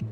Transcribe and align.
Das 0.00 0.08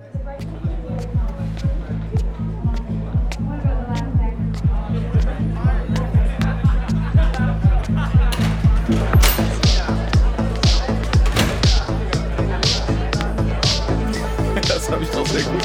habe 14.90 15.02
ich 15.02 15.10
doch 15.10 15.26
sehr 15.26 15.42
gut. 15.42 15.62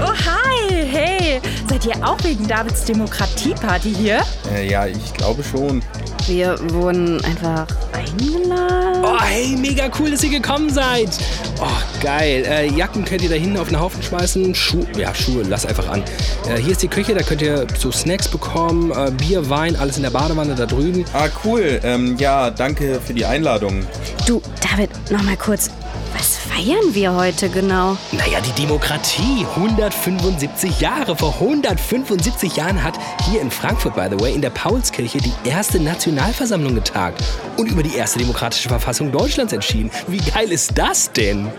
Oh, 0.00 0.14
hi, 0.24 0.86
hey. 0.86 1.40
Seid 1.68 1.84
ihr 1.84 1.96
auch 2.06 2.16
wegen 2.24 2.48
Davids 2.48 2.84
Demokratieparty 2.86 3.94
hier? 3.94 4.22
Äh, 4.50 4.70
ja, 4.70 4.86
ich 4.86 5.12
glaube 5.12 5.42
schon. 5.44 5.82
Wir 6.26 6.58
wurden 6.72 7.22
einfach 7.24 7.66
eingeladen. 8.12 9.04
Oh, 9.04 9.20
hey, 9.20 9.56
mega 9.56 9.90
cool, 9.98 10.10
dass 10.10 10.22
ihr 10.22 10.30
gekommen 10.30 10.70
seid. 10.70 11.10
Oh, 11.60 12.02
geil. 12.02 12.44
Äh, 12.46 12.70
Jacken 12.70 13.04
könnt 13.04 13.22
ihr 13.22 13.28
da 13.28 13.34
hinten 13.34 13.56
auf 13.56 13.68
den 13.68 13.78
Haufen 13.78 14.02
schmeißen. 14.02 14.54
Schuhe, 14.54 14.86
ja, 14.96 15.14
Schuhe, 15.14 15.42
lass 15.48 15.66
einfach 15.66 15.88
an. 15.88 16.02
Äh, 16.48 16.56
hier 16.56 16.72
ist 16.72 16.82
die 16.82 16.88
Küche, 16.88 17.14
da 17.14 17.22
könnt 17.22 17.42
ihr 17.42 17.66
so 17.78 17.90
Snacks 17.92 18.28
bekommen. 18.28 18.90
Äh, 18.90 19.10
Bier, 19.12 19.48
Wein, 19.50 19.76
alles 19.76 19.96
in 19.96 20.02
der 20.02 20.10
Badewanne 20.10 20.54
da 20.54 20.66
drüben. 20.66 21.04
Ah, 21.12 21.28
cool. 21.44 21.80
Ähm, 21.82 22.16
ja, 22.18 22.50
danke 22.50 23.00
für 23.04 23.14
die 23.14 23.24
Einladung. 23.24 23.84
Du, 24.26 24.40
David, 24.60 24.90
noch 25.10 25.22
mal 25.22 25.36
kurz. 25.36 25.70
Was 26.54 26.62
feiern 26.62 26.94
wir 26.94 27.14
heute 27.14 27.48
genau? 27.48 27.96
Naja, 28.12 28.40
die 28.40 28.62
Demokratie. 28.62 29.46
175 29.56 30.80
Jahre. 30.80 31.16
Vor 31.16 31.34
175 31.34 32.56
Jahren 32.56 32.82
hat 32.82 32.98
hier 33.28 33.40
in 33.40 33.50
Frankfurt, 33.50 33.94
by 33.94 34.06
the 34.10 34.20
way, 34.20 34.32
in 34.34 34.40
der 34.40 34.50
Paulskirche 34.50 35.18
die 35.18 35.32
erste 35.44 35.80
Nationalversammlung 35.80 36.74
getagt 36.74 37.22
und 37.56 37.70
über 37.70 37.82
die 37.82 37.94
erste 37.96 38.18
demokratische 38.18 38.68
Verfassung 38.68 39.10
Deutschlands 39.10 39.52
entschieden. 39.52 39.90
Wie 40.06 40.18
geil 40.18 40.50
ist 40.52 40.76
das 40.76 41.10
denn? 41.12 41.50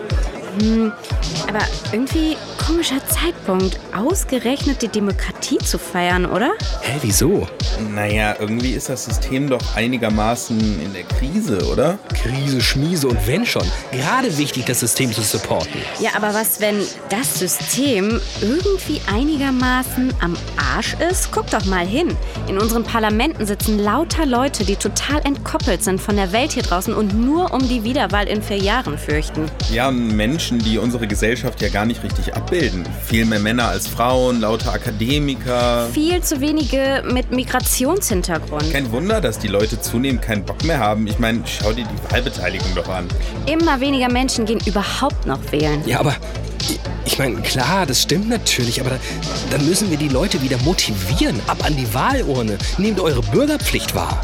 Aber 1.47 1.65
irgendwie 1.91 2.37
komischer 2.57 3.01
Zeitpunkt, 3.07 3.79
ausgerechnet 3.95 4.81
die 4.81 4.87
Demokratie 4.87 5.57
zu 5.59 5.77
feiern, 5.77 6.25
oder? 6.25 6.51
Hä, 6.81 6.97
wieso? 7.01 7.47
Naja, 7.93 8.35
irgendwie 8.39 8.71
ist 8.71 8.89
das 8.89 9.05
System 9.05 9.49
doch 9.49 9.61
einigermaßen 9.75 10.57
in 10.81 10.93
der 10.93 11.03
Krise, 11.03 11.65
oder? 11.71 11.97
Krise, 12.13 12.61
Schmiese 12.61 13.07
und 13.07 13.27
wenn 13.27 13.45
schon. 13.45 13.65
Gerade 13.91 14.37
wichtig, 14.37 14.65
das 14.65 14.79
System 14.79 15.11
zu 15.11 15.21
supporten. 15.21 15.79
Ja, 15.99 16.11
aber 16.15 16.33
was, 16.33 16.59
wenn 16.59 16.81
das 17.09 17.39
System 17.39 18.19
irgendwie 18.41 19.01
einigermaßen 19.11 20.13
am 20.21 20.35
Arsch 20.57 20.95
ist? 21.09 21.31
Guck 21.31 21.49
doch 21.51 21.65
mal 21.65 21.85
hin. 21.85 22.15
In 22.47 22.57
unseren 22.57 22.83
Parlamenten 22.83 23.45
sitzen 23.45 23.79
lauter 23.79 24.25
Leute, 24.25 24.63
die 24.65 24.75
total 24.75 25.21
entkoppelt 25.25 25.83
sind 25.83 26.01
von 26.01 26.15
der 26.15 26.31
Welt 26.31 26.53
hier 26.53 26.63
draußen 26.63 26.93
und 26.93 27.13
nur 27.13 27.53
um 27.53 27.67
die 27.67 27.83
Wiederwahl 27.83 28.27
in 28.27 28.41
vier 28.41 28.57
Jahren 28.57 28.97
fürchten. 28.97 29.45
Ja, 29.71 29.91
Menschen, 29.91 30.59
die 30.59 30.77
unsere 30.77 31.07
Gesellschaft 31.07 31.61
ja 31.61 31.69
gar 31.69 31.85
nicht 31.85 32.03
richtig 32.03 32.33
abbilden. 32.33 32.54
Viel 32.55 33.25
mehr 33.25 33.39
Männer 33.39 33.67
als 33.67 33.85
Frauen, 33.85 34.39
lauter 34.39 34.71
Akademiker. 34.71 35.89
Viel 35.91 36.21
zu 36.23 36.39
wenige 36.39 37.03
mit 37.11 37.29
Migrationshintergrund. 37.31 38.71
Kein 38.71 38.89
Wunder, 38.93 39.19
dass 39.19 39.39
die 39.39 39.49
Leute 39.49 39.81
zunehmend 39.81 40.21
keinen 40.21 40.45
Bock 40.45 40.63
mehr 40.63 40.79
haben. 40.79 41.05
Ich 41.05 41.19
meine, 41.19 41.43
schau 41.45 41.73
dir 41.73 41.83
die 41.83 42.13
Wahlbeteiligung 42.13 42.69
doch 42.73 42.87
an. 42.87 43.09
Immer 43.45 43.81
weniger 43.81 44.09
Menschen 44.09 44.45
gehen 44.45 44.61
überhaupt 44.65 45.25
noch 45.25 45.39
wählen. 45.51 45.83
Ja, 45.85 45.99
aber 45.99 46.15
ich- 47.05 47.17
meine, 47.17 47.41
klar, 47.41 47.85
das 47.85 48.01
stimmt 48.01 48.27
natürlich, 48.29 48.81
aber 48.81 48.89
da, 48.91 48.97
dann 49.51 49.65
müssen 49.65 49.89
wir 49.89 49.97
die 49.97 50.09
Leute 50.09 50.41
wieder 50.41 50.57
motivieren. 50.59 51.39
Ab 51.47 51.63
an 51.65 51.75
die 51.77 51.91
Wahlurne. 51.93 52.57
Nehmt 52.77 52.99
eure 52.99 53.21
Bürgerpflicht 53.21 53.95
wahr. 53.95 54.21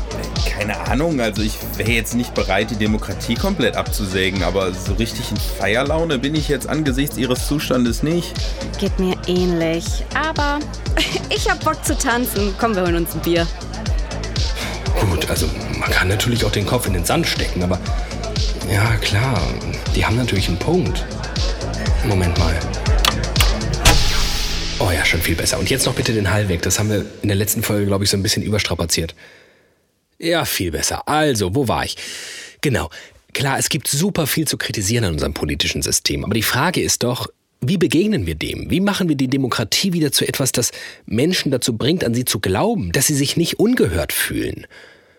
Keine 0.57 0.77
Ahnung, 0.87 1.19
also 1.21 1.41
ich 1.41 1.53
wäre 1.77 1.91
jetzt 1.91 2.13
nicht 2.15 2.33
bereit, 2.33 2.69
die 2.71 2.75
Demokratie 2.75 3.35
komplett 3.35 3.75
abzusägen, 3.77 4.43
aber 4.43 4.73
so 4.73 4.93
richtig 4.93 5.31
in 5.31 5.37
Feierlaune 5.37 6.17
bin 6.19 6.35
ich 6.35 6.47
jetzt 6.49 6.67
angesichts 6.67 7.17
ihres 7.17 7.47
Zustandes 7.47 8.03
nicht. 8.03 8.33
Geht 8.79 8.99
mir 8.99 9.15
ähnlich. 9.27 9.85
Aber 10.13 10.59
ich 11.29 11.49
hab 11.49 11.63
Bock 11.63 11.83
zu 11.85 11.97
tanzen. 11.97 12.53
Komm, 12.59 12.75
wir 12.75 12.83
holen 12.83 12.95
uns 12.97 13.13
ein 13.13 13.21
Bier. 13.21 13.47
Gut, 15.09 15.29
also 15.29 15.47
man 15.79 15.89
kann 15.89 16.07
natürlich 16.09 16.43
auch 16.45 16.51
den 16.51 16.65
Kopf 16.65 16.85
in 16.87 16.93
den 16.93 17.05
Sand 17.05 17.25
stecken, 17.27 17.63
aber 17.63 17.79
ja, 18.71 18.95
klar, 18.97 19.41
die 19.95 20.05
haben 20.05 20.17
natürlich 20.17 20.47
einen 20.47 20.57
Punkt. 20.59 21.05
Moment 22.05 22.37
mal. 22.39 22.59
Oh 24.79 24.89
ja, 24.91 25.05
schon 25.05 25.21
viel 25.21 25.35
besser. 25.35 25.59
Und 25.59 25.69
jetzt 25.69 25.85
noch 25.85 25.93
bitte 25.93 26.13
den 26.13 26.31
Hall 26.31 26.49
weg. 26.49 26.63
Das 26.63 26.79
haben 26.79 26.89
wir 26.89 27.05
in 27.21 27.27
der 27.27 27.37
letzten 27.37 27.61
Folge, 27.61 27.85
glaube 27.85 28.03
ich, 28.03 28.09
so 28.09 28.17
ein 28.17 28.23
bisschen 28.23 28.41
überstrapaziert. 28.41 29.13
Ja, 30.17 30.45
viel 30.45 30.71
besser. 30.71 31.07
Also, 31.07 31.53
wo 31.53 31.67
war 31.67 31.85
ich? 31.85 31.97
Genau. 32.61 32.89
Klar, 33.33 33.59
es 33.59 33.69
gibt 33.69 33.87
super 33.87 34.27
viel 34.27 34.47
zu 34.47 34.57
kritisieren 34.57 35.05
an 35.05 35.13
unserem 35.13 35.33
politischen 35.33 35.81
System. 35.81 36.25
Aber 36.25 36.33
die 36.33 36.41
Frage 36.41 36.81
ist 36.81 37.03
doch, 37.03 37.27
wie 37.61 37.77
begegnen 37.77 38.25
wir 38.25 38.35
dem? 38.35 38.71
Wie 38.71 38.79
machen 38.79 39.07
wir 39.07 39.15
die 39.15 39.27
Demokratie 39.27 39.93
wieder 39.93 40.11
zu 40.11 40.27
etwas, 40.27 40.51
das 40.51 40.71
Menschen 41.05 41.51
dazu 41.51 41.77
bringt, 41.77 42.03
an 42.03 42.15
sie 42.15 42.25
zu 42.25 42.39
glauben, 42.39 42.91
dass 42.91 43.07
sie 43.07 43.15
sich 43.15 43.37
nicht 43.37 43.59
ungehört 43.59 44.11
fühlen? 44.11 44.65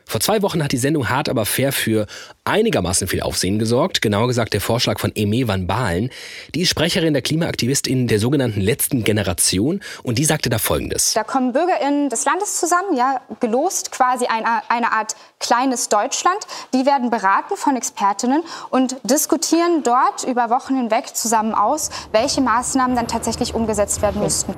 Vor 0.07 0.21
zwei 0.21 0.43
Wochen 0.43 0.63
hat 0.63 0.73
die 0.73 0.79
Sendung 0.79 1.09
Hart 1.09 1.29
aber 1.29 1.47
fair 1.47 1.73
für 1.73 2.07
einigermaßen 2.45 3.09
viel 3.09 3.23
Aufsehen 3.23 3.59
gesorgt. 3.59 4.03
Genauer 4.03 4.29
gesagt 4.29 4.53
der 4.53 4.61
Vorschlag 4.61 4.99
von 4.99 5.13
Eme 5.15 5.49
van 5.49 5.67
Baalen. 5.67 6.11
Die 6.55 6.63
ist 6.63 6.71
Sprecherin 6.71 7.13
der 7.13 7.23
Klimaaktivistin 7.23 8.09
der 8.09 8.19
sogenannten 8.19 8.61
letzten 8.61 9.05
Generation 9.05 9.81
und 10.03 10.19
die 10.19 10.25
sagte 10.25 10.51
da 10.51 10.59
Folgendes. 10.59 11.13
Da 11.15 11.25
kommen 11.25 11.53
BürgerInnen 11.53 12.09
des 12.09 12.25
Landes 12.25 12.59
zusammen, 12.59 12.97
ja, 12.97 13.21
gelost 13.41 13.93
quasi 13.93 14.27
eine, 14.27 14.69
eine 14.69 14.93
Art 14.93 15.15
kleines 15.39 15.89
Deutschland. 15.89 16.39
Die 16.75 16.85
werden 16.87 17.11
beraten 17.11 17.57
von 17.57 17.77
Expertinnen 17.77 18.43
und 18.71 18.97
diskutieren 19.05 19.83
dort 19.83 20.25
über 20.25 20.51
Wochen 20.51 20.77
hinweg 20.77 21.15
zusammen 21.15 21.55
aus, 21.55 21.91
welche 22.13 22.41
Maßnahmen 22.41 22.97
dann 22.97 23.09
tatsächlich 23.09 23.55
umgesetzt 23.55 24.03
werden 24.03 24.23
müssten. 24.23 24.55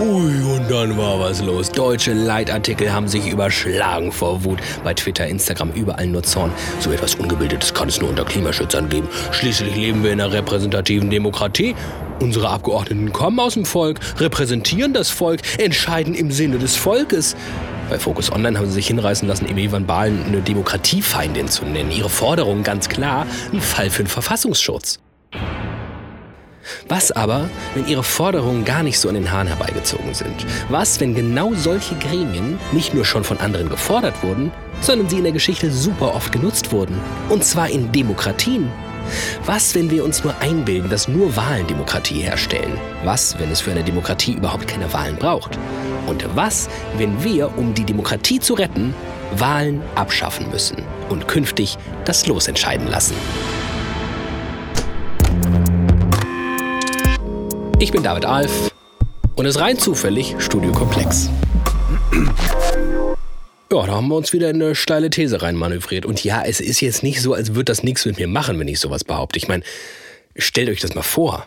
Ui, 0.00 0.42
und 0.44 0.70
dann 0.70 0.96
war 0.96 1.18
was 1.18 1.42
los. 1.42 1.72
Deutsche 1.72 2.12
Leitartikel 2.12 2.92
haben 2.92 3.08
sich 3.08 3.26
überschlagen 3.26 4.12
vor 4.12 4.44
Wut. 4.44 4.60
Bei 4.84 4.94
Twitter, 4.94 5.26
Instagram, 5.26 5.72
überall 5.72 6.06
nur 6.06 6.22
Zorn. 6.22 6.52
So 6.78 6.92
etwas 6.92 7.16
Ungebildetes 7.16 7.74
kann 7.74 7.88
es 7.88 8.00
nur 8.00 8.10
unter 8.10 8.24
Klimaschützern 8.24 8.88
geben. 8.88 9.08
Schließlich 9.32 9.74
leben 9.74 10.04
wir 10.04 10.12
in 10.12 10.20
einer 10.20 10.32
repräsentativen 10.32 11.10
Demokratie. 11.10 11.74
Unsere 12.20 12.48
Abgeordneten 12.48 13.12
kommen 13.12 13.40
aus 13.40 13.54
dem 13.54 13.64
Volk, 13.64 13.98
repräsentieren 14.18 14.92
das 14.92 15.10
Volk, 15.10 15.40
entscheiden 15.58 16.14
im 16.14 16.30
Sinne 16.30 16.58
des 16.58 16.76
Volkes. 16.76 17.34
Bei 17.90 17.98
Focus 17.98 18.30
Online 18.30 18.56
haben 18.56 18.66
sie 18.66 18.74
sich 18.74 18.86
hinreißen 18.86 19.26
lassen, 19.26 19.46
Emi 19.46 19.72
van 19.72 19.86
Baalen 19.86 20.24
eine 20.26 20.42
Demokratiefeindin 20.42 21.48
zu 21.48 21.64
nennen. 21.64 21.90
Ihre 21.90 22.10
Forderung 22.10 22.62
ganz 22.62 22.88
klar, 22.88 23.26
ein 23.52 23.60
Fall 23.60 23.90
für 23.90 24.04
den 24.04 24.08
Verfassungsschutz. 24.08 25.00
Was 26.88 27.12
aber, 27.12 27.48
wenn 27.74 27.86
ihre 27.86 28.02
Forderungen 28.02 28.64
gar 28.64 28.82
nicht 28.82 28.98
so 28.98 29.08
an 29.08 29.14
den 29.14 29.30
Haaren 29.30 29.48
herbeigezogen 29.48 30.14
sind? 30.14 30.46
Was, 30.68 31.00
wenn 31.00 31.14
genau 31.14 31.54
solche 31.54 31.94
Gremien 31.96 32.58
nicht 32.72 32.94
nur 32.94 33.04
schon 33.04 33.24
von 33.24 33.38
anderen 33.38 33.68
gefordert 33.68 34.22
wurden, 34.22 34.52
sondern 34.80 35.08
sie 35.08 35.18
in 35.18 35.24
der 35.24 35.32
Geschichte 35.32 35.70
super 35.70 36.14
oft 36.14 36.32
genutzt 36.32 36.72
wurden? 36.72 37.00
Und 37.28 37.44
zwar 37.44 37.68
in 37.68 37.92
Demokratien. 37.92 38.70
Was, 39.46 39.74
wenn 39.74 39.90
wir 39.90 40.04
uns 40.04 40.22
nur 40.22 40.36
einbilden, 40.40 40.90
dass 40.90 41.08
nur 41.08 41.34
Wahlen 41.36 41.66
Demokratie 41.66 42.20
herstellen? 42.20 42.78
Was, 43.04 43.38
wenn 43.38 43.50
es 43.50 43.60
für 43.60 43.70
eine 43.70 43.84
Demokratie 43.84 44.34
überhaupt 44.34 44.68
keine 44.68 44.92
Wahlen 44.92 45.16
braucht? 45.16 45.58
Und 46.06 46.24
was, 46.34 46.68
wenn 46.96 47.22
wir, 47.22 47.56
um 47.56 47.74
die 47.74 47.84
Demokratie 47.84 48.40
zu 48.40 48.54
retten, 48.54 48.94
Wahlen 49.36 49.82
abschaffen 49.94 50.50
müssen 50.50 50.82
und 51.08 51.28
künftig 51.28 51.76
das 52.04 52.26
Los 52.26 52.48
entscheiden 52.48 52.88
lassen? 52.88 53.14
Ich 57.80 57.92
bin 57.92 58.02
David 58.02 58.24
Alf 58.24 58.72
und 59.36 59.46
es 59.46 59.54
ist 59.54 59.62
rein 59.62 59.78
zufällig 59.78 60.34
Studio 60.40 60.72
Komplex. 60.72 61.30
Ja, 63.70 63.86
da 63.86 63.92
haben 63.92 64.08
wir 64.08 64.16
uns 64.16 64.32
wieder 64.32 64.50
in 64.50 64.60
eine 64.60 64.74
steile 64.74 65.10
These 65.10 65.42
reinmanövriert. 65.42 66.04
Und 66.04 66.24
ja, 66.24 66.42
es 66.42 66.58
ist 66.58 66.80
jetzt 66.80 67.04
nicht 67.04 67.22
so, 67.22 67.34
als 67.34 67.54
würde 67.54 67.66
das 67.66 67.84
nichts 67.84 68.04
mit 68.04 68.18
mir 68.18 68.26
machen, 68.26 68.58
wenn 68.58 68.66
ich 68.66 68.80
sowas 68.80 69.04
behaupte. 69.04 69.38
Ich 69.38 69.46
meine, 69.46 69.62
stellt 70.36 70.68
euch 70.68 70.80
das 70.80 70.96
mal 70.96 71.02
vor. 71.02 71.46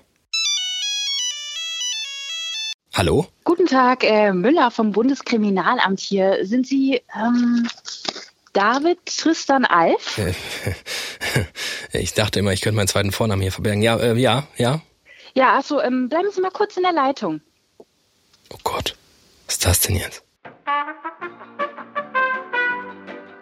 Hallo? 2.94 3.28
Guten 3.44 3.66
Tag, 3.66 4.06
äh, 4.06 4.32
Müller 4.32 4.72
vom 4.72 4.94
Bundeskriminalamt 4.94 6.00
hier. 6.00 6.46
Sind 6.46 6.66
Sie 6.66 7.02
ähm, 7.14 7.68
David 8.54 9.00
Tristan 9.06 9.66
Alf? 9.66 10.22
Ich 11.94 12.14
dachte 12.14 12.40
immer, 12.40 12.54
ich 12.54 12.62
könnte 12.62 12.78
meinen 12.78 12.88
zweiten 12.88 13.12
Vornamen 13.12 13.42
hier 13.42 13.52
verbergen. 13.52 13.82
Ja, 13.82 13.98
äh, 13.98 14.18
ja, 14.18 14.48
ja. 14.56 14.82
Ja, 15.34 15.58
achso, 15.58 15.80
ähm, 15.80 16.10
bleiben 16.10 16.30
Sie 16.32 16.42
mal 16.42 16.52
kurz 16.52 16.76
in 16.76 16.84
der 16.84 16.92
Leitung. 16.92 17.42
Oh 18.50 18.58
Gott, 18.64 18.96
was 19.46 19.56
ist 19.56 19.66
das 19.66 19.80
denn 19.82 19.96
jetzt? 19.96 20.24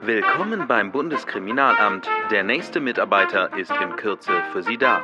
Willkommen 0.02 0.68
beim 0.68 0.92
Bundeskriminalamt. 0.92 2.08
Der 2.32 2.44
nächste 2.44 2.80
Mitarbeiter 2.80 3.56
ist 3.58 3.72
in 3.72 3.96
Kürze 3.96 4.44
für 4.52 4.64
Sie 4.64 4.78
da. 4.78 5.04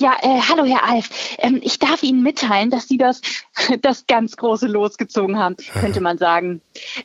Ja, 0.00 0.16
äh, 0.22 0.40
hallo 0.48 0.64
Herr 0.64 0.88
Alf. 0.88 1.10
Ähm, 1.36 1.60
ich 1.62 1.78
darf 1.78 2.02
Ihnen 2.02 2.22
mitteilen, 2.22 2.70
dass 2.70 2.88
Sie 2.88 2.96
das, 2.96 3.20
das 3.82 4.06
ganz 4.06 4.34
große 4.34 4.66
Los 4.66 4.96
gezogen 4.96 5.38
haben, 5.38 5.56
könnte 5.78 6.00
man 6.00 6.16
sagen. 6.16 6.62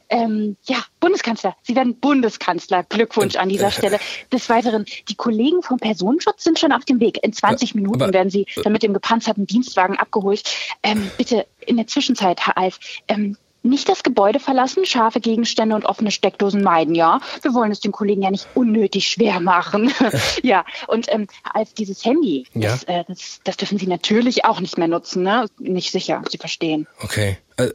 Ähm, 0.08 0.56
ja, 0.64 0.78
Bundeskanzler. 1.02 1.58
Sie 1.62 1.76
werden 1.76 2.00
Bundeskanzler. 2.00 2.84
Glückwunsch 2.84 3.36
an 3.36 3.50
dieser 3.50 3.72
Stelle. 3.72 4.00
Des 4.32 4.48
Weiteren, 4.48 4.86
die 5.10 5.16
Kollegen 5.16 5.62
vom 5.62 5.78
Personenschutz 5.78 6.46
sind 6.46 6.58
schon 6.58 6.72
auf 6.72 6.86
dem 6.86 7.02
Weg. 7.02 7.22
In 7.22 7.34
20 7.34 7.76
Minuten 7.76 8.02
aber- 8.02 8.14
werden 8.14 8.30
Sie 8.30 8.46
dann 8.64 8.72
mit 8.72 8.82
dem 8.82 8.94
gepanzerten 8.94 9.46
Dienstwagen 9.46 9.98
abgeholt. 10.00 10.44
Ähm, 10.82 11.12
bitte 11.18 11.48
in 11.66 11.76
der 11.76 11.88
Zwischenzeit, 11.88 12.48
Herr 12.48 12.58
Alf, 12.58 12.80
ähm, 13.10 13.36
nicht 13.66 13.90
das 13.90 14.04
Gebäude 14.04 14.40
verlassen, 14.40 14.86
scharfe 14.86 15.20
Gegenstände 15.20 15.76
und 15.76 15.86
offene 15.86 16.12
Steckdosen 16.12 16.64
meiden, 16.64 16.96
ja. 16.96 17.20
Wir 17.42 17.54
wollen 17.54 17.72
es 17.72 17.80
den 17.80 17.92
Kollegen 17.92 18.22
ja 18.22 18.32
nicht 18.32 18.48
unnötig 18.54 19.08
schwer 19.08 19.40
machen. 19.40 19.92
ja, 20.44 20.66
und 20.88 21.12
ähm, 21.12 21.28
Alf, 21.44 21.74
dieses 21.74 22.06
Handy, 22.06 22.46
Ja. 22.54 22.72
das, 22.72 22.84
äh, 22.84 23.04
das, 23.08 23.40
das 23.44 23.58
dürfen 23.58 23.78
Sie 23.78 23.88
natürlich 23.88 24.46
auch 24.46 24.60
nicht 24.60 24.78
mehr 24.78 24.88
nutzen, 24.88 25.24
ne? 25.24 25.48
Nicht 25.60 25.92
sicher, 25.92 26.24
Sie 26.30 26.38
verstehen. 26.38 26.88
Okay. 27.02 27.38
Äh, 27.58 27.72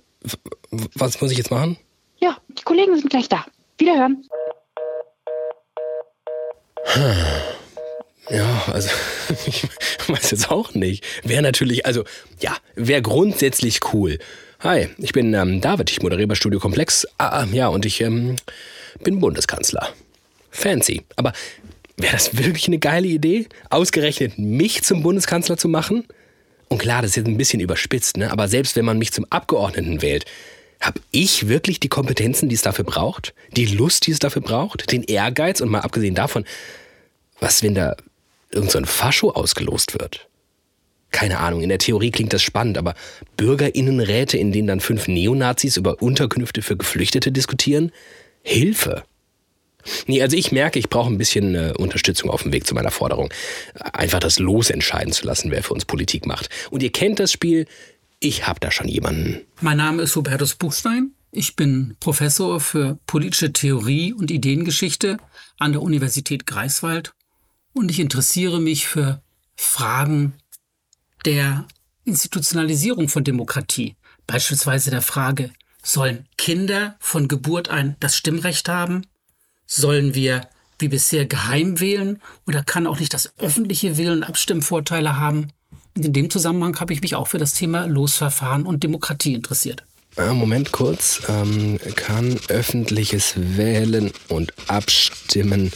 was 0.94 1.20
muss 1.20 1.30
ich 1.30 1.38
jetzt 1.38 1.50
machen? 1.50 1.76
Ja, 2.18 2.36
die 2.48 2.62
Kollegen 2.62 2.96
sind 2.96 3.10
gleich 3.10 3.28
da. 3.28 3.44
Wiederhören. 3.78 4.24
Ja, 8.30 8.62
also 8.72 8.90
ich 9.46 9.64
weiß 10.08 10.30
jetzt 10.30 10.50
auch 10.50 10.74
nicht. 10.74 11.04
Wäre 11.24 11.42
natürlich, 11.42 11.86
also 11.86 12.04
ja, 12.40 12.56
wäre 12.74 13.02
grundsätzlich 13.02 13.80
cool. 13.92 14.18
Hi, 14.62 14.90
ich 14.98 15.14
bin 15.14 15.32
ähm, 15.32 15.62
David, 15.62 15.90
ich 15.90 16.02
moderiere 16.02 16.28
bei 16.28 16.34
Studio 16.34 16.60
Komplex. 16.60 17.08
Ah, 17.16 17.28
ah, 17.28 17.46
ja, 17.50 17.68
und 17.68 17.86
ich 17.86 18.02
ähm, 18.02 18.36
bin 19.02 19.18
Bundeskanzler. 19.18 19.88
Fancy. 20.50 21.00
Aber 21.16 21.32
wäre 21.96 22.12
das 22.12 22.36
wirklich 22.36 22.66
eine 22.66 22.78
geile 22.78 23.08
Idee, 23.08 23.46
ausgerechnet 23.70 24.38
mich 24.38 24.82
zum 24.82 25.02
Bundeskanzler 25.02 25.56
zu 25.56 25.70
machen? 25.70 26.04
Und 26.68 26.76
klar, 26.76 27.00
das 27.00 27.12
ist 27.12 27.16
jetzt 27.16 27.28
ein 27.28 27.38
bisschen 27.38 27.60
überspitzt, 27.60 28.18
ne? 28.18 28.30
aber 28.30 28.48
selbst 28.48 28.76
wenn 28.76 28.84
man 28.84 28.98
mich 28.98 29.12
zum 29.12 29.24
Abgeordneten 29.30 30.02
wählt, 30.02 30.26
habe 30.82 31.00
ich 31.10 31.48
wirklich 31.48 31.80
die 31.80 31.88
Kompetenzen, 31.88 32.50
die 32.50 32.54
es 32.54 32.60
dafür 32.60 32.84
braucht? 32.84 33.32
Die 33.56 33.64
Lust, 33.64 34.06
die 34.06 34.10
es 34.10 34.18
dafür 34.18 34.42
braucht? 34.42 34.92
Den 34.92 35.04
Ehrgeiz? 35.04 35.62
Und 35.62 35.70
mal 35.70 35.80
abgesehen 35.80 36.14
davon, 36.14 36.44
was, 37.38 37.62
wenn 37.62 37.74
da 37.74 37.96
irgend 38.50 38.72
so 38.72 38.76
ein 38.76 38.84
Fascho 38.84 39.30
ausgelost 39.30 39.98
wird? 39.98 40.28
Keine 41.10 41.38
Ahnung, 41.38 41.62
in 41.62 41.68
der 41.68 41.78
Theorie 41.78 42.10
klingt 42.10 42.32
das 42.32 42.42
spannend, 42.42 42.78
aber 42.78 42.94
Bürgerinnenräte, 43.36 44.38
in 44.38 44.52
denen 44.52 44.68
dann 44.68 44.80
fünf 44.80 45.08
Neonazis 45.08 45.76
über 45.76 46.00
Unterkünfte 46.00 46.62
für 46.62 46.76
Geflüchtete 46.76 47.32
diskutieren? 47.32 47.90
Hilfe! 48.42 49.02
Nee, 50.06 50.22
also 50.22 50.36
ich 50.36 50.52
merke, 50.52 50.78
ich 50.78 50.88
brauche 50.88 51.10
ein 51.10 51.18
bisschen 51.18 51.54
äh, 51.54 51.72
Unterstützung 51.76 52.30
auf 52.30 52.42
dem 52.42 52.52
Weg 52.52 52.66
zu 52.66 52.74
meiner 52.74 52.90
Forderung. 52.90 53.32
Einfach 53.92 54.20
das 54.20 54.38
Los 54.38 54.70
entscheiden 54.70 55.12
zu 55.12 55.26
lassen, 55.26 55.50
wer 55.50 55.62
für 55.62 55.74
uns 55.74 55.84
Politik 55.84 56.26
macht. 56.26 56.48
Und 56.70 56.82
ihr 56.82 56.92
kennt 56.92 57.18
das 57.18 57.32
Spiel, 57.32 57.66
ich 58.20 58.46
hab 58.46 58.60
da 58.60 58.70
schon 58.70 58.88
jemanden. 58.88 59.40
Mein 59.60 59.78
Name 59.78 60.02
ist 60.02 60.14
Hubertus 60.16 60.54
Buchstein. 60.54 61.12
Ich 61.32 61.56
bin 61.56 61.96
Professor 62.00 62.60
für 62.60 62.98
politische 63.06 63.52
Theorie 63.52 64.12
und 64.12 64.30
Ideengeschichte 64.30 65.16
an 65.58 65.72
der 65.72 65.80
Universität 65.80 66.46
Greifswald 66.46 67.14
und 67.72 67.90
ich 67.90 68.00
interessiere 68.00 68.60
mich 68.60 68.88
für 68.88 69.22
Fragen 69.54 70.34
der 71.24 71.66
Institutionalisierung 72.04 73.08
von 73.08 73.24
Demokratie. 73.24 73.96
Beispielsweise 74.26 74.90
der 74.90 75.02
Frage, 75.02 75.50
sollen 75.82 76.26
Kinder 76.36 76.96
von 77.00 77.28
Geburt 77.28 77.68
ein 77.68 77.96
das 78.00 78.16
Stimmrecht 78.16 78.68
haben? 78.68 79.06
Sollen 79.66 80.14
wir 80.14 80.48
wie 80.78 80.88
bisher 80.88 81.26
geheim 81.26 81.80
wählen 81.80 82.20
oder 82.46 82.62
kann 82.62 82.86
auch 82.86 82.98
nicht 82.98 83.14
das 83.14 83.32
öffentliche 83.38 83.96
Wählen 83.96 84.24
Abstimmvorteile 84.24 85.18
haben? 85.18 85.48
Und 85.96 86.04
in 86.04 86.12
dem 86.12 86.30
Zusammenhang 86.30 86.78
habe 86.80 86.92
ich 86.92 87.02
mich 87.02 87.14
auch 87.14 87.28
für 87.28 87.38
das 87.38 87.54
Thema 87.54 87.86
Losverfahren 87.86 88.64
und 88.64 88.82
Demokratie 88.82 89.34
interessiert. 89.34 89.84
Äh, 90.16 90.32
Moment 90.32 90.72
kurz. 90.72 91.22
Ähm, 91.28 91.78
kann 91.96 92.38
öffentliches 92.48 93.34
Wählen 93.36 94.10
und 94.28 94.52
Abstimmen 94.68 95.72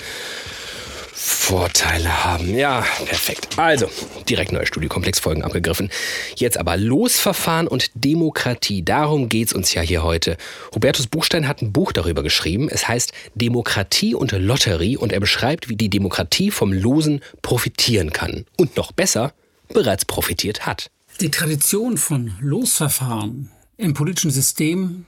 Vorteile 1.26 2.24
haben. 2.24 2.54
Ja, 2.54 2.84
perfekt. 3.06 3.48
Also, 3.56 3.88
direkt 4.28 4.52
neue 4.52 4.66
Studiokomplexfolgen 4.66 5.42
abgegriffen. 5.42 5.88
Jetzt 6.36 6.58
aber 6.58 6.76
Losverfahren 6.76 7.66
und 7.66 7.90
Demokratie. 7.94 8.84
Darum 8.84 9.30
geht's 9.30 9.54
uns 9.54 9.72
ja 9.72 9.80
hier 9.80 10.02
heute. 10.02 10.36
Hubertus 10.74 11.06
Buchstein 11.06 11.48
hat 11.48 11.62
ein 11.62 11.72
Buch 11.72 11.92
darüber 11.92 12.22
geschrieben. 12.22 12.68
Es 12.70 12.88
heißt 12.88 13.12
Demokratie 13.34 14.14
und 14.14 14.32
Lotterie 14.32 14.98
und 14.98 15.12
er 15.12 15.20
beschreibt, 15.20 15.70
wie 15.70 15.76
die 15.76 15.88
Demokratie 15.88 16.50
vom 16.50 16.74
Losen 16.74 17.20
profitieren 17.40 18.12
kann. 18.12 18.44
Und 18.58 18.76
noch 18.76 18.92
besser, 18.92 19.32
bereits 19.72 20.04
profitiert 20.04 20.66
hat. 20.66 20.90
Die 21.20 21.30
Tradition 21.30 21.96
von 21.96 22.34
Losverfahren 22.40 23.50
im 23.78 23.94
politischen 23.94 24.30
System 24.30 25.06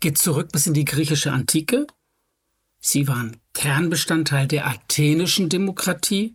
geht 0.00 0.18
zurück 0.18 0.50
bis 0.50 0.66
in 0.66 0.74
die 0.74 0.84
griechische 0.84 1.30
Antike. 1.30 1.86
Sie 2.84 3.06
waren 3.06 3.36
Kernbestandteil 3.54 4.48
der 4.48 4.66
athenischen 4.66 5.48
Demokratie. 5.48 6.34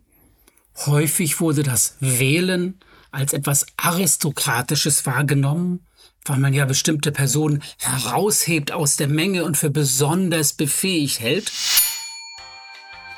Häufig 0.86 1.40
wurde 1.40 1.62
das 1.62 1.96
Wählen 2.00 2.80
als 3.10 3.34
etwas 3.34 3.66
Aristokratisches 3.76 5.04
wahrgenommen, 5.04 5.86
weil 6.24 6.38
man 6.38 6.54
ja 6.54 6.64
bestimmte 6.64 7.12
Personen 7.12 7.62
heraushebt 7.78 8.72
aus 8.72 8.96
der 8.96 9.08
Menge 9.08 9.44
und 9.44 9.58
für 9.58 9.68
besonders 9.68 10.54
befähigt 10.54 11.20
hält. 11.20 11.52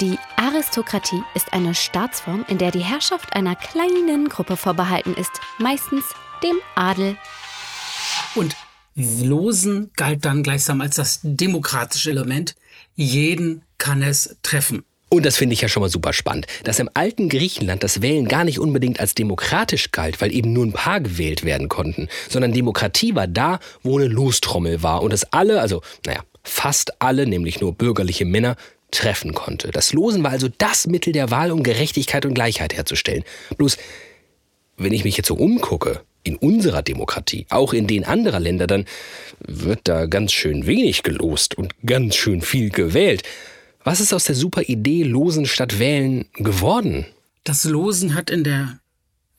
Die 0.01 0.19
Aristokratie 0.37 1.23
ist 1.35 1.53
eine 1.53 1.77
Staatsform, 1.77 2.45
in 2.49 2.59
der 2.59 2.73
die 2.73 2.83
Herrschaft 2.83 3.33
einer 3.35 3.55
kleinen 3.55 4.29
Gruppe 4.29 4.57
vorbehalten 4.57 5.15
ist, 5.15 5.33
meistens 5.59 6.05
dem 6.43 6.57
Adel. 6.75 7.17
Und 8.35 8.57
Losen 8.95 9.91
galt 9.97 10.25
dann 10.25 10.43
gleichsam 10.43 10.81
als 10.81 10.97
das 10.97 11.21
demokratische 11.23 12.11
Element. 12.11 12.55
Jeden 12.97 13.63
kann 13.79 14.03
es 14.03 14.37
treffen. 14.43 14.85
Und 15.13 15.27
das 15.27 15.37
finde 15.37 15.55
ich 15.55 15.61
ja 15.61 15.69
schon 15.69 15.81
mal 15.81 15.89
super 15.89 16.13
spannend, 16.13 16.47
dass 16.63 16.79
im 16.79 16.89
alten 16.95 17.29
Griechenland 17.29 17.83
das 17.83 18.01
Wählen 18.01 18.29
gar 18.29 18.45
nicht 18.45 18.61
unbedingt 18.61 19.01
als 19.01 19.15
demokratisch 19.15 19.91
galt, 19.91 20.21
weil 20.21 20.33
eben 20.33 20.53
nur 20.53 20.65
ein 20.65 20.73
paar 20.73 21.01
gewählt 21.01 21.45
werden 21.45 21.69
konnten, 21.69 22.09
sondern 22.29 22.53
Demokratie 22.53 23.17
war 23.17 23.27
da, 23.27 23.59
wo 23.83 23.99
eine 23.99 24.07
Lostrommel 24.07 24.85
war 24.85 25.03
und 25.03 25.13
es 25.13 25.25
alle, 25.33 25.61
also 25.61 25.83
naja, 26.07 26.23
fast 26.45 27.03
alle, 27.03 27.27
nämlich 27.27 27.61
nur 27.61 27.75
bürgerliche 27.75 28.25
Männer, 28.25 28.57
treffen 28.93 29.35
konnte. 29.35 29.71
Das 29.71 29.93
Losen 29.93 30.23
war 30.23 30.31
also 30.31 30.49
das 30.59 30.87
Mittel 30.87 31.13
der 31.13 31.31
Wahl, 31.31 31.51
um 31.51 31.63
Gerechtigkeit 31.63 32.25
und 32.25 32.35
Gleichheit 32.35 32.75
herzustellen. 32.75 33.25
Bloß, 33.57 33.79
wenn 34.77 34.93
ich 34.93 35.05
mich 35.05 35.17
jetzt 35.17 35.29
so 35.29 35.35
umgucke, 35.35 36.03
in 36.23 36.37
unserer 36.37 36.83
Demokratie, 36.83 37.47
auch 37.51 37.73
in 37.73 37.87
den 37.87 38.05
anderer 38.05 38.41
Länder, 38.41 38.67
dann 38.67 38.85
wird 39.41 39.81
da 39.85 40.07
ganz 40.07 40.33
schön 40.33 40.67
wenig 40.67 41.03
gelost 41.03 41.57
und 41.57 41.75
ganz 41.85 42.17
schön 42.17 42.43
viel 42.43 42.71
gewählt. 42.71 43.23
Was 43.85 44.01
ist 44.01 44.13
aus 44.13 44.25
der 44.25 44.35
super 44.35 44.63
Idee 44.63 45.03
Losen 45.05 45.47
statt 45.47 45.79
Wählen 45.79 46.27
geworden? 46.35 47.07
Das 47.45 47.65
Losen 47.65 48.15
hat 48.15 48.29
in 48.31 48.45
der 48.45 48.79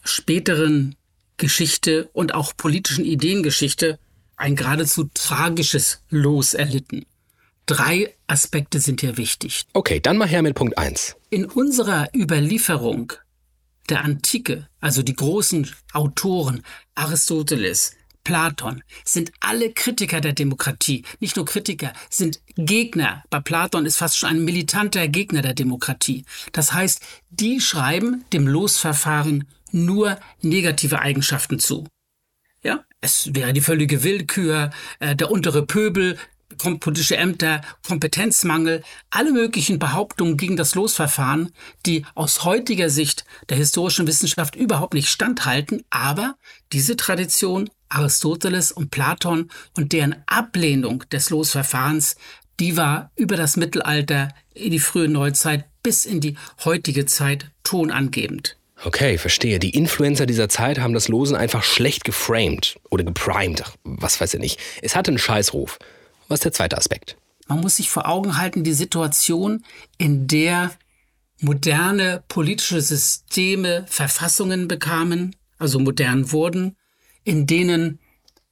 späteren 0.03 0.95
Geschichte 1.37 2.09
und 2.13 2.33
auch 2.33 2.57
politischen 2.57 3.05
Ideengeschichte 3.05 3.99
ein 4.35 4.55
geradezu 4.55 5.09
tragisches 5.13 6.01
Los 6.09 6.55
erlitten. 6.55 7.05
Drei 7.67 8.13
Aspekte 8.27 8.79
sind 8.79 9.01
hier 9.01 9.17
wichtig. 9.17 9.65
Okay, 9.73 9.99
dann 9.99 10.17
mal 10.17 10.27
her 10.27 10.41
mit 10.41 10.55
Punkt 10.55 10.77
1. 10.77 11.15
In 11.29 11.45
unserer 11.45 12.09
Überlieferung 12.15 13.13
der 13.89 14.03
Antike, 14.03 14.67
also 14.79 15.03
die 15.03 15.15
großen 15.15 15.69
Autoren 15.93 16.63
Aristoteles, 16.95 17.95
Platon, 18.23 18.83
sind 19.03 19.31
alle 19.39 19.71
Kritiker 19.71 20.21
der 20.21 20.33
Demokratie. 20.33 21.03
Nicht 21.19 21.35
nur 21.35 21.45
Kritiker, 21.45 21.91
sind 22.09 22.39
Gegner. 22.55 23.23
Bei 23.29 23.39
Platon 23.39 23.85
ist 23.85 23.97
fast 23.97 24.17
schon 24.17 24.29
ein 24.29 24.45
militanter 24.45 25.07
Gegner 25.07 25.41
der 25.41 25.53
Demokratie. 25.53 26.25
Das 26.51 26.73
heißt, 26.73 27.01
die 27.29 27.59
schreiben 27.59 28.23
dem 28.31 28.47
Losverfahren 28.47 29.47
nur 29.71 30.19
negative 30.41 30.99
Eigenschaften 30.99 31.59
zu. 31.59 31.87
Ja, 32.63 32.85
es 32.99 33.33
wäre 33.33 33.53
die 33.53 33.61
völlige 33.61 34.03
Willkür, 34.03 34.69
äh, 34.99 35.15
der 35.15 35.31
untere 35.31 35.65
Pöbel, 35.65 36.17
politische 36.79 37.17
Ämter, 37.17 37.61
Kompetenzmangel, 37.87 38.83
alle 39.09 39.31
möglichen 39.31 39.79
Behauptungen 39.79 40.37
gegen 40.37 40.57
das 40.57 40.75
Losverfahren, 40.75 41.51
die 41.85 42.05
aus 42.15 42.43
heutiger 42.43 42.89
Sicht 42.89 43.25
der 43.49 43.57
historischen 43.57 44.07
Wissenschaft 44.07 44.55
überhaupt 44.55 44.93
nicht 44.93 45.09
standhalten, 45.09 45.83
aber 45.89 46.35
diese 46.71 46.95
Tradition 46.95 47.69
Aristoteles 47.89 48.71
und 48.71 48.89
Platon 48.89 49.49
und 49.75 49.91
deren 49.91 50.23
Ablehnung 50.25 51.03
des 51.11 51.29
Losverfahrens, 51.29 52.15
die 52.59 52.77
war 52.77 53.11
über 53.15 53.35
das 53.35 53.57
Mittelalter 53.57 54.29
in 54.53 54.71
die 54.71 54.79
frühe 54.79 55.07
Neuzeit 55.07 55.65
bis 55.83 56.05
in 56.05 56.21
die 56.21 56.37
heutige 56.63 57.05
Zeit 57.05 57.51
tonangebend. 57.63 58.57
Okay, 58.83 59.17
verstehe. 59.17 59.59
Die 59.59 59.71
Influencer 59.71 60.25
dieser 60.25 60.49
Zeit 60.49 60.79
haben 60.79 60.93
das 60.93 61.07
Losen 61.07 61.35
einfach 61.35 61.63
schlecht 61.63 62.03
geframed 62.03 62.79
oder 62.89 63.03
geprimed. 63.03 63.63
Was 63.83 64.19
weiß 64.19 64.33
ich 64.35 64.39
nicht. 64.39 64.59
Es 64.81 64.95
hatte 64.95 65.11
einen 65.11 65.19
Scheißruf. 65.19 65.77
Was 66.31 66.37
ist 66.37 66.45
der 66.45 66.53
zweite 66.53 66.77
Aspekt? 66.77 67.17
Man 67.47 67.59
muss 67.59 67.75
sich 67.75 67.89
vor 67.89 68.07
Augen 68.07 68.37
halten, 68.37 68.63
die 68.63 68.71
Situation, 68.71 69.65
in 69.97 70.27
der 70.27 70.71
moderne 71.41 72.23
politische 72.29 72.79
Systeme 72.79 73.85
Verfassungen 73.89 74.69
bekamen, 74.69 75.35
also 75.57 75.77
modern 75.77 76.31
wurden, 76.31 76.77
in 77.25 77.47
denen 77.47 77.99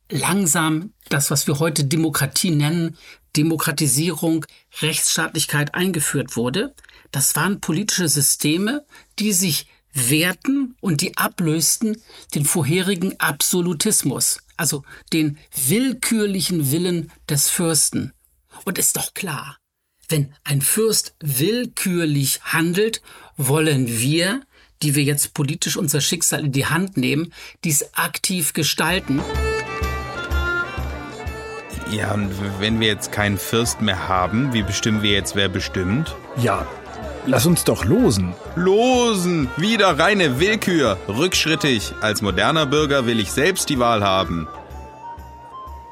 langsam 0.10 0.92
das, 1.08 1.32
was 1.32 1.48
wir 1.48 1.60
heute 1.60 1.86
Demokratie 1.86 2.52
nennen, 2.52 2.98
Demokratisierung, 3.38 4.46
Rechtsstaatlichkeit 4.82 5.74
eingeführt 5.74 6.36
wurde. 6.36 6.76
Das 7.12 7.38
waren 7.38 7.62
politische 7.62 8.10
Systeme, 8.10 8.86
die 9.20 9.32
sich 9.32 9.68
wehrten 9.94 10.76
und 10.82 11.00
die 11.00 11.16
ablösten 11.16 11.96
den 12.36 12.44
vorherigen 12.44 13.18
Absolutismus, 13.22 14.40
also 14.60 14.84
den 15.14 15.38
willkürlichen 15.68 16.72
Willen 16.72 17.12
des 17.30 17.50
Fürsten. 17.50 18.14
Und 18.66 18.78
ist 18.78 18.98
doch 18.98 19.14
klar, 19.14 19.58
wenn 20.10 20.34
ein 20.44 20.62
Fürst 20.62 21.16
willkürlich 21.22 22.42
handelt, 22.44 23.02
wollen 23.38 23.88
wir, 23.88 24.42
die 24.82 24.96
wir 24.96 25.04
jetzt 25.04 25.34
politisch 25.34 25.78
unser 25.78 26.02
Schicksal 26.02 26.46
in 26.46 26.52
die 26.52 26.66
Hand 26.66 26.98
nehmen, 26.98 27.34
dies 27.64 27.94
aktiv 27.94 28.54
gestalten. 28.54 29.22
Ja, 31.92 32.14
und 32.14 32.32
wenn 32.60 32.80
wir 32.80 32.88
jetzt 32.88 33.12
keinen 33.12 33.38
Fürst 33.38 33.82
mehr 33.82 34.08
haben, 34.08 34.54
wie 34.54 34.62
bestimmen 34.62 35.02
wir 35.02 35.12
jetzt, 35.12 35.36
wer 35.36 35.50
bestimmt? 35.50 36.16
Ja, 36.38 36.68
lass 37.30 37.46
uns 37.46 37.64
doch 37.64 37.86
losen. 37.86 38.34
Losen! 38.56 39.48
Wieder 39.58 39.98
reine 39.98 40.40
Willkür! 40.40 40.98
Rückschrittig! 41.08 41.94
Als 42.02 42.22
moderner 42.22 42.66
Bürger 42.66 43.06
will 43.06 43.20
ich 43.20 43.32
selbst 43.32 43.70
die 43.70 43.80
Wahl 43.80 44.04
haben. 44.04 44.48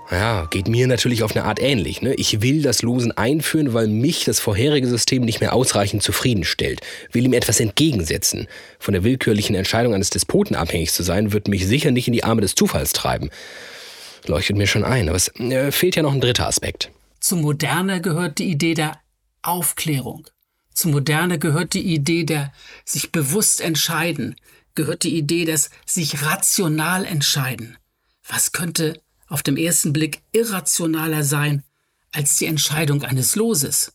Ja, 0.10 0.46
geht 0.46 0.70
mir 0.70 0.88
natürlich 0.88 1.22
auf 1.22 1.36
eine 1.36 1.46
Art 1.46 1.62
ähnlich. 1.62 2.01
Ne? 2.01 2.13
Ich 2.15 2.41
will 2.41 2.62
das 2.62 2.82
Losen 2.82 3.12
einführen, 3.12 3.74
weil 3.74 3.88
mich 3.88 4.24
das 4.24 4.39
vorherige 4.39 4.88
System 4.88 5.24
nicht 5.24 5.41
mehr 5.41 5.53
ausreichend 5.53 6.01
zufriedenstellt. 6.01 6.79
Will 7.12 7.25
ihm 7.25 7.34
etwas 7.34 7.60
entgegensetzen. 7.60 8.48
Von 8.79 8.94
der 8.94 9.03
willkürlichen 9.03 9.56
Entscheidung 9.56 9.94
eines 9.94 10.10
Despoten 10.10 10.56
abhängig 10.56 10.94
zu 10.94 11.03
sein, 11.03 11.34
wird 11.34 11.50
mich 11.50 11.67
sicher 11.67 11.91
nicht 11.91 12.08
in 12.08 12.13
die 12.13 12.24
Arme 12.24 12.41
des 12.41 12.56
Zufalls 12.56 12.94
treiben. 12.94 13.29
Leuchtet 14.25 14.58
mir 14.58 14.67
schon 14.67 14.86
ein, 14.86 15.10
aber 15.10 15.17
es 15.17 15.27
äh, 15.39 15.72
fehlt 15.72 15.98
ja 15.98 16.03
noch 16.03 16.13
ein 16.13 16.22
dritter 16.22 16.48
Aspekt. 16.48 16.89
Zum 17.20 17.41
Moderne 17.41 18.01
gehört 18.01 18.39
die 18.39 18.50
Idee 18.50 18.75
der 18.75 19.00
Aufklärung. 19.41 20.25
Zum 20.77 20.91
Moderne 20.91 21.39
gehört 21.39 21.74
die 21.74 21.91
Idee 21.91 22.24
der 22.24 22.53
sich 22.86 23.12
bewusst 23.12 23.62
entscheiden, 23.62 24.36
gehört 24.75 25.01
die 25.01 25.17
Idee 25.17 25.43
des 25.43 25.72
sich 25.88 26.22
rational 26.22 27.03
entscheiden. 27.03 27.77
Was 28.27 28.51
könnte 28.51 29.01
auf 29.27 29.41
dem 29.41 29.57
ersten 29.57 29.91
Blick 29.91 30.22
irrationaler 30.34 31.24
sein 31.24 31.63
als 32.12 32.38
die 32.38 32.46
Entscheidung 32.46 33.01
eines 33.01 33.36
Loses. 33.36 33.93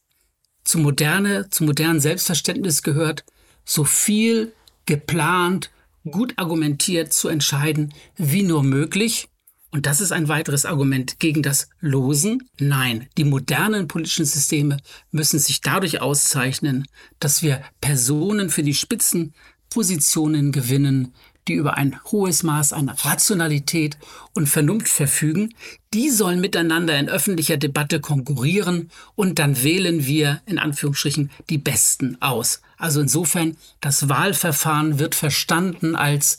Zum 0.65 0.83
moderne, 0.83 1.49
zum 1.51 1.67
modernen 1.67 2.01
Selbstverständnis 2.01 2.83
gehört, 2.83 3.25
so 3.65 3.85
viel 3.85 4.53
geplant, 4.85 5.71
gut 6.11 6.33
argumentiert 6.37 7.13
zu 7.13 7.29
entscheiden, 7.29 7.95
wie 8.17 8.43
nur 8.43 8.65
möglich. 8.65 9.29
Und 9.73 9.87
das 9.87 10.03
ist 10.03 10.13
ein 10.13 10.29
weiteres 10.29 10.67
Argument 10.67 11.19
gegen 11.19 11.43
das 11.43 11.71
Losen. 11.81 12.49
Nein, 12.61 13.09
die 13.17 13.25
modernen 13.25 13.89
politischen 13.89 14.27
Systeme 14.27 14.77
müssen 15.11 15.39
sich 15.39 15.63
dadurch 15.63 16.03
auszeichnen, 16.03 16.87
dass 17.21 17.43
wir 17.43 17.63
Personen 17.81 18.51
für 18.51 18.63
die 18.63 18.75
Spitzenpositionen 18.75 20.53
gewinnen, 20.53 21.15
die 21.49 21.55
über 21.55 21.77
ein 21.79 21.99
hohes 22.05 22.43
Maß 22.43 22.75
an 22.75 22.91
Rationalität 22.91 23.97
und 24.35 24.47
Vernunft 24.47 24.89
verfügen, 24.89 25.55
die 25.95 26.11
sollen 26.11 26.41
miteinander 26.41 26.99
in 26.99 27.09
öffentlicher 27.09 27.57
Debatte 27.57 27.99
konkurrieren 27.99 28.91
und 29.15 29.39
dann 29.39 29.63
wählen 29.63 30.07
wir 30.07 30.43
in 30.47 30.59
Anführungsstrichen 30.59 31.31
die 31.51 31.59
Besten 31.59 32.21
aus. 32.21 32.61
Also 32.77 33.01
insofern, 33.01 33.57
das 33.81 34.09
Wahlverfahren 34.09 34.99
wird 34.99 35.15
verstanden 35.15 35.97
als 35.97 36.39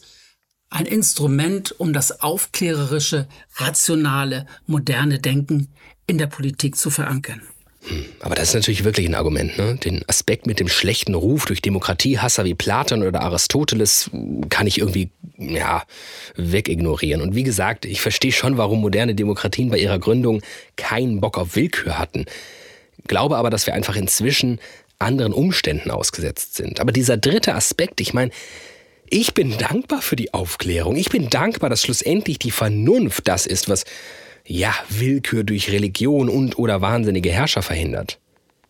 ein 0.74 0.86
Instrument, 0.86 1.80
um 1.80 1.94
das 1.94 2.22
aufklärerische, 2.22 3.27
rationale, 3.56 4.48
moderne 4.65 5.20
Denken 5.20 5.68
in 6.08 6.18
der 6.18 6.27
Politik 6.27 6.75
zu 6.75 6.89
verankern. 6.89 7.42
Hm, 7.86 8.06
aber 8.22 8.36
das 8.36 8.50
ist 8.50 8.56
natürlich 8.56 8.84
wirklich 8.84 9.08
ein 9.08 9.13
Argument. 9.13 9.58
Ne? 9.58 9.75
Den 9.75 10.03
Aspekt 10.08 10.48
mit 10.48 10.60
dem 10.60 10.70
schlechten 10.70 11.13
Ruf 11.13 11.46
durch 11.46 11.62
Demokratiehasser 11.62 12.44
wie 12.46 12.56
Platon 12.56 13.03
oder 13.03 13.22
Aristoteles 13.22 14.10
kann 14.50 14.68
ich 14.68 14.80
irgendwie 14.80 15.12
ja, 15.38 15.84
wegignorieren. 16.36 17.22
Und 17.22 17.36
wie 17.36 17.44
gesagt, 17.44 17.86
ich 17.86 18.01
verstehe 18.01 18.32
schon, 18.32 18.58
warum 18.58 18.82
moderne 18.82 19.15
Demokratien 19.15 19.70
bei 19.70 19.77
ihrer 19.77 20.00
Gründung 20.00 20.42
keinen 20.75 21.22
Bock 21.22 21.38
auf 21.38 21.56
Willkür 21.56 22.00
hatten. 22.00 22.25
Glaube 23.08 23.38
aber, 23.38 23.50
dass 23.50 23.68
wir 23.68 23.74
einfach 23.74 23.96
inzwischen 23.96 24.60
anderen 24.98 25.34
Umständen 25.34 25.92
ausgesetzt 25.92 26.56
sind. 26.56 26.80
Aber 26.80 26.92
dieser 26.94 27.18
dritte 27.18 27.53
Aspekt, 27.53 28.00
ich 28.00 28.13
meine, 28.13 28.32
ich 29.13 29.36
bin 29.36 29.55
dankbar 29.60 30.01
für 30.01 30.15
die 30.15 30.34
Aufklärung. 30.34 30.96
Ich 30.96 31.10
bin 31.10 31.29
dankbar, 31.29 31.70
dass 31.70 31.84
schlussendlich 31.84 32.39
die 32.39 32.50
Vernunft 32.50 33.27
das 33.27 33.46
ist, 33.46 33.70
was 33.70 33.86
ja, 34.43 34.74
Willkür 34.89 35.43
durch 35.43 35.70
Religion 35.70 36.29
und 36.29 36.58
oder 36.58 36.82
wahnsinnige 36.82 37.32
Herrscher 37.32 37.62
verhindert. 37.62 38.20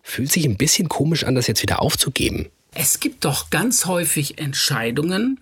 Fühlt 0.01 0.33
sich 0.33 0.43
ein 0.45 0.57
bisschen 0.57 0.89
komisch 0.89 1.23
an, 1.23 1.35
das 1.35 1.47
jetzt 1.47 1.61
wieder 1.61 1.81
aufzugeben. 1.81 2.49
Es 2.73 2.99
gibt 2.99 3.23
doch 3.23 3.51
ganz 3.51 3.85
häufig 3.85 4.37
Entscheidungen, 4.37 5.39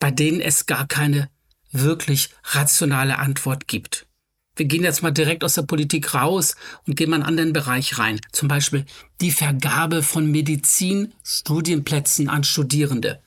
bei 0.00 0.10
denen 0.10 0.40
es 0.40 0.66
gar 0.66 0.88
keine 0.88 1.30
wirklich 1.70 2.30
rationale 2.42 3.20
Antwort 3.20 3.68
gibt. 3.68 4.06
Wir 4.56 4.66
gehen 4.66 4.82
jetzt 4.82 5.02
mal 5.02 5.12
direkt 5.12 5.44
aus 5.44 5.54
der 5.54 5.62
Politik 5.62 6.14
raus 6.14 6.56
und 6.84 6.96
gehen 6.96 7.10
mal 7.10 7.16
in 7.16 7.22
einen 7.22 7.28
anderen 7.28 7.52
Bereich 7.52 7.96
rein. 7.98 8.20
Zum 8.32 8.48
Beispiel 8.48 8.86
die 9.20 9.30
Vergabe 9.30 10.02
von 10.02 10.28
Medizinstudienplätzen 10.32 12.28
an 12.28 12.42
Studierende. 12.42 13.20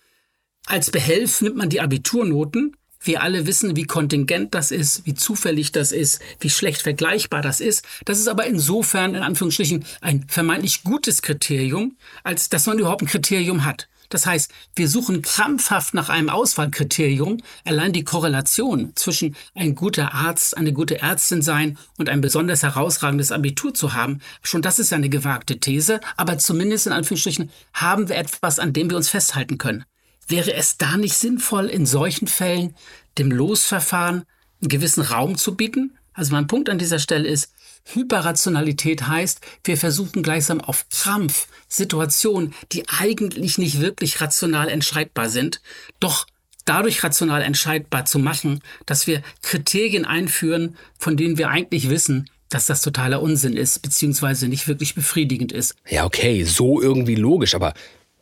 Als 0.70 0.92
Behelf 0.92 1.42
nimmt 1.42 1.56
man 1.58 1.70
die 1.70 1.82
Abiturnoten 1.82 2.76
wir 3.02 3.24
alle 3.24 3.48
wissen, 3.48 3.78
wie 3.78 3.86
kontingent 3.86 4.54
das 4.54 4.72
ist, 4.72 5.06
wie 5.06 5.14
zufällig 5.14 5.72
das 5.72 5.94
ist, 5.94 6.22
wie 6.42 6.50
schlecht 6.50 6.82
vergleichbar 6.82 7.42
das 7.42 7.62
ist. 7.62 7.86
Das 8.04 8.20
ist 8.20 8.28
aber 8.28 8.46
insofern, 8.46 9.16
in 9.16 9.24
Anführungsstrichen, 9.24 9.86
ein 10.02 10.26
vermeintlich 10.28 10.84
gutes 10.84 11.22
Kriterium, 11.22 11.96
als 12.24 12.50
dass 12.50 12.66
man 12.66 12.78
überhaupt 12.78 13.02
ein 13.02 13.08
Kriterium 13.08 13.64
hat. 13.64 13.88
Das 14.10 14.26
heißt, 14.26 14.52
wir 14.76 14.90
suchen 14.90 15.22
krampfhaft 15.22 15.94
nach 15.94 16.10
einem 16.10 16.30
Auswahlkriterium. 16.30 17.38
Allein 17.64 17.94
die 17.94 18.04
Korrelation 18.04 18.92
zwischen 18.96 19.36
ein 19.56 19.76
guter 19.76 20.14
Arzt, 20.14 20.58
eine 20.58 20.74
gute 20.74 21.00
Ärztin 21.00 21.42
sein 21.42 21.78
und 21.98 22.10
ein 22.10 22.20
besonders 22.22 22.64
herausragendes 22.64 23.32
Abitur 23.32 23.74
zu 23.74 23.94
haben, 23.94 24.20
schon 24.44 24.62
das 24.62 24.78
ist 24.78 24.94
eine 24.94 25.10
gewagte 25.10 25.60
These, 25.60 26.00
aber 26.18 26.38
zumindest 26.38 26.86
in 26.86 26.94
Anführungsstrichen 26.94 27.50
haben 27.74 28.10
wir 28.10 28.18
etwas, 28.18 28.60
an 28.60 28.74
dem 28.74 28.90
wir 28.90 28.98
uns 28.98 29.10
festhalten 29.10 29.58
können. 29.58 29.86
Wäre 30.30 30.54
es 30.54 30.78
da 30.78 30.96
nicht 30.96 31.16
sinnvoll, 31.16 31.66
in 31.66 31.88
solchen 31.88 32.28
Fällen 32.28 32.76
dem 33.18 33.32
Losverfahren 33.32 34.26
einen 34.62 34.70
gewissen 34.70 35.02
Raum 35.02 35.38
zu 35.38 35.56
bieten? 35.56 35.98
Also 36.14 36.34
mein 36.34 36.48
Punkt 36.48 36.70
an 36.70 36.78
dieser 36.78 37.00
Stelle 37.00 37.28
ist, 37.28 37.52
Hyperrationalität 37.86 39.08
heißt, 39.08 39.42
wir 39.64 39.76
versuchen 39.76 40.22
gleichsam 40.22 40.62
auf 40.62 40.86
Krampf 40.90 41.48
Situationen, 41.68 42.54
die 42.72 42.88
eigentlich 42.88 43.58
nicht 43.58 43.82
wirklich 43.82 44.22
rational 44.22 44.70
entscheidbar 44.70 45.30
sind, 45.30 45.62
doch 46.00 46.28
dadurch 46.66 47.04
rational 47.04 47.42
entscheidbar 47.42 48.06
zu 48.06 48.20
machen, 48.20 48.60
dass 48.86 49.08
wir 49.08 49.24
Kriterien 49.42 50.06
einführen, 50.06 50.78
von 51.00 51.18
denen 51.18 51.40
wir 51.40 51.50
eigentlich 51.50 51.90
wissen, 51.90 52.30
dass 52.50 52.68
das 52.68 52.82
totaler 52.84 53.22
Unsinn 53.22 53.54
ist, 53.54 53.82
beziehungsweise 53.82 54.48
nicht 54.48 54.68
wirklich 54.68 54.94
befriedigend 54.94 55.52
ist. 55.52 55.76
Ja, 55.88 56.06
okay, 56.06 56.44
so 56.44 56.82
irgendwie 56.82 57.16
logisch, 57.16 57.56
aber 57.56 57.74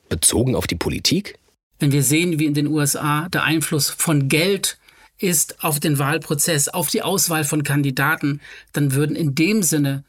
bezogen 0.07 0.55
auf 0.55 0.67
die 0.67 0.75
Politik? 0.75 1.37
Wenn 1.79 1.91
wir 1.91 2.03
sehen, 2.03 2.39
wie 2.39 2.45
in 2.45 2.53
den 2.53 2.67
USA 2.67 3.29
der 3.29 3.43
Einfluss 3.43 3.89
von 3.89 4.29
Geld 4.29 4.77
ist 5.19 5.63
auf 5.63 5.79
den 5.79 5.99
Wahlprozess, 5.99 6.69
auf 6.69 6.89
die 6.89 7.01
Auswahl 7.01 7.43
von 7.43 7.63
Kandidaten, 7.63 8.41
dann 8.73 8.93
würden 8.93 9.15
in 9.15 9.35
dem 9.35 9.63
Sinne 9.63 10.03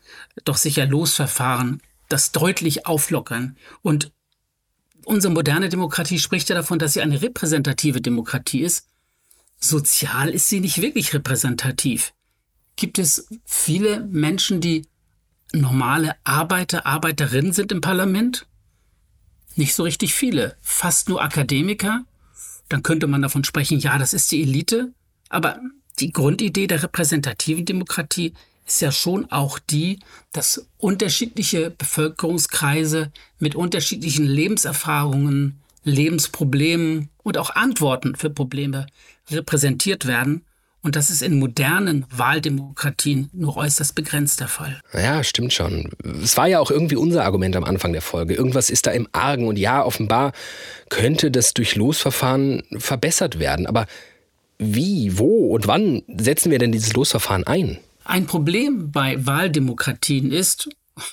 doch 0.45 0.57
sicher 0.57 0.87
Losverfahren 0.87 1.81
das 2.09 2.33
deutlich 2.33 2.87
auflockern. 2.87 3.57
Und 3.83 4.13
unsere 5.05 5.33
moderne 5.33 5.69
Demokratie 5.69 6.19
spricht 6.19 6.49
ja 6.49 6.55
davon, 6.55 6.79
dass 6.79 6.95
sie 6.95 7.03
eine 7.03 7.23
repräsentative 7.23 8.01
Demokratie 8.01 8.63
ist. 8.63 8.87
Sozial 9.61 10.31
ist 10.31 10.49
sie 10.49 10.61
nicht 10.61 10.81
wirklich 10.81 11.13
repräsentativ. 11.15 12.13
Gibt 12.77 12.99
es 12.99 13.27
viele 13.45 14.01
Menschen, 14.01 14.61
die 14.61 14.87
normale 15.53 16.15
Arbeiter, 16.25 16.87
Arbeiterinnen 16.87 17.53
sind 17.53 17.73
im 17.73 17.81
Parlament? 17.81 18.47
Nicht 19.59 19.75
so 19.75 19.83
richtig 19.83 20.15
viele, 20.15 20.57
fast 20.61 21.09
nur 21.09 21.23
Akademiker. 21.23 22.05
Dann 22.69 22.83
könnte 22.83 23.07
man 23.07 23.23
davon 23.23 23.45
sprechen, 23.45 23.79
ja, 23.79 23.99
das 23.99 24.13
ist 24.13 24.31
die 24.33 24.43
Elite. 24.43 24.93
Aber 25.29 25.61
die 25.99 26.13
Grundidee 26.13 26.67
der 26.67 26.83
repräsentativen 26.83 27.65
Demokratie 27.65 28.35
ist 28.67 28.81
ja 28.81 28.93
schon 28.93 29.31
auch 29.31 29.59
die, 29.59 29.99
dass 30.33 30.67
unterschiedliche 30.77 31.71
Bevölkerungskreise 31.71 33.11
mit 33.39 33.55
unterschiedlichen 33.55 34.27
Lebenserfahrungen, 34.27 35.61
Lebensproblemen 35.85 37.09
und 37.23 37.39
auch 37.39 37.51
Antworten 37.51 38.15
für 38.15 38.31
Probleme 38.31 38.87
repräsentiert 39.31 40.07
werden 40.07 40.45
Und 40.83 40.95
das 40.95 41.11
ist 41.11 41.23
in 41.23 41.39
modernen 41.39 42.07
Wahldemokratien 42.11 43.31
nur 43.33 43.57
äußerst 43.57 43.95
begrenzt 43.95 44.41
der 44.41 44.49
Fall. 44.49 44.81
Ja, 44.93 45.25
stimmt 45.25 45.53
schon. 45.53 45.91
Es 46.23 46.37
war 46.37 46.47
ja 46.47 46.61
auch 46.61 46.71
irgendwie 46.71 46.97
unser 46.97 47.25
Argument 47.25 47.57
am 47.57 47.65
Anfang 47.65 47.93
der 47.93 48.03
Folge. 48.03 48.35
Irgendwas 48.35 48.71
ist 48.71 48.87
da 48.87 48.93
im 48.93 49.09
Argen 49.13 49.49
und 49.49 49.59
ja, 49.59 49.85
offenbar 49.85 50.33
könnte 50.89 51.31
das 51.31 51.53
durch 51.53 51.75
Losverfahren 51.75 52.63
verbessert 52.77 53.41
werden. 53.41 53.67
Aber 53.67 53.87
wie, 54.59 55.19
wo 55.19 55.49
und 55.55 55.67
wann 55.67 56.03
setzen 56.17 56.51
wir 56.51 56.59
denn 56.59 56.73
dieses 56.73 56.93
Losverfahren 56.93 57.45
ein? 57.45 57.79
Ein 58.05 58.27
Problem 58.27 58.91
bei 58.91 59.27
Wahldemokratien 59.27 60.31
ist, 60.33 60.69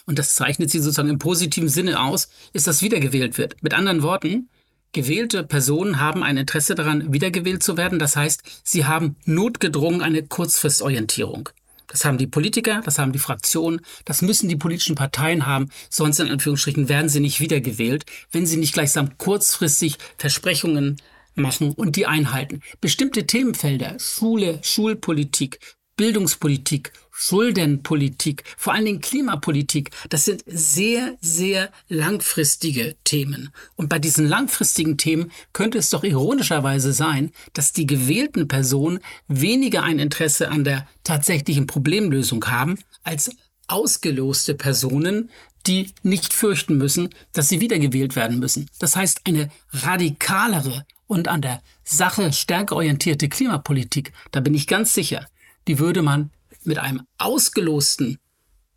und 0.05 0.17
das 0.17 0.35
zeichnet 0.35 0.71
sie 0.71 0.79
sozusagen 0.79 1.09
im 1.09 1.19
positiven 1.19 1.69
Sinne 1.69 1.99
aus, 1.99 2.29
ist, 2.53 2.67
dass 2.67 2.81
wiedergewählt 2.81 3.37
wird. 3.37 3.61
Mit 3.61 3.73
anderen 3.73 4.01
Worten, 4.01 4.49
gewählte 4.95 5.43
Personen 5.43 5.99
haben 5.99 6.23
ein 6.23 6.37
Interesse 6.37 6.73
daran, 6.73 7.11
wiedergewählt 7.11 7.61
zu 7.61 7.75
werden. 7.75 7.99
Das 7.99 8.15
heißt, 8.15 8.41
sie 8.63 8.85
haben 8.85 9.17
notgedrungen 9.25 10.01
eine 10.01 10.23
Kurzfristorientierung. 10.23 11.49
Das 11.87 12.05
haben 12.05 12.17
die 12.17 12.27
Politiker, 12.27 12.81
das 12.83 12.97
haben 12.97 13.11
die 13.11 13.19
Fraktionen, 13.19 13.81
das 14.05 14.21
müssen 14.21 14.49
die 14.49 14.55
politischen 14.55 14.95
Parteien 14.95 15.45
haben, 15.45 15.69
sonst 15.89 16.19
in 16.19 16.29
Anführungsstrichen 16.29 16.89
werden 16.89 17.09
sie 17.09 17.19
nicht 17.19 17.39
wiedergewählt, 17.41 18.05
wenn 18.31 18.45
sie 18.45 18.57
nicht 18.57 18.73
gleichsam 18.73 19.17
kurzfristig 19.17 19.97
Versprechungen 20.17 20.97
machen 21.35 21.73
und 21.73 21.97
die 21.97 22.07
einhalten. 22.07 22.61
Bestimmte 22.81 23.27
Themenfelder, 23.27 23.99
Schule, 23.99 24.59
Schulpolitik, 24.63 25.59
Bildungspolitik, 25.97 26.91
Schuldenpolitik, 27.11 28.43
vor 28.57 28.73
allen 28.73 28.83
Dingen 28.83 28.99
Klimapolitik, 28.99 29.91
das 30.09 30.25
sind 30.25 30.43
sehr, 30.45 31.15
sehr 31.21 31.71
langfristige 31.87 32.95
Themen. 33.05 33.51
Und 33.77 33.87
bei 33.87 33.99
diesen 33.99 34.27
langfristigen 34.27 34.97
Themen 34.97 35.31
könnte 35.53 35.77
es 35.77 35.89
doch 35.89 36.03
ironischerweise 36.03 36.91
sein, 36.91 37.31
dass 37.53 37.71
die 37.71 37.87
gewählten 37.87 38.49
Personen 38.49 38.99
weniger 39.29 39.83
ein 39.83 39.99
Interesse 39.99 40.49
an 40.49 40.65
der 40.65 40.87
tatsächlichen 41.05 41.67
Problemlösung 41.67 42.45
haben, 42.45 42.77
als 43.03 43.31
ausgeloste 43.67 44.55
Personen, 44.55 45.29
die 45.67 45.91
nicht 46.03 46.33
fürchten 46.33 46.77
müssen, 46.77 47.09
dass 47.31 47.47
sie 47.47 47.61
wiedergewählt 47.61 48.17
werden 48.17 48.39
müssen. 48.39 48.69
Das 48.79 48.97
heißt, 48.97 49.21
eine 49.23 49.49
radikalere 49.71 50.85
und 51.07 51.27
an 51.27 51.41
der 51.41 51.61
Sache 51.83 52.33
stärker 52.33 52.75
orientierte 52.75 53.29
Klimapolitik, 53.29 54.11
da 54.31 54.41
bin 54.41 54.53
ich 54.53 54.67
ganz 54.67 54.93
sicher, 54.93 55.27
die 55.67 55.79
würde 55.79 56.01
man 56.01 56.31
mit 56.63 56.77
einem 56.77 57.01
ausgelosten 57.17 58.17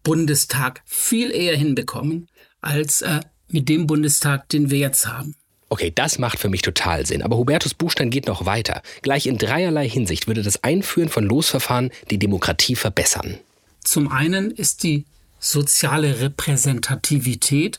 Bundestag 0.02 0.82
viel 0.86 1.30
eher 1.30 1.56
hinbekommen, 1.56 2.28
als 2.60 3.02
äh, 3.02 3.20
mit 3.48 3.68
dem 3.68 3.86
Bundestag, 3.86 4.48
den 4.48 4.70
wir 4.70 4.78
jetzt 4.78 5.06
haben. 5.06 5.34
Okay, 5.70 5.92
das 5.94 6.18
macht 6.18 6.38
für 6.38 6.48
mich 6.48 6.62
total 6.62 7.04
Sinn. 7.04 7.22
Aber 7.22 7.36
Hubertus 7.36 7.74
Buchstein 7.74 8.10
geht 8.10 8.26
noch 8.26 8.46
weiter. 8.46 8.82
Gleich 9.02 9.26
in 9.26 9.36
dreierlei 9.36 9.88
Hinsicht 9.88 10.26
würde 10.26 10.42
das 10.42 10.64
Einführen 10.64 11.10
von 11.10 11.24
Losverfahren 11.24 11.90
die 12.10 12.18
Demokratie 12.18 12.74
verbessern. 12.74 13.38
Zum 13.84 14.10
einen 14.10 14.50
ist 14.50 14.82
die 14.82 15.04
soziale 15.38 16.20
Repräsentativität 16.20 17.78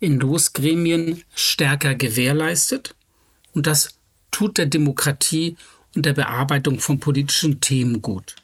in 0.00 0.18
Losgremien 0.18 1.22
stärker 1.34 1.94
gewährleistet. 1.94 2.94
Und 3.52 3.66
das 3.66 3.94
tut 4.30 4.58
der 4.58 4.66
Demokratie 4.66 5.56
und 5.94 6.06
der 6.06 6.12
Bearbeitung 6.14 6.78
von 6.78 7.00
politischen 7.00 7.60
Themen 7.60 8.02
gut. 8.02 8.36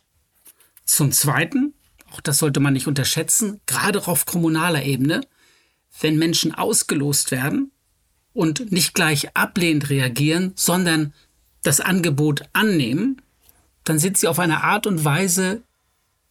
Zum 0.85 1.13
Zweiten, 1.13 1.75
auch 2.11 2.21
das 2.21 2.39
sollte 2.39 2.61
man 2.61 2.73
nicht 2.73 2.87
unterschätzen, 2.87 3.61
gerade 3.67 4.07
auf 4.07 4.27
kommunaler 4.27 4.83
Ebene, 4.85 5.23
wenn 6.01 6.19
Menschen 6.19 6.55
ausgelost 6.55 7.31
werden 7.31 7.71
und 8.33 8.73
nicht 8.73 8.95
gleich 8.95 9.37
ablehnend 9.37 9.91
reagieren, 9.91 10.53
sondern 10.57 11.15
das 11.63 11.81
Angebot 11.81 12.43
annehmen, 12.53 13.23
dann 13.85 13.99
sind 13.99 14.17
sie 14.17 14.29
auf 14.29 14.39
eine 14.39 14.65
Art 14.65 14.87
und 14.87 15.05
Weise 15.05 15.63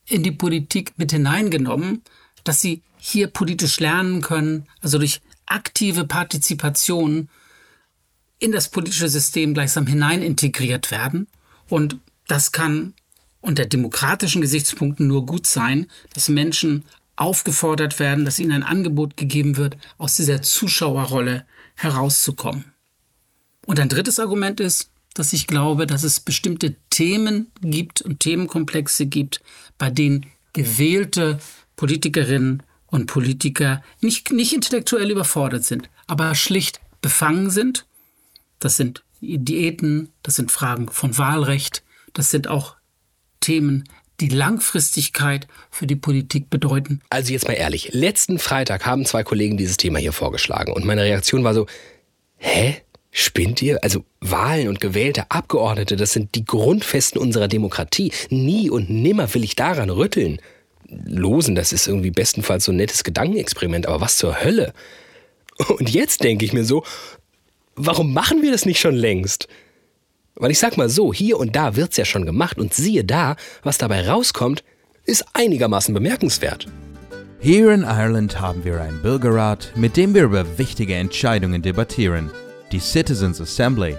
in 0.05 0.24
die 0.24 0.31
Politik 0.31 0.93
mit 0.98 1.12
hineingenommen, 1.12 2.01
dass 2.43 2.62
sie 2.62 2.81
hier 2.98 3.27
politisch 3.27 3.79
lernen 3.79 4.22
können, 4.22 4.67
also 4.81 4.98
durch 4.98 5.22
aktive 5.46 6.05
Partizipation 6.05 7.29
in 8.39 8.51
das 8.51 8.70
politische 8.70 9.10
System 9.10 9.53
gleichsam 9.53 9.86
hinein 9.86 10.22
integriert 10.22 10.91
werden. 10.91 11.27
Und 11.70 11.98
das 12.27 12.51
kann 12.51 12.93
unter 13.41 13.65
demokratischen 13.65 14.41
Gesichtspunkten 14.41 15.07
nur 15.07 15.25
gut 15.25 15.48
sein, 15.48 15.88
dass 16.13 16.29
Menschen 16.29 16.86
aufgefordert 17.15 18.00
werden, 18.00 18.25
dass 18.25 18.39
ihnen 18.39 18.51
ein 18.51 18.63
Angebot 18.63 19.17
gegeben 19.17 19.57
wird, 19.57 19.77
aus 19.98 20.15
dieser 20.15 20.41
Zuschauerrolle 20.41 21.45
herauszukommen. 21.75 22.65
Und 23.65 23.79
ein 23.79 23.89
drittes 23.89 24.19
Argument 24.19 24.60
ist, 24.60 24.89
dass 25.13 25.34
ich 25.34 25.47
glaube, 25.47 25.86
dass 25.88 26.04
es 26.04 26.19
bestimmte 26.19 26.75
Themen 26.89 27.51
gibt 27.62 28.01
und 28.01 28.19
Themenkomplexe 28.21 29.06
gibt, 29.06 29.41
bei 29.77 29.89
denen 29.89 30.27
gewählte 30.54 31.39
Politikerinnen 31.75 32.63
und 32.88 33.08
Politiker 33.08 33.84
nicht, 34.01 34.32
nicht 34.32 34.54
intellektuell 34.54 35.12
überfordert 35.12 35.63
sind, 35.63 35.89
aber 36.08 36.36
schlicht 36.36 36.82
befangen 37.01 37.49
sind. 37.49 37.86
Das 38.60 38.77
sind 38.77 39.04
Diäten, 39.21 40.10
das 40.23 40.36
sind 40.36 40.51
Fragen 40.51 40.89
von 40.89 41.17
Wahlrecht, 41.17 41.84
das 42.13 42.32
sind 42.32 42.47
auch 42.47 42.75
Themen, 43.41 43.84
die 44.21 44.30
Langfristigkeit 44.30 45.47
für 45.69 45.88
die 45.88 45.95
Politik 45.95 46.49
bedeuten. 46.49 47.01
Also 47.10 47.34
jetzt 47.34 47.47
mal 47.47 47.54
ehrlich, 47.54 47.89
letzten 47.93 48.39
Freitag 48.39 48.86
haben 48.86 49.06
zwei 49.06 49.23
Kollegen 49.23 49.58
dieses 49.58 49.77
Thema 49.77 49.99
hier 49.99 50.13
vorgeschlagen 50.13 50.71
und 50.71 50.86
meine 50.86 51.04
Reaktion 51.04 51.43
war 51.43 51.54
so, 51.54 51.65
hä? 52.38 52.77
Spinnt 53.13 53.62
ihr? 53.62 53.84
Also 53.84 54.06
Wahlen 54.21 54.69
und 54.69 54.80
gewählte 54.80 55.30
Abgeordnete, 55.30 55.97
das 55.97 56.13
sind 56.13 56.34
die 56.36 56.45
Grundfesten 56.45 57.19
unserer 57.19 57.49
Demokratie. 57.49 58.13
Nie 58.30 58.69
und 58.69 58.89
nimmer 58.89 59.34
will 59.34 59.43
ich 59.43 59.58
daran 59.58 59.89
rütteln. 59.89 60.39
Losen, 60.88 61.56
das 61.56 61.73
ist 61.73 61.88
irgendwie 61.88 62.12
bestenfalls 62.12 62.65
so 62.65 62.71
ein 62.71 62.77
nettes 62.77 63.04
Gedankenexperiment, 63.04 63.86
aber 63.86 63.99
was 63.99 64.15
zur 64.15 64.41
Hölle? 64.41 64.73
Und 65.77 65.89
jetzt 65.89 66.23
denke 66.23 66.45
ich 66.45 66.54
mir 66.54 66.63
so, 66.63 66.86
warum 67.75 68.13
machen 68.13 68.41
wir 68.41 68.51
das 68.51 68.65
nicht 68.65 68.80
schon 68.80 68.95
längst? 68.95 69.49
Weil 70.36 70.52
ich 70.52 70.60
sag 70.60 70.78
mal 70.78 70.89
so, 70.89 71.13
hier 71.13 71.38
und 71.38 71.56
da 71.56 71.76
wird's 71.76 71.98
ja 71.98 72.06
schon 72.06 72.26
gemacht 72.26 72.58
und 72.58 72.74
siehe 72.74 73.04
da, 73.04 73.36
was 73.63 73.78
dabei 73.78 74.08
rauskommt, 74.08 74.63
ist 75.06 75.26
einigermaßen 75.34 75.94
bemerkenswert. 75.94 76.67
Hier 77.39 77.72
in 77.72 77.82
Ireland 77.82 78.39
haben 78.39 78.63
wir 78.63 78.80
einen 78.80 79.02
Bürgerrat, 79.02 79.74
mit 79.76 79.98
dem 79.98 80.13
wir 80.13 80.24
über 80.24 80.58
wichtige 80.58 80.96
Entscheidungen 80.96 81.62
debattieren, 81.62 82.30
die 82.72 82.80
Citizens 82.80 83.41
Assembly. 83.41 83.98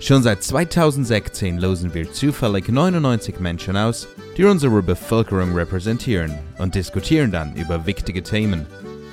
Schon 0.00 0.22
seit 0.24 0.42
2016 0.42 1.58
losen 1.58 1.94
wir 1.94 2.12
zufällig 2.12 2.68
99 2.68 3.38
Menschen 3.38 3.76
aus, 3.76 4.08
die 4.36 4.44
unsere 4.44 4.82
Bevölkerung 4.82 5.54
repräsentieren 5.54 6.34
und 6.58 6.74
diskutieren 6.74 7.30
dann 7.30 7.54
über 7.54 7.86
wichtige 7.86 8.24
Themen. 8.24 8.66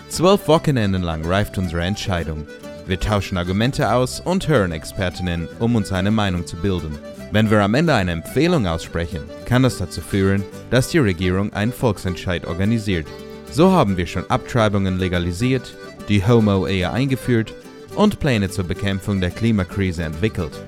Zwölf 0.10 0.48
Wochenenden 0.48 1.04
lang 1.04 1.24
reift 1.24 1.60
unsere 1.60 1.84
Entscheidung 1.84 2.48
wir 2.90 3.00
tauschen 3.00 3.38
Argumente 3.38 3.94
aus 3.94 4.20
und 4.20 4.48
hören 4.48 4.72
Expertinnen, 4.72 5.48
um 5.60 5.76
uns 5.76 5.92
eine 5.92 6.10
Meinung 6.10 6.48
zu 6.48 6.58
bilden. 6.58 6.98
Wenn 7.32 7.52
wir 7.52 7.62
am 7.62 7.76
Ende 7.76 7.94
eine 7.94 8.12
Empfehlung 8.12 8.66
aussprechen, 8.66 9.22
kann 9.46 9.62
das 9.62 9.78
dazu 9.78 10.02
führen, 10.02 10.44
dass 10.72 10.90
die 10.90 10.98
Regierung 10.98 11.54
einen 11.54 11.72
Volksentscheid 11.72 12.48
organisiert. 12.48 13.06
So 13.52 13.72
haben 13.72 13.96
wir 13.96 14.08
schon 14.08 14.30
Abtreibungen 14.30 14.98
legalisiert, 14.98 15.76
die 16.08 16.26
Homo-Ehe 16.26 16.92
eingeführt 16.92 17.54
und 17.96 18.20
Pläne 18.20 18.50
zur 18.50 18.66
Bekämpfung 18.66 19.22
der 19.22 19.32
Klimakrise 19.32 20.04
entwickelt. 20.04 20.60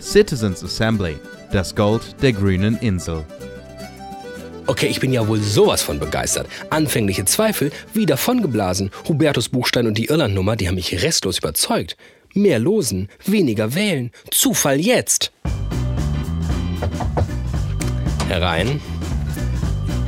Citizens 0.00 0.64
Assembly, 0.64 1.16
das 1.52 1.74
Gold 1.74 2.16
der 2.22 2.32
grünen 2.32 2.78
Insel. 2.78 3.24
Okay, 4.68 4.88
ich 4.88 4.98
bin 4.98 5.12
ja 5.12 5.28
wohl 5.28 5.40
sowas 5.40 5.82
von 5.82 6.00
begeistert. 6.00 6.48
Anfängliche 6.70 7.24
Zweifel 7.24 7.70
wie 7.94 8.04
davongeblasen. 8.04 8.90
Hubertus 9.08 9.48
Buchstein 9.48 9.86
und 9.86 9.96
die 9.96 10.06
Irlandnummer, 10.06 10.56
die 10.56 10.66
haben 10.66 10.74
mich 10.74 11.02
restlos 11.02 11.38
überzeugt. 11.38 11.96
Mehr 12.34 12.58
losen, 12.58 13.08
weniger 13.24 13.74
wählen. 13.74 14.10
Zufall 14.30 14.80
jetzt. 14.80 15.32
Herein. 18.28 18.80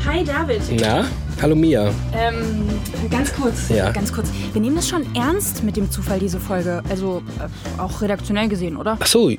Hi 0.05 0.25
David. 0.25 0.61
Na? 0.81 1.07
Hallo 1.41 1.55
Mia. 1.55 1.95
Ähm, 2.15 2.69
ganz 3.11 3.33
kurz. 3.33 3.69
Ja. 3.69 3.91
Ganz 3.93 4.13
kurz. 4.13 4.29
Wir 4.53 4.61
nehmen 4.61 4.75
das 4.75 4.89
schon 4.89 5.07
ernst 5.15 5.63
mit 5.63 5.77
dem 5.77 5.91
Zufall, 5.91 6.19
diese 6.19 6.41
Folge. 6.41 6.83
Also 6.91 7.23
äh, 7.39 7.81
auch 7.81 8.01
redaktionell 8.03 8.49
gesehen, 8.49 8.77
oder? 8.77 8.97
Ach 9.01 9.07
so. 9.07 9.31
Äh, 9.31 9.39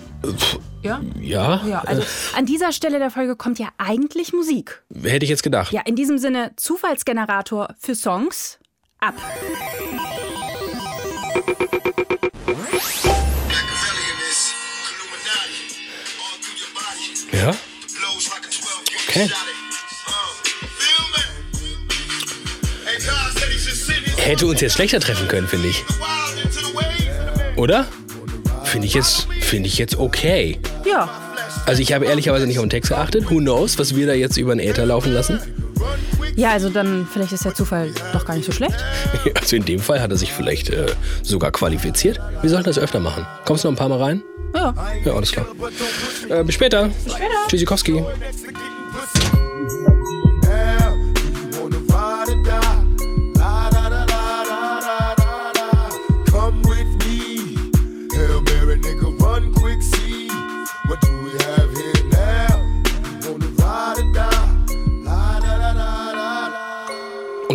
Ja? 0.82 1.02
ja. 1.20 1.62
Ja, 1.68 1.80
also 1.82 2.04
an 2.38 2.46
dieser 2.46 2.72
Stelle 2.72 3.00
der 3.00 3.12
Folge 3.12 3.36
kommt 3.36 3.60
ja 3.60 3.68
eigentlich 3.78 4.32
Musik. 4.32 4.82
Hätte 5.04 5.26
ich 5.26 5.30
jetzt 5.30 5.44
gedacht. 5.44 5.74
Ja, 5.74 5.82
in 5.86 5.96
diesem 5.98 6.18
Sinne 6.18 6.52
Zufallsgenerator 6.56 7.76
für 7.78 7.96
Songs 7.96 8.60
ab. 9.00 9.16
Ja? 17.32 17.54
Okay. 19.10 19.30
Hätte 24.30 24.46
uns 24.46 24.62
jetzt 24.62 24.74
schlechter 24.74 25.00
treffen 25.00 25.28
können, 25.28 25.48
finde 25.48 25.70
ich. 25.70 25.84
Oder? 27.56 27.88
Finde 28.64 28.86
ich 28.86 28.94
jetzt, 28.94 29.28
finde 29.42 29.68
ich 29.68 29.80
jetzt 29.80 29.98
okay. 29.98 30.60
Ja. 30.88 31.10
Also 31.66 31.82
ich 31.82 31.94
habe 31.94 32.06
ehrlicherweise 32.06 32.46
nicht 32.46 32.60
auf 32.60 32.64
den 32.64 32.70
Text 32.70 32.92
geachtet. 32.92 33.32
Who 33.32 33.38
knows, 33.38 33.80
was 33.80 33.96
wir 33.96 34.06
da 34.06 34.14
jetzt 34.14 34.38
über 34.38 34.56
den 34.56 34.60
Äther 34.60 34.86
laufen 34.86 35.14
lassen? 35.14 35.40
Ja, 36.36 36.52
also 36.52 36.70
dann 36.70 37.08
vielleicht 37.12 37.32
ist 37.32 37.44
der 37.44 37.56
Zufall 37.56 37.92
doch 38.14 38.24
gar 38.24 38.36
nicht 38.36 38.46
so 38.46 38.52
schlecht. 38.52 38.78
Also 39.34 39.56
in 39.56 39.66
dem 39.66 39.80
Fall 39.80 40.00
hat 40.00 40.12
er 40.12 40.18
sich 40.18 40.32
vielleicht 40.32 40.70
äh, 40.70 40.86
sogar 41.24 41.52
qualifiziert. 41.52 42.20
Wir 42.42 42.52
sollten 42.52 42.66
das 42.66 42.78
öfter 42.78 43.00
machen. 43.00 43.26
Kommst 43.46 43.64
du 43.64 43.68
noch 43.68 43.74
ein 43.74 43.78
paar 43.80 43.90
Mal 43.90 43.98
rein? 43.98 44.24
Ja. 44.54 44.76
Ja, 45.06 45.14
alles 45.14 45.32
klar. 45.32 45.48
Äh, 46.30 46.44
bis 46.44 46.54
später. 46.54 46.92
Bis 47.04 47.14
später. 47.14 47.48
Tschüssikowski. 47.48 48.04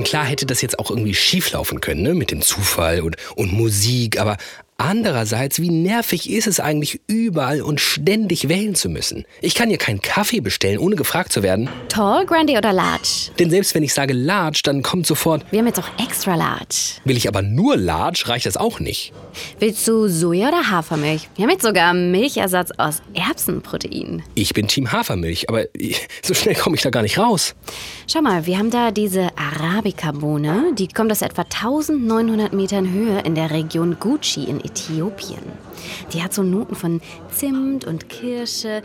Klar 0.05 0.25
hätte 0.25 0.47
das 0.47 0.63
jetzt 0.63 0.79
auch 0.79 0.91
irgendwie 0.91 1.15
schieflaufen 1.15 1.81
können, 1.81 2.03
ne? 2.03 2.15
Mit 2.15 2.31
dem 2.31 2.43
Zufall 2.43 3.01
und, 3.01 3.17
und 3.35 3.53
Musik, 3.53 4.21
aber 4.21 4.37
andererseits, 4.77 5.61
wie 5.61 5.71
nervig 5.71 6.31
ist 6.31 6.47
es 6.47 6.61
eigentlich, 6.61 7.01
überall 7.07 7.63
und 7.63 7.81
ständig 7.81 8.49
wählen 8.49 8.75
zu 8.75 8.89
müssen? 8.89 9.25
Ich 9.41 9.55
kann 9.55 9.69
hier 9.69 9.79
keinen 9.79 10.01
Kaffee 10.03 10.41
bestellen, 10.41 10.79
ohne 10.79 10.97
gefragt 10.97 11.33
zu 11.33 11.43
werden. 11.43 11.69
Tall, 11.89 12.27
Grande 12.27 12.57
oder 12.59 12.73
Large? 12.73 13.31
Denn 13.39 13.51
selbst 13.51 13.75
wenn 13.75 13.83
ich 13.83 13.95
sage 13.95 14.13
Large, 14.13 14.61
dann 14.65 14.83
kommt 14.83 15.07
sofort, 15.07 15.45
Wir 15.51 15.61
haben 15.61 15.67
jetzt 15.67 15.79
auch 15.79 15.89
Extra 16.05 16.35
Large. 16.35 17.01
will 17.05 17.17
ich 17.17 17.29
aber 17.29 17.43
nur 17.43 17.77
Large, 17.77 18.25
reicht 18.27 18.47
das 18.47 18.57
auch 18.57 18.81
nicht. 18.81 19.13
Willst 19.59 19.87
du 19.89 20.09
Soja 20.09 20.49
oder 20.49 20.71
Hafermilch? 20.71 21.29
Wir 21.37 21.45
haben 21.45 21.51
jetzt 21.51 21.65
sogar 21.65 21.93
Milchersatz 21.95 22.71
aus 22.77 23.03
Erbsenprotein. 23.15 24.23
Ich 24.35 24.55
bin 24.55 24.69
Team 24.69 24.93
Hafermilch, 24.93 25.49
aber 25.49 25.65
so 26.23 26.35
schnell 26.35 26.55
komme 26.55 26.77
ich 26.77 26.83
da 26.83 26.91
gar 26.91 27.03
nicht 27.03 27.19
raus. 27.19 27.55
Schau 28.07 28.23
mal, 28.23 28.47
wir 28.47 28.59
haben 28.59 28.71
da 28.71 28.91
diese 28.91 29.29
Arabica-Bohne. 29.37 30.73
Die 30.79 30.89
kommt 30.89 31.11
aus 31.11 31.23
etwa 31.23 31.43
1900 31.43 32.53
Metern 32.53 32.91
Höhe 32.93 33.21
in 33.21 33.35
der 33.35 33.51
Region 33.51 33.97
Gucci 33.99 34.45
in 34.45 34.61
Äthiopien. 34.65 35.43
Die 36.13 36.23
hat 36.23 36.33
so 36.33 36.43
Noten 36.43 36.75
von 36.75 37.01
Zimt 37.31 37.85
und 37.85 38.09
Kirsche. 38.09 38.83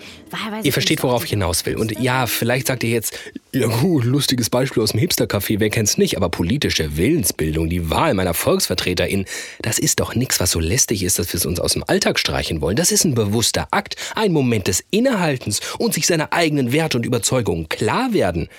Ihr 0.63 0.73
versteht, 0.73 1.01
worauf 1.03 1.23
ich 1.23 1.31
hinaus 1.31 1.65
will. 1.65 1.77
Und 1.77 1.99
ja, 1.99 2.27
vielleicht 2.27 2.67
sagt 2.67 2.83
ihr 2.83 2.89
jetzt, 2.89 3.17
ja 3.51 3.67
gut, 3.67 4.03
lustiges 4.03 4.49
Beispiel 4.49 4.83
aus 4.83 4.91
dem 4.91 4.99
Hipster-Café, 4.99 5.59
wer 5.59 5.69
kennt's 5.69 5.97
nicht, 5.97 6.17
aber 6.17 6.29
politische 6.29 6.97
Willensbildung, 6.97 7.69
die 7.69 7.89
Wahl 7.89 8.13
meiner 8.13 8.33
VolksvertreterInnen, 8.33 9.25
das 9.61 9.79
ist 9.79 9.99
doch 9.99 10.15
nichts, 10.15 10.39
was 10.39 10.51
so 10.51 10.59
lästig 10.59 11.03
ist, 11.03 11.17
dass 11.17 11.31
wir 11.33 11.37
es 11.37 11.45
uns 11.45 11.59
aus 11.59 11.73
dem 11.73 11.83
Alltag 11.87 12.19
streichen 12.19 12.61
wollen. 12.61 12.75
Das 12.75 12.91
ist 12.91 13.05
ein 13.05 13.15
bewusster 13.15 13.67
Akt, 13.71 13.95
ein 14.15 14.31
Moment 14.31 14.67
des 14.67 14.83
Innehaltens 14.91 15.61
und 15.77 15.93
sich 15.93 16.05
seiner 16.05 16.33
eigenen 16.33 16.71
Werte 16.71 16.97
und 16.97 17.05
Überzeugungen 17.05 17.69
klar 17.69 18.13
werden. 18.13 18.49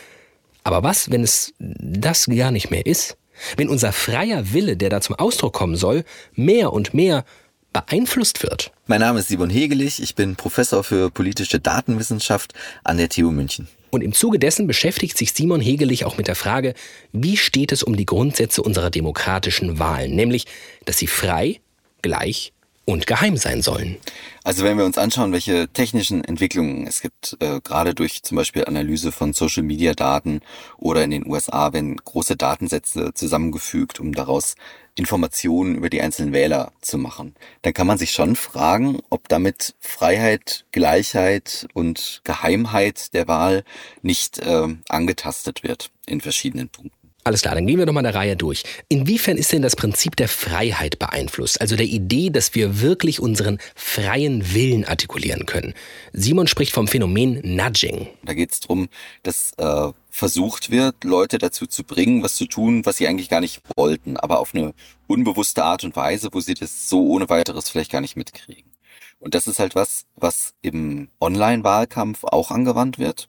Aber 0.65 0.83
was, 0.83 1.11
wenn 1.11 1.23
es 1.23 1.55
das 1.59 2.27
gar 2.27 2.51
nicht 2.51 2.71
mehr 2.71 2.85
ist? 2.87 3.17
Wenn 3.57 3.69
unser 3.69 3.93
freier 3.93 4.53
Wille, 4.53 4.77
der 4.77 4.91
da 4.91 5.01
zum 5.01 5.17
Ausdruck 5.17 5.53
kommen 5.53 5.77
soll, 5.77 6.05
mehr 6.35 6.73
und 6.73 6.95
mehr 6.95 7.25
beeinflusst 7.73 8.43
wird? 8.43 8.73
Mein 8.87 9.01
Name 9.01 9.21
ist 9.21 9.29
Simon 9.29 9.51
Hegelich, 9.51 10.03
ich 10.03 10.15
bin 10.15 10.37
Professor 10.37 10.83
für 10.83 11.11
politische 11.11 11.61
Datenwissenschaft 11.61 12.55
an 12.85 12.97
der 12.97 13.09
TU 13.09 13.31
München. 13.31 13.69
Und 13.91 14.03
im 14.03 14.13
Zuge 14.13 14.39
dessen 14.39 14.67
beschäftigt 14.67 15.19
sich 15.19 15.33
Simon 15.33 15.61
Hegelich 15.61 16.05
auch 16.05 16.17
mit 16.17 16.29
der 16.29 16.37
Frage, 16.37 16.75
wie 17.13 17.37
steht 17.37 17.73
es 17.73 17.83
um 17.83 17.97
die 17.97 18.07
Grundsätze 18.07 18.63
unserer 18.63 18.91
demokratischen 18.91 19.79
Wahlen, 19.79 20.15
nämlich, 20.15 20.47
dass 20.85 20.99
sie 20.99 21.09
frei, 21.09 21.61
gleich 22.03 22.53
und 22.91 23.07
geheim 23.07 23.37
sein 23.37 23.63
sollen. 23.63 23.97
Also 24.43 24.65
wenn 24.65 24.77
wir 24.77 24.85
uns 24.85 24.99
anschauen, 24.99 25.33
welche 25.33 25.69
technischen 25.69 26.25
Entwicklungen 26.25 26.87
es 26.87 27.01
gibt, 27.01 27.37
äh, 27.41 27.61
gerade 27.61 27.95
durch 27.95 28.23
zum 28.23 28.37
Beispiel 28.37 28.65
Analyse 28.65 29.13
von 29.13 29.33
Social-Media-Daten 29.33 30.41
oder 30.77 31.05
in 31.05 31.11
den 31.11 31.27
USA, 31.27 31.73
wenn 31.73 31.97
große 31.97 32.37
Datensätze 32.37 33.13
zusammengefügt, 33.15 34.01
um 34.01 34.13
daraus 34.13 34.57
Informationen 34.97 35.77
über 35.77 35.89
die 35.89 36.03
einzelnen 36.03 36.33
Wähler 36.33 36.73
zu 36.81 36.99
machen, 36.99 37.37
dann 37.63 37.75
kann 37.75 37.87
man 37.87 37.97
sich 37.97 38.11
schon 38.11 38.35
fragen, 38.35 38.99
ob 39.09 39.29
damit 39.29 39.75
Freiheit, 39.79 40.65
Gleichheit 40.73 41.69
und 41.75 42.23
Geheimheit 42.25 43.15
der 43.15 43.29
Wahl 43.29 43.63
nicht 44.03 44.41
äh, 44.41 44.67
angetastet 44.89 45.63
wird 45.63 45.91
in 46.07 46.21
verschiedenen 46.21 46.69
Punkten. 46.69 47.00
Alles 47.31 47.43
klar, 47.43 47.55
dann 47.55 47.65
gehen 47.65 47.79
wir 47.79 47.87
doch 47.87 47.93
mal 47.93 48.03
der 48.03 48.17
Reihe 48.17 48.35
durch. 48.37 48.65
Inwiefern 48.89 49.37
ist 49.37 49.53
denn 49.53 49.63
das 49.63 49.77
Prinzip 49.77 50.17
der 50.17 50.27
Freiheit 50.27 50.99
beeinflusst? 50.99 51.61
Also 51.61 51.77
der 51.77 51.87
Idee, 51.87 52.31
dass 52.31 52.57
wir 52.57 52.81
wirklich 52.81 53.21
unseren 53.21 53.61
freien 53.77 54.53
Willen 54.53 54.85
artikulieren 54.85 55.47
können. 55.47 55.75
Simon 56.13 56.49
spricht 56.49 56.73
vom 56.73 56.89
Phänomen 56.89 57.41
Nudging. 57.45 58.09
Da 58.25 58.35
geht 58.35 58.51
es 58.51 58.59
darum, 58.59 58.89
dass 59.23 59.53
äh, 59.59 59.93
versucht 60.11 60.73
wird, 60.73 61.05
Leute 61.05 61.39
dazu 61.39 61.69
zu 61.69 61.85
bringen, 61.85 62.25
was 62.25 62.35
zu 62.35 62.47
tun, 62.47 62.85
was 62.85 62.97
sie 62.97 63.07
eigentlich 63.07 63.29
gar 63.29 63.41
nicht 63.41 63.63
wollten, 63.77 64.17
aber 64.17 64.41
auf 64.41 64.53
eine 64.53 64.75
unbewusste 65.07 65.63
Art 65.63 65.85
und 65.85 65.95
Weise, 65.95 66.31
wo 66.33 66.41
sie 66.41 66.55
das 66.55 66.89
so 66.89 67.07
ohne 67.11 67.29
weiteres 67.29 67.69
vielleicht 67.69 67.93
gar 67.93 68.01
nicht 68.01 68.17
mitkriegen. 68.17 68.73
Und 69.21 69.37
das 69.37 69.47
ist 69.47 69.61
halt 69.61 69.77
was, 69.77 70.05
was 70.17 70.55
im 70.63 71.11
Online-Wahlkampf 71.21 72.25
auch 72.25 72.51
angewandt 72.51 72.99
wird. 72.99 73.29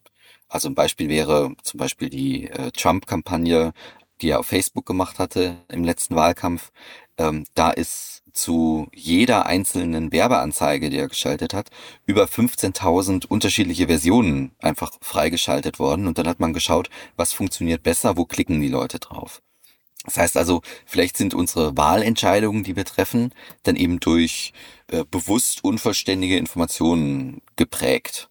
Also 0.51 0.67
ein 0.67 0.75
Beispiel 0.75 1.07
wäre 1.07 1.55
zum 1.63 1.77
Beispiel 1.77 2.09
die 2.09 2.49
äh, 2.49 2.71
Trump-Kampagne, 2.71 3.71
die 4.21 4.31
er 4.31 4.39
auf 4.39 4.47
Facebook 4.47 4.85
gemacht 4.85 5.17
hatte 5.17 5.55
im 5.69 5.85
letzten 5.85 6.15
Wahlkampf. 6.15 6.71
Ähm, 7.17 7.45
da 7.55 7.71
ist 7.71 8.21
zu 8.33 8.89
jeder 8.93 9.45
einzelnen 9.45 10.11
Werbeanzeige, 10.11 10.89
die 10.89 10.97
er 10.97 11.07
geschaltet 11.07 11.53
hat, 11.53 11.69
über 12.05 12.25
15.000 12.25 13.27
unterschiedliche 13.27 13.87
Versionen 13.87 14.51
einfach 14.59 14.91
freigeschaltet 14.99 15.79
worden. 15.79 16.05
Und 16.05 16.17
dann 16.17 16.27
hat 16.27 16.41
man 16.41 16.51
geschaut, 16.51 16.89
was 17.15 17.31
funktioniert 17.31 17.81
besser, 17.81 18.17
wo 18.17 18.25
klicken 18.25 18.59
die 18.59 18.67
Leute 18.67 18.99
drauf. 18.99 19.41
Das 20.03 20.17
heißt 20.17 20.35
also, 20.35 20.61
vielleicht 20.85 21.15
sind 21.15 21.33
unsere 21.33 21.77
Wahlentscheidungen, 21.77 22.63
die 22.63 22.75
wir 22.75 22.85
treffen, 22.85 23.33
dann 23.63 23.77
eben 23.77 24.01
durch 24.01 24.51
äh, 24.87 25.05
bewusst 25.09 25.63
unvollständige 25.63 26.35
Informationen 26.35 27.41
geprägt. 27.55 28.30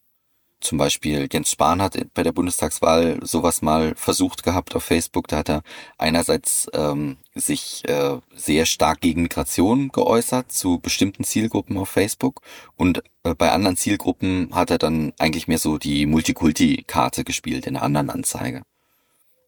Zum 0.61 0.77
Beispiel 0.77 1.27
Jens 1.33 1.51
Spahn 1.53 1.81
hat 1.81 1.97
bei 2.13 2.23
der 2.23 2.33
Bundestagswahl 2.33 3.19
sowas 3.23 3.63
mal 3.63 3.95
versucht 3.97 4.43
gehabt 4.43 4.77
auf 4.77 4.85
Facebook. 4.85 5.27
Da 5.29 5.39
hat 5.39 5.49
er 5.49 5.63
einerseits 5.97 6.69
ähm, 6.75 7.17
sich 7.35 7.83
äh, 7.89 8.19
sehr 8.35 8.67
stark 8.67 9.01
gegen 9.01 9.23
Migration 9.23 9.89
geäußert 9.89 10.53
zu 10.53 10.79
bestimmten 10.79 11.25
Zielgruppen 11.25 11.79
auf 11.79 11.89
Facebook 11.89 12.43
und 12.77 13.03
äh, 13.25 13.35
bei 13.35 13.53
anderen 13.53 13.79
Zielgruppen 13.79 14.55
hat 14.55 14.71
er 14.71 14.79
dann 14.79 15.15
eigentlich 15.19 15.49
mehr 15.49 15.59
so 15.59 15.79
die 15.79 16.05
Multikulti-Karte 16.05 17.25
gespielt 17.25 17.67
in 17.67 17.77
einer 17.77 17.85
anderen 17.85 18.11
Anzeige. 18.11 18.63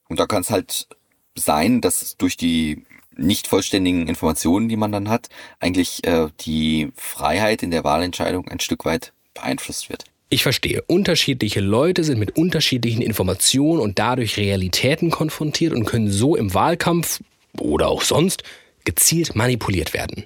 Und 0.09 0.19
da 0.19 0.27
kann 0.27 0.43
es 0.43 0.51
halt 0.51 0.89
sein, 1.35 1.83
dass 1.83 2.17
durch 2.17 2.37
die 2.39 2.85
nicht 3.17 3.47
vollständigen 3.47 4.09
Informationen, 4.09 4.69
die 4.69 4.77
man 4.77 4.93
dann 4.93 5.09
hat, 5.09 5.29
eigentlich 5.61 6.07
äh, 6.07 6.29
die 6.41 6.93
Freiheit 6.97 7.63
in 7.63 7.71
der 7.71 7.85
Wahlentscheidung 7.85 8.49
ein 8.49 8.61
Stück 8.61 8.87
weit 8.87 9.13
beeinflusst 9.35 9.91
wird. 9.91 10.05
Ich 10.33 10.45
verstehe. 10.45 10.81
Unterschiedliche 10.87 11.61
Leute 11.61 12.05
sind 12.05 12.19
mit 12.19 12.39
unterschiedlichen 12.39 13.03
Informationen 13.03 13.81
und 13.81 13.99
dadurch 13.99 14.39
Realitäten 14.39 15.11
konfrontiert 15.11 15.75
und 15.75 15.85
können 15.85 16.11
so 16.11 16.37
im 16.37 16.55
Wahlkampf 16.55 17.21
oder 17.61 17.89
auch 17.89 18.01
sonst 18.01 18.43
gezielt 18.87 19.37
manipuliert 19.37 19.93
werden. 19.93 20.25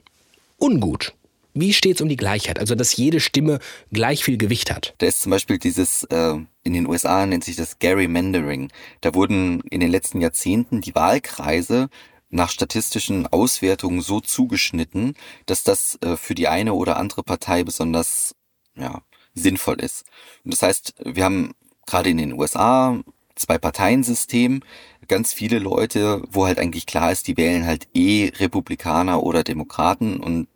Ungut. 0.58 1.12
Wie 1.54 1.72
steht's 1.72 2.00
um 2.00 2.08
die 2.08 2.14
Gleichheit? 2.14 2.60
Also, 2.60 2.76
dass 2.76 2.96
jede 2.96 3.18
Stimme 3.18 3.58
gleich 3.90 4.22
viel 4.22 4.38
Gewicht 4.38 4.70
hat. 4.70 4.94
Da 4.98 5.06
ist 5.06 5.22
zum 5.22 5.30
Beispiel 5.30 5.58
dieses, 5.58 6.04
äh, 6.04 6.36
in 6.62 6.72
den 6.72 6.86
USA 6.86 7.26
nennt 7.26 7.42
sich 7.42 7.56
das 7.56 7.80
Gerrymandering. 7.80 8.70
Da 9.00 9.12
wurden 9.12 9.60
in 9.70 9.80
den 9.80 9.90
letzten 9.90 10.20
Jahrzehnten 10.20 10.82
die 10.82 10.94
Wahlkreise 10.94 11.88
nach 12.30 12.50
statistischen 12.50 13.26
Auswertungen 13.26 14.02
so 14.02 14.20
zugeschnitten, 14.20 15.14
dass 15.46 15.64
das 15.64 15.98
äh, 16.00 16.16
für 16.16 16.36
die 16.36 16.46
eine 16.46 16.74
oder 16.74 16.96
andere 16.96 17.24
Partei 17.24 17.64
besonders 17.64 18.36
ja, 18.76 19.02
sinnvoll 19.36 19.80
ist. 19.80 20.04
Und 20.44 20.52
das 20.52 20.62
heißt, 20.62 20.94
wir 21.04 21.24
haben 21.24 21.52
gerade 21.86 22.10
in 22.10 22.18
den 22.18 22.32
USA 22.32 22.98
zwei 23.36 23.58
Parteiensystem, 23.58 24.62
ganz 25.08 25.32
viele 25.32 25.60
Leute, 25.60 26.22
wo 26.28 26.46
halt 26.46 26.58
eigentlich 26.58 26.86
klar 26.86 27.12
ist, 27.12 27.28
die 27.28 27.36
wählen 27.36 27.64
halt 27.64 27.86
eh 27.94 28.32
Republikaner 28.38 29.22
oder 29.22 29.44
Demokraten 29.44 30.18
und 30.18 30.48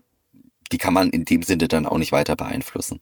die 0.72 0.78
kann 0.78 0.94
man 0.94 1.10
in 1.10 1.24
dem 1.24 1.42
Sinne 1.42 1.68
dann 1.68 1.86
auch 1.86 1.98
nicht 1.98 2.12
weiter 2.12 2.36
beeinflussen. 2.36 3.00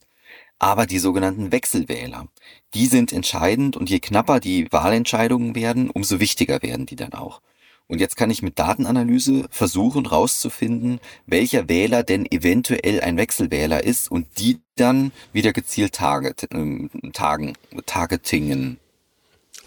Aber 0.59 0.85
die 0.85 0.99
sogenannten 0.99 1.51
Wechselwähler, 1.51 2.27
die 2.73 2.85
sind 2.87 3.13
entscheidend 3.13 3.77
und 3.77 3.89
je 3.89 3.99
knapper 3.99 4.39
die 4.39 4.71
Wahlentscheidungen 4.71 5.55
werden, 5.55 5.89
umso 5.89 6.19
wichtiger 6.19 6.61
werden 6.61 6.85
die 6.85 6.97
dann 6.97 7.13
auch. 7.13 7.41
Und 7.89 7.99
jetzt 7.99 8.15
kann 8.15 8.29
ich 8.29 8.43
mit 8.43 8.59
Datenanalyse 8.59 9.47
versuchen 9.49 10.05
rauszufinden, 10.05 10.99
welcher 11.25 11.67
Wähler 11.67 12.03
denn 12.03 12.31
eventuell 12.31 13.01
ein 13.01 13.17
Wechselwähler 13.17 13.83
ist 13.83 14.11
und 14.11 14.27
die 14.37 14.59
dann 14.75 15.11
wieder 15.33 15.53
gezielt 15.53 15.93
target, 15.93 16.43
äh, 16.53 17.11
tagen, 17.13 17.57
targetingen. 17.87 18.77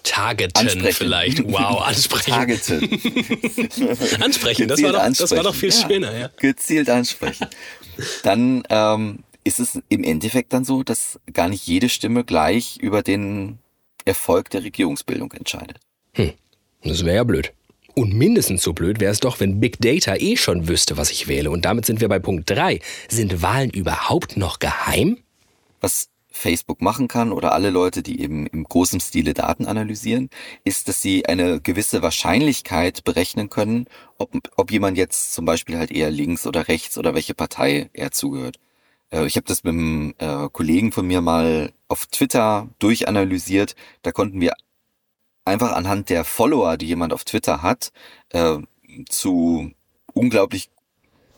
Targeten 0.05 0.69
Ansprechen. 0.69 0.93
vielleicht. 0.95 1.45
Wow, 1.45 1.83
ansprechen. 1.85 2.31
Targeten. 2.31 2.81
ansprechen, 4.23 4.69
das 4.69 4.83
war, 4.83 4.93
doch, 4.93 5.03
das 5.05 5.31
war 5.33 5.43
doch 5.43 5.51
ansprechen. 5.51 5.55
viel 5.55 5.71
Ja. 5.71 5.89
schöner. 5.89 6.19
Ja. 6.19 6.31
Gezielt 6.37 6.91
ansprechen. 6.91 7.49
Dann 8.23 8.63
ähm, 8.69 9.25
ist 9.43 9.59
es 9.59 9.81
im 9.89 10.05
Endeffekt 10.05 10.53
dann 10.53 10.65
so, 10.65 10.85
dass 10.85 11.19
gar 11.33 11.49
nicht 11.49 11.67
jede 11.67 11.89
Stimme 11.89 12.23
gleich 12.23 12.79
über 12.81 13.03
den 13.03 13.59
Erfolg 14.05 14.51
der 14.51 14.63
Regierungsbildung 14.63 15.33
entscheidet. 15.33 15.79
Hm, 16.13 16.33
das 16.85 17.05
wäre 17.05 17.17
ja 17.17 17.25
blöd. 17.25 17.53
Und 17.95 18.15
mindestens 18.15 18.63
so 18.63 18.73
blöd 18.73 19.01
wäre 19.01 19.13
es 19.13 19.21
doch, 19.21 19.39
wenn 19.41 19.61
Big 19.61 19.79
Data 19.81 20.17
eh 20.17 20.37
schon 20.37 20.67
wüsste, 20.67 20.97
was 20.97 21.11
ich 21.11 21.29
wähle. 21.29 21.51
Und 21.51 21.65
damit 21.65 21.85
sind 21.85 22.01
wir 22.01 22.09
bei 22.09 22.19
Punkt 22.19 22.49
3. 22.49 22.81
Sind 23.09 23.43
Wahlen 23.43 23.71
überhaupt 23.71 24.37
noch 24.37 24.59
geheim? 24.59 25.19
Was 25.81 26.09
Facebook 26.31 26.81
machen 26.81 27.09
kann 27.09 27.33
oder 27.33 27.53
alle 27.53 27.69
Leute, 27.69 28.03
die 28.03 28.21
eben 28.23 28.47
im 28.47 28.65
großen 28.65 29.01
Stile 29.01 29.35
Daten 29.35 29.67
analysieren, 29.67 30.31
ist, 30.65 30.89
dass 30.89 31.03
sie 31.03 31.27
eine 31.27 31.61
gewisse 31.61 32.01
Wahrscheinlichkeit 32.01 33.05
berechnen 33.05 33.51
können, 33.51 33.87
ob, 34.17 34.31
ob 34.57 34.71
jemand 34.71 34.97
jetzt 34.97 35.35
zum 35.35 35.45
Beispiel 35.45 35.77
halt 35.77 35.91
eher 35.91 36.11
links 36.11 36.47
oder 36.47 36.69
rechts 36.69 36.97
oder 36.97 37.15
welche 37.15 37.35
Partei 37.35 37.91
er 37.93 38.11
zugehört. 38.11 38.59
Äh, 39.11 39.27
Ich 39.27 39.37
habe 39.37 39.47
das 39.47 39.65
mit 39.65 39.75
einem 39.75 40.15
äh, 40.19 40.49
Kollegen 40.51 40.93
von 40.93 41.07
mir 41.07 41.21
mal 41.21 41.73
auf 41.89 42.07
Twitter 42.07 42.69
durchanalysiert. 42.79 43.77
Da 44.03 44.13
konnten 44.13 44.41
wir 44.41 44.55
einfach 45.45 45.73
anhand 45.73 46.11
der 46.11 46.25
Follower, 46.25 46.77
die 46.77 46.87
jemand 46.87 47.13
auf 47.13 47.25
Twitter 47.25 47.63
hat, 47.63 47.93
äh, 48.31 48.59
zu 49.09 49.73
unglaublich 50.15 50.71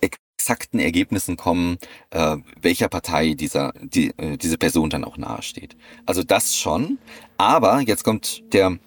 exakten 0.01 0.79
Ergebnissen 0.79 1.37
kommen, 1.37 1.79
äh, 2.11 2.37
welcher 2.61 2.88
Partei 2.88 3.35
dieser, 3.35 3.73
die, 3.81 4.11
äh, 4.19 4.37
diese 4.37 4.59
Person 4.59 4.90
dann 4.90 5.05
auch 5.05 5.17
nahesteht. 5.17 5.77
Also 6.05 6.23
das 6.23 6.55
schon, 6.55 6.99
aber 7.38 7.81
jetzt 7.81 8.05
kommt 8.05 8.43
der 8.53 8.79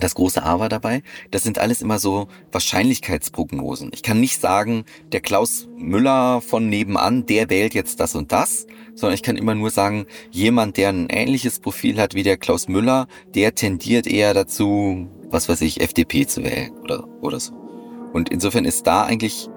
das 0.00 0.14
große 0.14 0.42
Aber 0.42 0.68
dabei, 0.68 1.02
das 1.30 1.42
sind 1.42 1.58
alles 1.58 1.82
immer 1.82 1.98
so 1.98 2.28
Wahrscheinlichkeitsprognosen. 2.50 3.90
Ich 3.92 4.02
kann 4.02 4.20
nicht 4.20 4.40
sagen, 4.40 4.84
der 5.12 5.20
Klaus 5.20 5.68
Müller 5.76 6.40
von 6.40 6.68
nebenan, 6.68 7.26
der 7.26 7.50
wählt 7.50 7.74
jetzt 7.74 8.00
das 8.00 8.14
und 8.14 8.32
das, 8.32 8.66
sondern 8.94 9.14
ich 9.14 9.22
kann 9.22 9.36
immer 9.36 9.54
nur 9.54 9.70
sagen, 9.70 10.06
jemand, 10.30 10.76
der 10.76 10.90
ein 10.90 11.08
ähnliches 11.08 11.60
Profil 11.60 12.00
hat 12.00 12.14
wie 12.14 12.22
der 12.22 12.36
Klaus 12.36 12.68
Müller, 12.68 13.06
der 13.34 13.54
tendiert 13.54 14.06
eher 14.06 14.34
dazu, 14.34 15.08
was 15.30 15.48
weiß 15.48 15.60
ich, 15.62 15.80
FDP 15.80 16.26
zu 16.26 16.42
wählen 16.42 16.72
oder, 16.82 17.06
oder 17.20 17.40
so. 17.40 17.52
Und 18.12 18.28
insofern 18.28 18.64
ist 18.64 18.86
da 18.86 19.04
eigentlich 19.04 19.48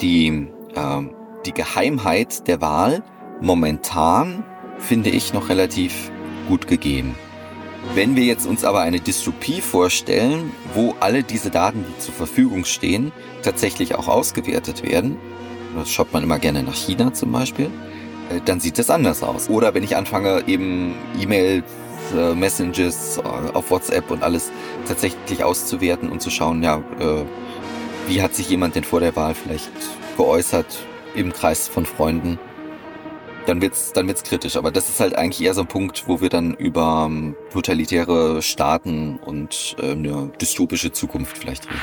die, 0.00 0.48
ähm, 0.76 1.14
die 1.46 1.52
Geheimheit 1.52 2.46
der 2.48 2.60
Wahl 2.60 3.02
momentan, 3.40 4.44
finde 4.78 5.10
ich, 5.10 5.32
noch 5.32 5.48
relativ 5.48 6.10
gut 6.48 6.66
gegeben. 6.66 7.14
Wenn 7.92 8.16
wir 8.16 8.24
jetzt 8.24 8.46
uns 8.46 8.64
aber 8.64 8.80
eine 8.80 8.98
Dystopie 8.98 9.60
vorstellen, 9.60 10.52
wo 10.74 10.94
alle 11.00 11.22
diese 11.22 11.50
Daten, 11.50 11.84
die 11.88 11.98
zur 11.98 12.14
Verfügung 12.14 12.64
stehen, 12.64 13.12
tatsächlich 13.42 13.94
auch 13.94 14.08
ausgewertet 14.08 14.82
werden, 14.82 15.18
das 15.76 15.90
schaut 15.90 16.12
man 16.12 16.22
immer 16.22 16.38
gerne 16.38 16.62
nach 16.62 16.74
China 16.74 17.12
zum 17.12 17.32
Beispiel, 17.32 17.66
äh, 18.30 18.40
dann 18.44 18.60
sieht 18.60 18.78
das 18.78 18.90
anders 18.90 19.22
aus. 19.22 19.48
Oder 19.48 19.74
wenn 19.74 19.82
ich 19.82 19.96
anfange, 19.96 20.44
eben 20.46 20.94
E-Mails, 21.20 21.64
äh, 22.16 22.34
Messages 22.34 23.18
äh, 23.18 23.22
auf 23.52 23.70
WhatsApp 23.70 24.10
und 24.10 24.22
alles 24.22 24.50
tatsächlich 24.86 25.44
auszuwerten 25.44 26.08
und 26.08 26.20
zu 26.20 26.30
schauen, 26.30 26.62
ja, 26.62 26.82
wie 28.06 28.20
hat 28.20 28.34
sich 28.34 28.50
jemand 28.50 28.74
denn 28.74 28.84
vor 28.84 29.00
der 29.00 29.16
Wahl 29.16 29.34
vielleicht 29.34 29.70
geäußert 30.16 30.84
im 31.14 31.32
Kreis 31.32 31.68
von 31.68 31.86
Freunden, 31.86 32.38
dann 33.46 33.60
wird's, 33.60 33.92
dann 33.92 34.06
wird's 34.06 34.22
kritisch. 34.22 34.56
Aber 34.56 34.70
das 34.70 34.88
ist 34.88 35.00
halt 35.00 35.16
eigentlich 35.16 35.44
eher 35.46 35.54
so 35.54 35.62
ein 35.62 35.66
Punkt, 35.66 36.04
wo 36.06 36.20
wir 36.20 36.28
dann 36.28 36.54
über 36.54 37.06
ähm, 37.08 37.36
totalitäre 37.52 38.42
Staaten 38.42 39.18
und 39.24 39.76
äh, 39.80 39.92
eine 39.92 40.30
dystopische 40.40 40.92
Zukunft 40.92 41.38
vielleicht 41.38 41.66
reden. 41.66 41.80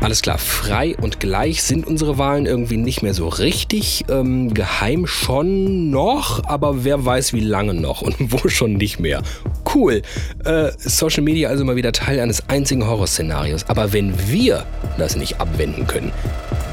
Alles 0.00 0.20
klar, 0.20 0.36
frei 0.38 0.94
und 1.00 1.20
gleich 1.20 1.62
sind 1.62 1.86
unsere 1.86 2.18
Wahlen 2.18 2.44
irgendwie 2.44 2.76
nicht 2.76 3.02
mehr 3.02 3.14
so 3.14 3.28
richtig. 3.28 4.04
Ähm, 4.08 4.52
geheim 4.52 5.06
schon 5.06 5.90
noch, 5.90 6.44
aber 6.44 6.84
wer 6.84 7.04
weiß 7.04 7.32
wie 7.32 7.40
lange 7.40 7.74
noch 7.74 8.02
und 8.02 8.14
wo 8.32 8.48
schon 8.48 8.74
nicht 8.74 9.00
mehr. 9.00 9.22
Cool. 9.74 10.02
Äh, 10.44 10.70
Social 10.78 11.22
Media 11.22 11.48
also 11.48 11.64
mal 11.64 11.76
wieder 11.76 11.92
Teil 11.92 12.20
eines 12.20 12.48
einzigen 12.48 12.86
Horrorszenarios. 12.86 13.64
Aber 13.68 13.92
wenn 13.92 14.14
wir 14.30 14.66
das 14.98 15.16
nicht 15.16 15.40
abwenden 15.40 15.86
können, 15.86 16.12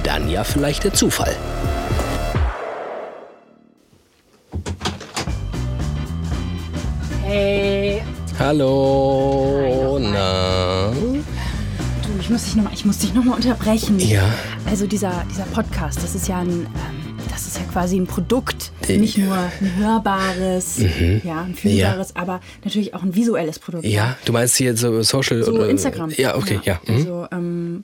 dann 0.04 0.30
ja 0.30 0.44
vielleicht 0.44 0.84
der 0.84 0.94
Zufall. 0.94 1.36
Hey. 7.36 8.04
Hallo. 8.38 9.98
Na? 10.00 10.92
Du, 10.92 12.20
ich 12.20 12.30
muss 12.30 12.44
dich 12.44 12.56
nochmal 12.56 12.74
noch 13.16 13.24
mal 13.24 13.36
unterbrechen. 13.38 14.00
Ja. 14.00 14.22
Also 14.70 14.86
dieser, 14.86 15.26
dieser 15.32 15.46
Podcast, 15.46 16.04
das 16.04 16.14
ist 16.14 16.28
ja 16.28 16.42
ein, 16.42 16.68
ähm, 16.68 17.18
das 17.32 17.48
ist 17.48 17.58
ja 17.58 17.64
quasi 17.72 17.98
ein 18.00 18.06
Produkt. 18.06 18.72
Nicht 18.88 19.18
nur 19.18 19.34
ein 19.36 19.76
hörbares, 19.78 20.78
Mhm. 20.78 21.22
ja, 21.24 21.42
ein 21.42 21.56
fühlbares, 21.56 22.16
aber 22.16 22.40
natürlich 22.64 22.94
auch 22.94 23.02
ein 23.02 23.16
visuelles 23.16 23.58
Produkt. 23.58 23.84
Ja, 23.86 24.16
du 24.26 24.32
meinst 24.32 24.56
hier 24.58 24.78
so 24.78 25.02
Social 25.02 25.44
So 25.44 25.54
oder 25.54 25.70
Instagram. 25.70 26.12
Ja, 26.12 26.36
okay, 26.36 26.60
ja. 26.64 26.80
Mhm. 26.86 26.96
Also 26.96 27.28
ähm, 27.32 27.84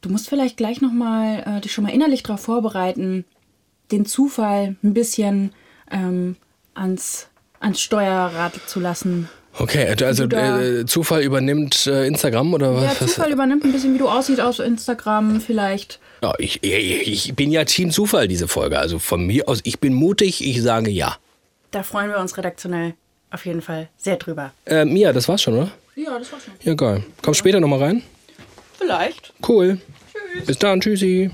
du 0.00 0.08
musst 0.08 0.30
vielleicht 0.30 0.56
gleich 0.56 0.80
nochmal 0.80 1.44
äh, 1.58 1.60
dich 1.60 1.74
schon 1.74 1.84
mal 1.84 1.92
innerlich 1.92 2.22
darauf 2.22 2.40
vorbereiten, 2.40 3.26
den 3.92 4.06
Zufall 4.06 4.76
ein 4.82 4.94
bisschen 4.94 5.52
ähm, 5.90 6.36
ans, 6.72 7.28
ans 7.60 7.80
Steuerrad 7.80 8.54
zu 8.66 8.80
lassen. 8.80 9.28
Okay, 9.60 9.88
also 10.04 10.24
äh, 10.24 10.86
Zufall 10.86 11.22
übernimmt 11.22 11.86
äh, 11.86 12.06
Instagram 12.06 12.54
oder 12.54 12.72
Ja, 12.72 12.90
was? 12.90 12.98
Zufall 12.98 13.32
übernimmt 13.32 13.64
ein 13.64 13.72
bisschen, 13.72 13.92
wie 13.94 13.98
du 13.98 14.08
aussiehst 14.08 14.40
aus 14.40 14.60
Instagram 14.60 15.40
vielleicht. 15.40 15.98
Ja, 16.22 16.32
ich, 16.38 16.62
ich, 16.62 17.34
bin 17.34 17.50
ja 17.50 17.64
Team 17.64 17.90
Zufall 17.90 18.28
diese 18.28 18.46
Folge. 18.46 18.78
Also 18.78 18.98
von 18.98 19.26
mir 19.26 19.48
aus, 19.48 19.60
ich 19.64 19.80
bin 19.80 19.94
mutig, 19.94 20.46
ich 20.46 20.62
sage 20.62 20.90
ja. 20.90 21.16
Da 21.72 21.82
freuen 21.82 22.10
wir 22.10 22.18
uns 22.18 22.36
redaktionell 22.36 22.94
auf 23.30 23.46
jeden 23.46 23.62
Fall 23.62 23.88
sehr 23.96 24.16
drüber. 24.16 24.52
Äh, 24.64 24.84
Mia, 24.84 25.12
das 25.12 25.28
war's 25.28 25.42
schon, 25.42 25.54
oder? 25.54 25.70
Ja, 25.96 26.18
das 26.18 26.32
war's 26.32 26.44
schon. 26.44 26.54
Ja, 26.62 26.74
geil. 26.74 27.02
Komm 27.22 27.34
später 27.34 27.60
nochmal 27.60 27.80
rein. 27.80 28.02
Vielleicht. 28.78 29.32
Cool. 29.46 29.78
Bis 30.46 30.58
dann, 30.58 30.80
tschüssi. 30.80 31.30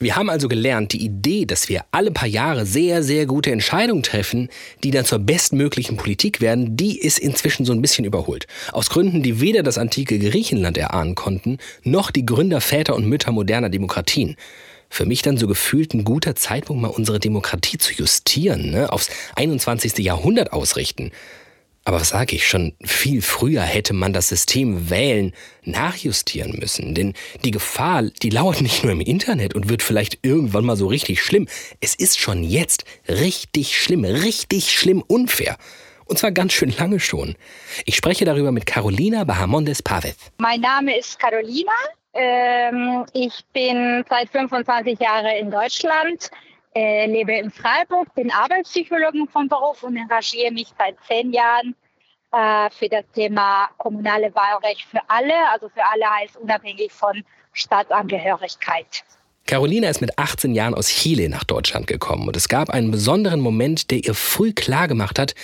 Wir 0.00 0.14
haben 0.14 0.30
also 0.30 0.46
gelernt, 0.46 0.92
die 0.92 1.04
Idee, 1.04 1.44
dass 1.44 1.68
wir 1.68 1.84
alle 1.90 2.12
paar 2.12 2.28
Jahre 2.28 2.64
sehr, 2.64 3.02
sehr 3.02 3.26
gute 3.26 3.50
Entscheidungen 3.50 4.04
treffen, 4.04 4.48
die 4.84 4.92
dann 4.92 5.04
zur 5.04 5.18
bestmöglichen 5.18 5.96
Politik 5.96 6.40
werden, 6.40 6.76
die 6.76 7.00
ist 7.00 7.18
inzwischen 7.18 7.64
so 7.64 7.72
ein 7.72 7.82
bisschen 7.82 8.04
überholt. 8.04 8.46
Aus 8.70 8.90
Gründen, 8.90 9.24
die 9.24 9.40
weder 9.40 9.64
das 9.64 9.76
antike 9.76 10.20
Griechenland 10.20 10.78
erahnen 10.78 11.16
konnten, 11.16 11.58
noch 11.82 12.12
die 12.12 12.24
Gründer, 12.24 12.60
Väter 12.60 12.94
und 12.94 13.08
Mütter 13.08 13.32
moderner 13.32 13.70
Demokratien. 13.70 14.36
Für 14.88 15.04
mich 15.04 15.22
dann 15.22 15.36
so 15.36 15.48
gefühlt 15.48 15.92
ein 15.94 16.04
guter 16.04 16.36
Zeitpunkt, 16.36 16.80
mal 16.80 16.88
unsere 16.88 17.18
Demokratie 17.18 17.78
zu 17.78 17.92
justieren, 17.92 18.70
ne? 18.70 18.92
aufs 18.92 19.10
21. 19.34 19.98
Jahrhundert 19.98 20.52
ausrichten. 20.52 21.10
Aber 21.88 22.02
was 22.02 22.10
sage 22.10 22.36
ich, 22.36 22.46
schon 22.46 22.74
viel 22.84 23.22
früher 23.22 23.62
hätte 23.62 23.94
man 23.94 24.12
das 24.12 24.28
System 24.28 24.90
wählen 24.90 25.32
nachjustieren 25.64 26.58
müssen. 26.58 26.94
Denn 26.94 27.14
die 27.46 27.50
Gefahr, 27.50 28.02
die 28.02 28.28
lauert 28.28 28.60
nicht 28.60 28.84
nur 28.84 28.92
im 28.92 29.00
Internet 29.00 29.54
und 29.54 29.70
wird 29.70 29.82
vielleicht 29.82 30.18
irgendwann 30.20 30.66
mal 30.66 30.76
so 30.76 30.86
richtig 30.86 31.22
schlimm. 31.22 31.48
Es 31.80 31.94
ist 31.94 32.18
schon 32.18 32.44
jetzt 32.44 32.84
richtig 33.08 33.74
schlimm, 33.74 34.04
richtig 34.04 34.70
schlimm 34.70 35.02
unfair. 35.06 35.56
Und 36.04 36.18
zwar 36.18 36.30
ganz 36.30 36.52
schön 36.52 36.74
lange 36.76 37.00
schon. 37.00 37.36
Ich 37.86 37.96
spreche 37.96 38.26
darüber 38.26 38.52
mit 38.52 38.66
Carolina 38.66 39.24
Bahamondes 39.24 39.82
Pavez. 39.82 40.16
Mein 40.36 40.60
Name 40.60 40.94
ist 40.94 41.18
Carolina. 41.18 41.72
Ähm, 42.12 43.06
ich 43.14 43.32
bin 43.54 44.04
seit 44.10 44.28
25 44.28 45.00
Jahren 45.00 45.38
in 45.40 45.50
Deutschland, 45.50 46.30
äh, 46.74 47.06
lebe 47.06 47.32
in 47.32 47.50
Freiburg, 47.50 48.14
bin 48.14 48.30
Arbeitspsychologin 48.30 49.28
von 49.28 49.48
Beruf 49.48 49.82
und 49.82 49.96
engagiere 49.96 50.52
mich 50.52 50.68
seit 50.78 50.96
zehn 51.06 51.32
Jahren 51.32 51.74
äh, 52.32 52.70
für 52.70 52.88
das 52.88 53.04
Thema 53.14 53.68
kommunale 53.78 54.34
Wahlrecht 54.34 54.82
für 54.90 55.00
alle. 55.08 55.34
Also 55.52 55.68
für 55.68 55.84
alle 55.84 56.04
heißt 56.10 56.36
unabhängig 56.36 56.92
von 56.92 57.24
Staatsangehörigkeit. 57.52 59.04
Carolina 59.46 59.88
ist 59.88 60.02
mit 60.02 60.18
18 60.18 60.54
Jahren 60.54 60.74
aus 60.74 60.88
Chile 60.88 61.30
nach 61.30 61.44
Deutschland 61.44 61.86
gekommen 61.86 62.28
und 62.28 62.36
es 62.36 62.48
gab 62.48 62.68
einen 62.68 62.90
besonderen 62.90 63.40
Moment, 63.40 63.90
der 63.90 64.04
ihr 64.04 64.14
früh 64.14 64.52
klargemacht 64.52 65.18
hat, 65.18 65.34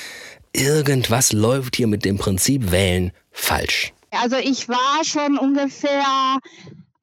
irgendwas 0.52 1.32
läuft 1.32 1.76
hier 1.76 1.86
mit 1.86 2.04
dem 2.04 2.18
Prinzip 2.18 2.70
Wählen 2.70 3.12
falsch. 3.30 3.94
Also 4.10 4.36
ich 4.36 4.68
war 4.68 5.04
schon 5.04 5.38
ungefähr 5.38 6.38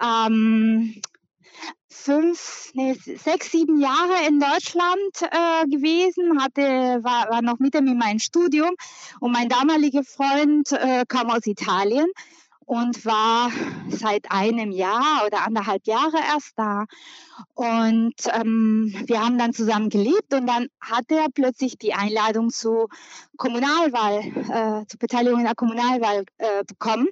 ähm, 0.01 1.01
fünf, 2.01 2.71
nee, 2.73 2.93
sechs, 2.93 3.51
sieben 3.51 3.79
Jahre 3.79 4.27
in 4.27 4.39
Deutschland 4.39 5.21
äh, 5.21 5.67
gewesen, 5.67 6.41
hatte, 6.41 7.03
war, 7.03 7.29
war 7.29 7.41
noch 7.41 7.59
mitten 7.59 7.87
in 7.87 7.97
meinem 7.97 8.19
Studium 8.19 8.71
und 9.19 9.31
mein 9.31 9.49
damaliger 9.49 10.03
Freund 10.03 10.71
äh, 10.71 11.05
kam 11.07 11.29
aus 11.29 11.45
Italien 11.45 12.07
und 12.65 13.05
war 13.05 13.51
seit 13.89 14.31
einem 14.31 14.71
Jahr 14.71 15.25
oder 15.25 15.45
anderthalb 15.45 15.85
Jahre 15.85 16.17
erst 16.17 16.53
da. 16.55 16.85
Und 17.53 18.15
ähm, 18.33 18.93
wir 19.05 19.19
haben 19.19 19.37
dann 19.37 19.53
zusammen 19.53 19.89
gelebt 19.89 20.33
und 20.33 20.47
dann 20.47 20.67
hatte 20.79 21.15
er 21.15 21.27
plötzlich 21.33 21.77
die 21.77 21.93
Einladung 21.93 22.49
zur 22.49 22.87
Kommunalwahl, 23.37 24.19
äh, 24.19 24.85
zur 24.87 24.99
Beteiligung 24.99 25.39
in 25.39 25.45
der 25.45 25.55
Kommunalwahl 25.55 26.23
äh, 26.37 26.63
bekommen. 26.65 27.09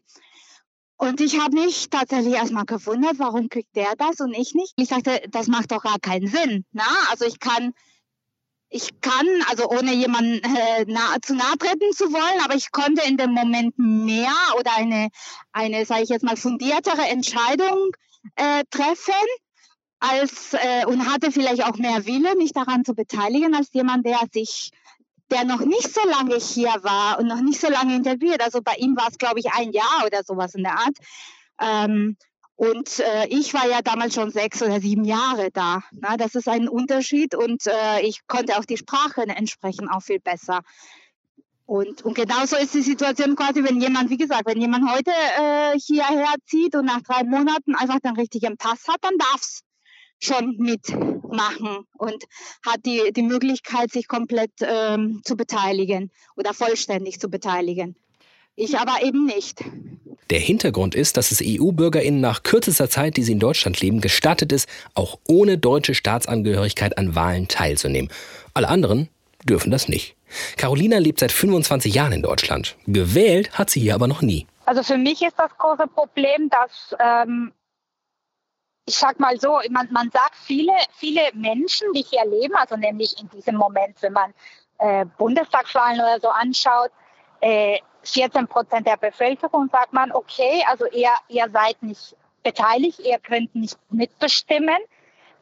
Und 1.01 1.21
ich 1.21 1.39
habe 1.39 1.55
mich 1.55 1.89
tatsächlich 1.89 2.33
erstmal 2.33 2.65
gewundert, 2.65 3.19
warum 3.19 3.47
kriegt 3.47 3.73
der 3.77 3.95
das 3.97 4.19
und 4.19 4.33
ich 4.33 4.53
nicht. 4.53 4.73
Ich 4.75 4.89
sagte, 4.89 5.21
das 5.29 5.47
macht 5.47 5.71
doch 5.71 5.81
gar 5.81 5.97
keinen 5.97 6.27
Sinn. 6.27 6.65
Na? 6.73 6.83
Also 7.09 7.23
ich 7.23 7.39
kann, 7.39 7.71
ich 8.67 8.99
kann, 8.99 9.25
also 9.49 9.69
ohne 9.69 9.93
jemanden 9.93 10.43
äh, 10.43 10.83
nah, 10.87 11.15
zu 11.21 11.35
nahe 11.35 11.57
treten 11.57 11.93
zu 11.93 12.11
wollen, 12.11 12.43
aber 12.43 12.55
ich 12.55 12.73
konnte 12.73 13.07
in 13.07 13.15
dem 13.15 13.31
Moment 13.31 13.75
mehr 13.77 14.35
oder 14.57 14.75
eine, 14.75 15.07
eine 15.53 15.85
sage 15.85 16.03
ich 16.03 16.09
jetzt 16.09 16.25
mal, 16.25 16.35
fundiertere 16.35 17.07
Entscheidung 17.07 17.91
äh, 18.35 18.65
treffen 18.69 19.13
als 19.99 20.53
äh, 20.53 20.85
und 20.85 21.09
hatte 21.09 21.31
vielleicht 21.31 21.63
auch 21.63 21.77
mehr 21.77 22.05
Wille, 22.07 22.35
mich 22.35 22.51
daran 22.51 22.83
zu 22.83 22.93
beteiligen, 22.93 23.55
als 23.55 23.69
jemand, 23.71 24.05
der 24.05 24.19
sich 24.33 24.71
der 25.31 25.45
noch 25.45 25.61
nicht 25.61 25.93
so 25.93 26.01
lange 26.07 26.35
hier 26.35 26.73
war 26.81 27.19
und 27.19 27.27
noch 27.27 27.41
nicht 27.41 27.59
so 27.59 27.69
lange 27.69 27.95
interviewt. 27.95 28.41
Also 28.41 28.61
bei 28.61 28.75
ihm 28.75 28.95
war 28.95 29.07
es, 29.09 29.17
glaube 29.17 29.39
ich, 29.39 29.51
ein 29.51 29.71
Jahr 29.71 30.03
oder 30.05 30.23
sowas 30.23 30.55
in 30.55 30.63
der 30.63 30.73
Art. 30.73 30.97
Ähm, 31.61 32.17
und 32.55 32.99
äh, 32.99 33.27
ich 33.27 33.53
war 33.53 33.69
ja 33.69 33.81
damals 33.81 34.15
schon 34.15 34.31
sechs 34.31 34.61
oder 34.61 34.81
sieben 34.81 35.05
Jahre 35.05 35.49
da. 35.53 35.81
Na, 35.91 36.17
das 36.17 36.35
ist 36.35 36.49
ein 36.49 36.67
Unterschied 36.67 37.33
und 37.33 37.65
äh, 37.67 38.01
ich 38.01 38.27
konnte 38.27 38.57
auch 38.57 38.65
die 38.65 38.75
Sprache 38.75 39.21
entsprechend 39.21 39.89
auch 39.89 40.01
viel 40.01 40.19
besser. 40.19 40.59
Und, 41.65 42.01
und 42.01 42.15
genauso 42.15 42.57
ist 42.57 42.73
die 42.73 42.81
Situation 42.81 43.35
quasi, 43.35 43.63
wenn 43.63 43.79
jemand, 43.79 44.09
wie 44.09 44.17
gesagt, 44.17 44.47
wenn 44.47 44.59
jemand 44.59 44.91
heute 44.91 45.11
äh, 45.11 45.79
hierher 45.79 46.33
zieht 46.47 46.75
und 46.75 46.85
nach 46.85 47.01
drei 47.01 47.23
Monaten 47.23 47.75
einfach 47.75 47.99
den 47.99 48.15
richtigen 48.15 48.57
Pass 48.57 48.87
hat, 48.87 48.97
dann 49.03 49.17
darf's 49.17 49.61
schon 50.19 50.57
mitmachen 50.57 51.85
und 51.97 52.23
hat 52.65 52.85
die, 52.85 53.11
die 53.15 53.23
Möglichkeit, 53.23 53.91
sich 53.91 54.07
komplett 54.07 54.51
ähm, 54.61 55.21
zu 55.23 55.35
beteiligen 55.35 56.11
oder 56.35 56.53
vollständig 56.53 57.19
zu 57.19 57.29
beteiligen. 57.29 57.95
Ich 58.55 58.77
aber 58.77 59.01
eben 59.03 59.25
nicht. 59.25 59.63
Der 60.29 60.39
Hintergrund 60.39 60.93
ist, 60.93 61.17
dass 61.17 61.31
es 61.31 61.41
EU-BürgerInnen 61.41 62.19
nach 62.19 62.43
kürzester 62.43 62.89
Zeit, 62.89 63.17
die 63.17 63.23
sie 63.23 63.31
in 63.31 63.39
Deutschland 63.39 63.81
leben, 63.81 64.01
gestattet 64.01 64.51
ist, 64.51 64.69
auch 64.93 65.17
ohne 65.27 65.57
deutsche 65.57 65.95
Staatsangehörigkeit 65.95 66.97
an 66.97 67.15
Wahlen 67.15 67.47
teilzunehmen. 67.47 68.11
Alle 68.53 68.67
anderen 68.67 69.09
dürfen 69.45 69.71
das 69.71 69.87
nicht. 69.87 70.15
Carolina 70.57 70.97
lebt 70.97 71.19
seit 71.19 71.31
25 71.31 71.93
Jahren 71.93 72.11
in 72.11 72.21
Deutschland. 72.21 72.75
Gewählt 72.85 73.57
hat 73.57 73.69
sie 73.69 73.79
hier 73.79 73.95
aber 73.95 74.07
noch 74.07 74.21
nie. 74.21 74.45
Also 74.65 74.83
für 74.83 74.97
mich 74.97 75.21
ist 75.23 75.33
das 75.37 75.49
große 75.57 75.87
Problem, 75.87 76.49
dass 76.49 76.95
ähm, 76.99 77.51
ich 78.85 78.95
sag 78.95 79.19
mal 79.19 79.39
so, 79.39 79.59
man, 79.69 79.87
man 79.91 80.09
sagt 80.11 80.35
viele, 80.35 80.73
viele 80.93 81.21
Menschen, 81.33 81.91
die 81.93 82.01
hier 82.01 82.25
leben, 82.25 82.55
also 82.55 82.75
nämlich 82.75 83.19
in 83.19 83.29
diesem 83.29 83.55
Moment, 83.55 84.01
wenn 84.01 84.13
man 84.13 84.33
äh, 84.79 85.05
Bundestagswahlen 85.17 85.99
oder 85.99 86.19
so 86.19 86.29
anschaut, 86.29 86.91
äh, 87.41 87.79
14 88.03 88.47
Prozent 88.47 88.87
der 88.87 88.97
Bevölkerung 88.97 89.69
sagt 89.71 89.93
man, 89.93 90.11
okay, 90.11 90.63
also 90.67 90.85
ihr, 90.87 91.11
ihr 91.27 91.49
seid 91.51 91.81
nicht 91.83 92.15
beteiligt, 92.43 92.99
ihr 92.99 93.19
könnt 93.19 93.53
nicht 93.55 93.77
mitbestimmen. 93.89 94.77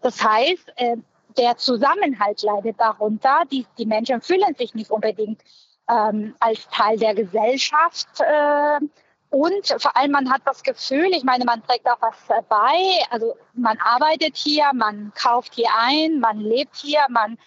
Das 0.02 0.24
heißt, 0.24 0.74
äh, 0.76 0.98
der 1.38 1.58
Zusammenhalt 1.58 2.42
leidet 2.42 2.80
darunter. 2.80 3.44
Die, 3.52 3.66
die 3.78 3.86
Menschen 3.86 4.22
fühlen 4.22 4.56
sich 4.56 4.74
nicht 4.74 4.92
unbedingt 4.92 5.42
ähm, 5.90 6.36
als 6.40 6.68
Teil 6.70 6.98
der 6.98 7.16
Gesellschaft. 7.16 8.08
Äh, 8.20 8.80
und 9.30 9.76
vor 9.80 9.96
allem, 9.98 10.12
man 10.12 10.32
hat 10.32 10.42
das 10.46 10.64
Gefühl, 10.64 11.08
ich 11.12 11.24
meine, 11.24 11.44
man 11.44 11.62
trägt 11.64 11.88
auch 11.90 12.02
was 12.02 12.16
bei. 12.48 13.04
Also 13.10 13.36
man 13.54 13.78
arbeitet 13.80 14.38
hier, 14.38 14.72
man 14.74 15.12
kauft 15.16 15.54
hier 15.54 15.70
ein, 15.78 16.20
man 16.20 16.40
lebt 16.40 16.76
hier, 16.78 17.02
man 17.10 17.38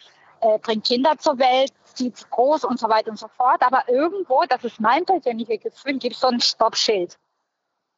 äh, 0.41 0.59
bringt 0.59 0.85
Kinder 0.85 1.17
zur 1.19 1.39
Welt, 1.39 1.73
zieht 1.95 2.31
groß 2.31 2.65
und 2.65 2.79
so 2.79 2.89
weiter 2.89 3.11
und 3.11 3.19
so 3.19 3.29
fort. 3.29 3.63
Aber 3.63 3.89
irgendwo, 3.89 4.45
das 4.47 4.63
ist 4.65 4.79
mein 4.79 5.07
persönliches 5.07 5.61
Gefühl, 5.61 5.99
gibt 5.99 6.17
es 6.17 6.21
so 6.21 6.29
ein 6.29 6.41
Stoppschild. 6.41 7.17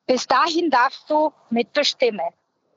Bis 0.06 0.26
dahin 0.26 0.70
darfst 0.70 1.10
du 1.10 1.32
mitbestimmen. 1.50 2.30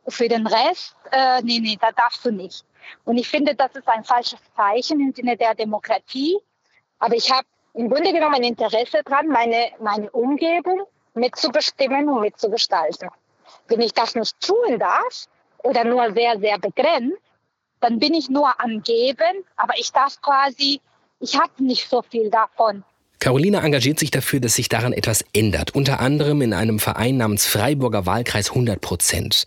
Für 0.07 0.27
den 0.27 0.45
Rest, 0.45 0.95
äh, 1.11 1.41
nee, 1.41 1.59
nee, 1.59 1.77
da 1.79 1.91
darfst 1.91 2.25
du 2.25 2.31
nicht. 2.31 2.65
Und 3.05 3.17
ich 3.17 3.27
finde, 3.27 3.55
das 3.55 3.75
ist 3.75 3.87
ein 3.87 4.03
falsches 4.03 4.39
Zeichen 4.55 4.99
im 4.99 5.13
Sinne 5.13 5.37
der 5.37 5.55
Demokratie. 5.55 6.37
Aber 6.99 7.15
ich 7.15 7.31
habe 7.31 7.47
im 7.73 7.89
Grunde 7.89 8.13
genommen 8.13 8.35
ein 8.35 8.43
Interesse 8.43 9.01
daran, 9.03 9.27
meine, 9.27 9.71
meine 9.79 10.09
Umgebung 10.11 10.85
mitzubestimmen 11.15 12.09
und 12.09 12.21
mitzugestalten. 12.21 13.09
Wenn 13.67 13.81
ich 13.81 13.93
das 13.93 14.15
nicht 14.15 14.39
tun 14.41 14.79
darf 14.79 15.25
oder 15.63 15.83
nur 15.83 16.13
sehr, 16.13 16.39
sehr 16.39 16.59
begrenzt, 16.59 17.17
dann 17.79 17.99
bin 17.99 18.13
ich 18.13 18.29
nur 18.29 18.59
am 18.59 18.81
Geben, 18.83 19.43
aber 19.57 19.73
ich 19.77 19.91
darf 19.91 20.21
quasi, 20.21 20.81
ich 21.19 21.37
habe 21.37 21.63
nicht 21.63 21.89
so 21.89 22.01
viel 22.01 22.29
davon. 22.29 22.83
Carolina 23.19 23.63
engagiert 23.63 23.99
sich 23.99 24.11
dafür, 24.11 24.39
dass 24.39 24.55
sich 24.55 24.69
daran 24.69 24.93
etwas 24.93 25.23
ändert, 25.33 25.73
unter 25.73 25.99
anderem 25.99 26.41
in 26.41 26.53
einem 26.53 26.79
Verein 26.79 27.17
namens 27.17 27.45
Freiburger 27.45 28.05
Wahlkreis 28.05 28.49
100 28.49 28.81
Prozent. 28.81 29.45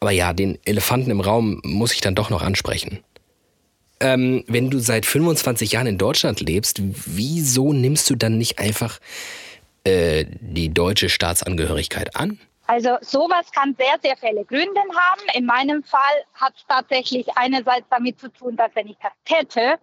Aber 0.00 0.10
ja, 0.10 0.32
den 0.32 0.58
Elefanten 0.64 1.10
im 1.10 1.20
Raum 1.20 1.60
muss 1.64 1.92
ich 1.92 2.00
dann 2.00 2.14
doch 2.14 2.30
noch 2.30 2.42
ansprechen. 2.42 3.00
Ähm, 4.00 4.44
wenn 4.48 4.70
du 4.70 4.78
seit 4.78 5.04
25 5.04 5.72
Jahren 5.72 5.86
in 5.86 5.98
Deutschland 5.98 6.40
lebst, 6.40 6.80
wieso 6.80 7.74
nimmst 7.74 8.08
du 8.08 8.14
dann 8.14 8.38
nicht 8.38 8.58
einfach 8.58 8.98
äh, 9.84 10.26
die 10.40 10.72
deutsche 10.72 11.08
Staatsangehörigkeit 11.08 12.16
an? 12.16 12.38
Also 12.66 12.98
sowas 13.00 13.50
kann 13.50 13.74
sehr, 13.76 13.98
sehr 14.00 14.16
viele 14.16 14.44
Gründe 14.44 14.80
haben. 14.80 15.22
In 15.34 15.44
meinem 15.44 15.82
Fall 15.82 16.24
hat 16.34 16.54
es 16.56 16.64
tatsächlich 16.68 17.26
einerseits 17.36 17.88
damit 17.90 18.20
zu 18.20 18.30
tun, 18.30 18.56
dass 18.56 18.70
wenn 18.74 18.86
ich 18.86 18.96
das 19.02 19.12
täte, 19.24 19.78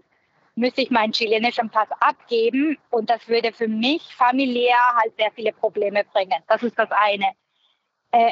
müsste 0.56 0.82
ich 0.82 0.90
meinen 0.90 1.12
chilenischen 1.12 1.70
Pass 1.70 1.90
abgeben 2.00 2.78
und 2.90 3.10
das 3.10 3.28
würde 3.28 3.52
für 3.52 3.68
mich 3.68 4.04
familiär 4.16 4.78
halt 4.96 5.14
sehr 5.18 5.32
viele 5.34 5.52
Probleme 5.52 6.04
bringen. 6.14 6.42
Das 6.48 6.64
ist 6.64 6.80
das 6.80 6.90
eine. 6.92 7.32
Äh, 8.12 8.32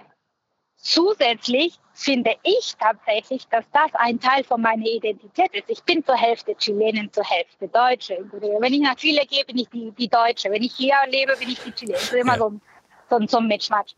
zusätzlich 0.78 1.80
finde 1.94 2.36
ich 2.44 2.76
tatsächlich, 2.78 3.48
dass 3.48 3.66
das 3.72 3.94
ein 3.94 4.20
Teil 4.20 4.44
von 4.44 4.62
meiner 4.62 4.86
Identität 4.86 5.54
ist. 5.54 5.70
Ich 5.70 5.84
bin 5.84 6.04
zur 6.06 6.16
Hälfte 6.18 6.56
Chilenin, 6.56 7.12
zur 7.12 7.24
Hälfte 7.24 7.68
Deutsche. 7.68 8.26
Wenn 8.32 8.74
ich 8.74 8.82
nach 8.82 8.96
Chile 8.96 9.26
gehe, 9.26 9.46
bin 9.46 9.58
ich 9.58 9.70
die, 9.70 9.92
die 9.92 10.10
Deutsche. 10.10 10.52
Wenn 10.52 10.64
ich 10.64 10.76
hier 10.76 10.96
lebe, 11.08 11.36
bin 11.38 11.50
ich 11.50 11.60
die 11.62 11.72
Chilenin. 11.72 11.96
Das 11.96 12.12
ist 12.12 12.14
immer 12.14 12.38
so, 12.38 12.54
so, 13.10 13.20
so 13.28 13.38
ein 13.38 13.48
Mitschmatsch. 13.48 13.94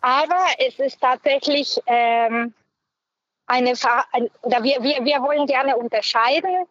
Aber 0.00 0.46
es 0.58 0.78
ist 0.78 1.00
tatsächlich 1.00 1.78
ähm, 1.86 2.54
eine 3.46 3.76
Frage, 3.76 4.30
oder 4.42 4.62
wir, 4.62 4.82
wir, 4.82 5.04
wir 5.04 5.22
wollen 5.22 5.46
gerne 5.46 5.76
unterscheiden, 5.76 6.66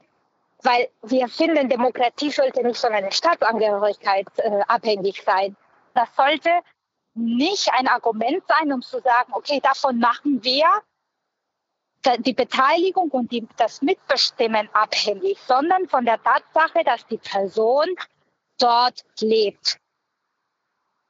weil 0.63 0.89
wir 1.04 1.28
finden, 1.28 1.69
Demokratie 1.69 2.32
sollte 2.32 2.63
nicht 2.63 2.80
von 2.80 2.91
einer 2.91 3.12
Staatsangehörigkeit 3.12 4.28
äh, 4.38 4.62
abhängig 4.67 5.21
sein. 5.24 5.56
Das 5.93 6.10
sollte 6.15 6.50
nicht 7.13 7.69
ein 7.74 7.88
Argument 7.88 8.43
sein, 8.47 8.71
um 8.71 8.82
zu 8.82 9.00
sagen, 9.02 9.34
okay, 9.34 9.60
davon 9.60 10.00
machen 10.00 10.43
wir 10.43 10.65
die 12.19 12.34
Beteiligung 12.34 13.10
und 13.12 13.32
die, 13.32 13.47
das 13.58 13.82
Mitbestimmen 13.82 14.69
abhängig, 14.74 15.38
sondern 15.45 15.88
von 15.88 16.06
der 16.06 16.21
Tatsache, 16.21 16.84
dass 16.84 17.06
die 17.08 17.17
Person 17.17 17.88
dort 18.58 19.04
lebt. 19.19 19.78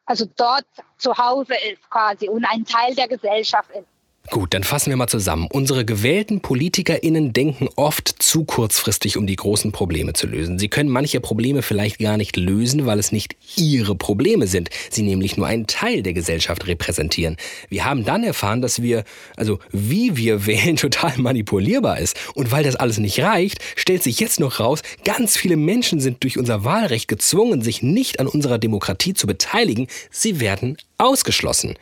Also 0.05 0.25
dort 0.35 0.65
zu 0.97 1.17
Hause 1.17 1.55
ist 1.55 1.89
quasi 1.89 2.27
und 2.27 2.43
ein 2.45 2.65
Teil 2.65 2.93
der 2.95 3.07
Gesellschaft 3.07 3.69
ist. 3.71 3.87
Gut, 4.29 4.53
dann 4.53 4.63
fassen 4.63 4.91
wir 4.91 4.97
mal 4.97 5.07
zusammen. 5.07 5.47
Unsere 5.51 5.83
gewählten 5.83 6.39
PolitikerInnen 6.41 7.33
denken 7.33 7.67
oft 7.75 8.07
zu 8.07 8.45
kurzfristig, 8.45 9.17
um 9.17 9.27
die 9.27 9.35
großen 9.35 9.73
Probleme 9.73 10.13
zu 10.13 10.27
lösen. 10.27 10.57
Sie 10.59 10.69
können 10.69 10.89
manche 10.89 11.19
Probleme 11.19 11.63
vielleicht 11.63 11.97
gar 11.99 12.15
nicht 12.17 12.37
lösen, 12.37 12.85
weil 12.85 12.99
es 12.99 13.11
nicht 13.11 13.35
ihre 13.57 13.95
Probleme 13.95 14.47
sind. 14.47 14.69
Sie 14.89 15.01
nämlich 15.01 15.35
nur 15.35 15.47
einen 15.47 15.67
Teil 15.67 16.01
der 16.03 16.13
Gesellschaft 16.13 16.67
repräsentieren. 16.67 17.35
Wir 17.67 17.83
haben 17.83 18.05
dann 18.05 18.23
erfahren, 18.23 18.61
dass 18.61 18.81
wir, 18.81 19.03
also 19.35 19.59
wie 19.71 20.15
wir 20.15 20.45
wählen, 20.45 20.77
total 20.77 21.17
manipulierbar 21.17 21.99
ist. 21.99 22.15
Und 22.33 22.51
weil 22.51 22.63
das 22.63 22.77
alles 22.77 22.99
nicht 22.99 23.19
reicht, 23.19 23.57
stellt 23.75 24.03
sich 24.03 24.19
jetzt 24.19 24.39
noch 24.39 24.59
raus, 24.59 24.81
ganz 25.03 25.35
viele 25.35 25.57
Menschen 25.57 25.99
sind 25.99 26.23
durch 26.23 26.37
unser 26.37 26.63
Wahlrecht 26.63 27.09
gezwungen, 27.09 27.63
sich 27.63 27.81
nicht 27.81 28.19
an 28.19 28.27
unserer 28.27 28.59
Demokratie 28.59 29.13
zu 29.13 29.27
beteiligen. 29.27 29.87
Sie 30.09 30.39
werden 30.39 30.77
ausgeschlossen. 30.97 31.75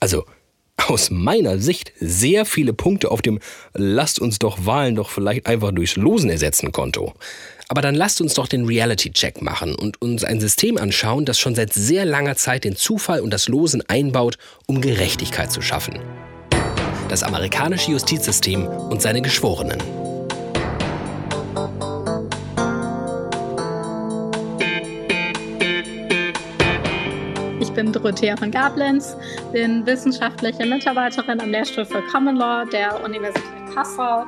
Also, 0.00 0.24
aus 0.86 1.10
meiner 1.10 1.58
Sicht 1.58 1.92
sehr 2.00 2.44
viele 2.46 2.72
Punkte 2.72 3.10
auf 3.10 3.22
dem 3.22 3.40
Lasst 3.74 4.20
uns 4.20 4.38
doch 4.38 4.64
Wahlen 4.64 4.96
doch 4.96 5.10
vielleicht 5.10 5.46
einfach 5.46 5.72
durchs 5.72 5.96
Losen 5.96 6.30
ersetzen 6.30 6.72
Konto. 6.72 7.14
Aber 7.68 7.82
dann 7.82 7.94
lasst 7.94 8.20
uns 8.22 8.34
doch 8.34 8.48
den 8.48 8.64
Reality-Check 8.64 9.42
machen 9.42 9.74
und 9.74 10.00
uns 10.00 10.24
ein 10.24 10.40
System 10.40 10.78
anschauen, 10.78 11.26
das 11.26 11.38
schon 11.38 11.54
seit 11.54 11.74
sehr 11.74 12.06
langer 12.06 12.36
Zeit 12.36 12.64
den 12.64 12.76
Zufall 12.76 13.20
und 13.20 13.30
das 13.30 13.48
Losen 13.48 13.82
einbaut, 13.88 14.38
um 14.66 14.80
Gerechtigkeit 14.80 15.52
zu 15.52 15.60
schaffen. 15.60 15.98
Das 17.08 17.22
amerikanische 17.22 17.90
Justizsystem 17.90 18.66
und 18.66 19.02
seine 19.02 19.20
Geschworenen. 19.20 19.82
Bin 27.72 27.92
Dorothea 27.92 28.36
von 28.36 28.50
Gablenz, 28.50 29.16
bin 29.52 29.84
wissenschaftliche 29.86 30.66
Mitarbeiterin 30.66 31.40
am 31.40 31.50
Lehrstuhl 31.50 31.84
für 31.84 32.02
Common 32.12 32.36
Law 32.36 32.64
der 32.64 33.02
Universität 33.04 33.42
Passau 33.74 34.24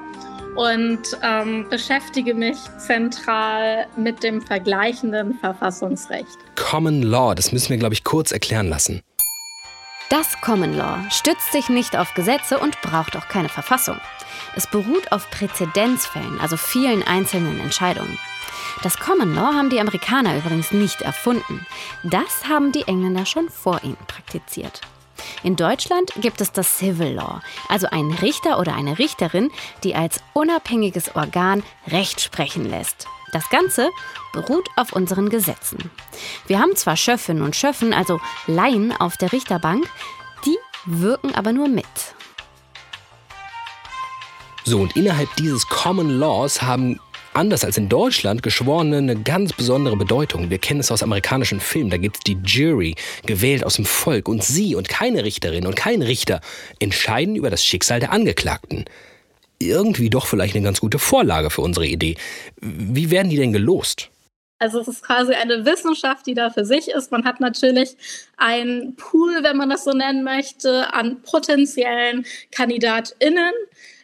und 0.57 1.01
ähm, 1.22 1.66
beschäftige 1.70 2.34
mich 2.34 2.57
zentral 2.78 3.86
mit 3.97 4.22
dem 4.22 4.41
vergleichenden 4.41 5.34
Verfassungsrecht. 5.34 6.38
Common 6.57 7.03
Law, 7.03 7.34
das 7.34 7.53
müssen 7.53 7.70
wir, 7.70 7.78
glaube 7.78 7.95
ich, 7.95 8.05
kurz 8.05 8.32
erklären 8.32 8.68
lassen. 8.68 9.03
Das 10.11 10.41
Common 10.41 10.76
Law 10.76 10.99
stützt 11.11 11.53
sich 11.53 11.68
nicht 11.68 11.97
auf 11.97 12.14
Gesetze 12.14 12.59
und 12.59 12.80
braucht 12.82 13.16
auch 13.16 13.28
keine 13.28 13.49
Verfassung. 13.49 13.97
Es 14.57 14.66
beruht 14.66 15.12
auf 15.12 15.30
Präzedenzfällen, 15.30 16.41
also 16.41 16.57
vielen 16.57 17.05
einzelnen 17.05 17.61
Entscheidungen. 17.61 18.18
Das 18.82 18.98
Common 18.98 19.34
Law 19.34 19.54
haben 19.54 19.70
die 19.70 19.80
Amerikaner 19.80 20.36
übrigens 20.36 20.72
nicht 20.72 21.02
erfunden. 21.02 21.66
Das 22.04 22.48
haben 22.48 22.72
die 22.72 22.86
Engländer 22.88 23.26
schon 23.26 23.48
vor 23.48 23.82
ihnen 23.82 23.98
praktiziert. 24.06 24.80
In 25.42 25.56
Deutschland 25.56 26.12
gibt 26.20 26.40
es 26.40 26.52
das 26.52 26.78
Civil 26.78 27.14
Law, 27.14 27.40
also 27.68 27.88
einen 27.88 28.12
Richter 28.12 28.58
oder 28.58 28.74
eine 28.74 28.98
Richterin, 28.98 29.50
die 29.84 29.94
als 29.94 30.20
unabhängiges 30.32 31.14
Organ 31.14 31.62
Recht 31.86 32.20
sprechen 32.20 32.68
lässt. 32.68 33.06
Das 33.32 33.48
Ganze 33.48 33.90
beruht 34.32 34.68
auf 34.76 34.92
unseren 34.92 35.28
Gesetzen. 35.28 35.90
Wir 36.46 36.58
haben 36.58 36.74
zwar 36.74 36.96
Schöffinnen 36.96 37.42
und 37.42 37.54
Schöffen, 37.54 37.94
also 37.94 38.20
Laien 38.46 38.92
auf 38.92 39.16
der 39.16 39.32
Richterbank, 39.32 39.88
die 40.44 40.56
wirken 40.84 41.34
aber 41.34 41.52
nur 41.52 41.68
mit. 41.68 41.86
So, 44.64 44.78
und 44.80 44.96
innerhalb 44.96 45.34
dieses 45.36 45.66
Common 45.68 46.18
Laws 46.18 46.60
haben 46.60 47.00
anders 47.34 47.64
als 47.64 47.76
in 47.78 47.88
Deutschland 47.88 48.42
Geschworene 48.42 48.98
eine 48.98 49.16
ganz 49.16 49.52
besondere 49.52 49.96
Bedeutung. 49.96 50.50
Wir 50.50 50.58
kennen 50.58 50.80
es 50.80 50.90
aus 50.90 51.02
amerikanischen 51.02 51.60
Filmen. 51.60 51.90
Da 51.90 51.96
gibt 51.96 52.16
es 52.16 52.22
die 52.22 52.38
Jury, 52.44 52.94
gewählt 53.26 53.64
aus 53.64 53.74
dem 53.74 53.84
Volk. 53.84 54.28
Und 54.28 54.42
sie 54.42 54.74
und 54.74 54.88
keine 54.88 55.24
Richterin 55.24 55.66
und 55.66 55.76
kein 55.76 56.02
Richter 56.02 56.40
entscheiden 56.78 57.36
über 57.36 57.50
das 57.50 57.64
Schicksal 57.64 58.00
der 58.00 58.12
Angeklagten. 58.12 58.84
Irgendwie 59.58 60.10
doch 60.10 60.26
vielleicht 60.26 60.54
eine 60.54 60.64
ganz 60.64 60.80
gute 60.80 60.98
Vorlage 60.98 61.50
für 61.50 61.60
unsere 61.60 61.86
Idee. 61.86 62.16
Wie 62.60 63.10
werden 63.10 63.30
die 63.30 63.36
denn 63.36 63.52
gelost? 63.52 64.10
Also 64.58 64.78
es 64.78 64.88
ist 64.88 65.02
quasi 65.02 65.32
eine 65.32 65.64
Wissenschaft, 65.64 66.26
die 66.26 66.34
da 66.34 66.50
für 66.50 66.66
sich 66.66 66.88
ist. 66.88 67.10
Man 67.10 67.24
hat 67.24 67.40
natürlich 67.40 67.96
einen 68.36 68.94
Pool, 68.94 69.42
wenn 69.42 69.56
man 69.56 69.70
das 69.70 69.84
so 69.84 69.92
nennen 69.92 70.22
möchte, 70.22 70.92
an 70.92 71.22
potenziellen 71.22 72.26
KandidatInnen 72.52 73.52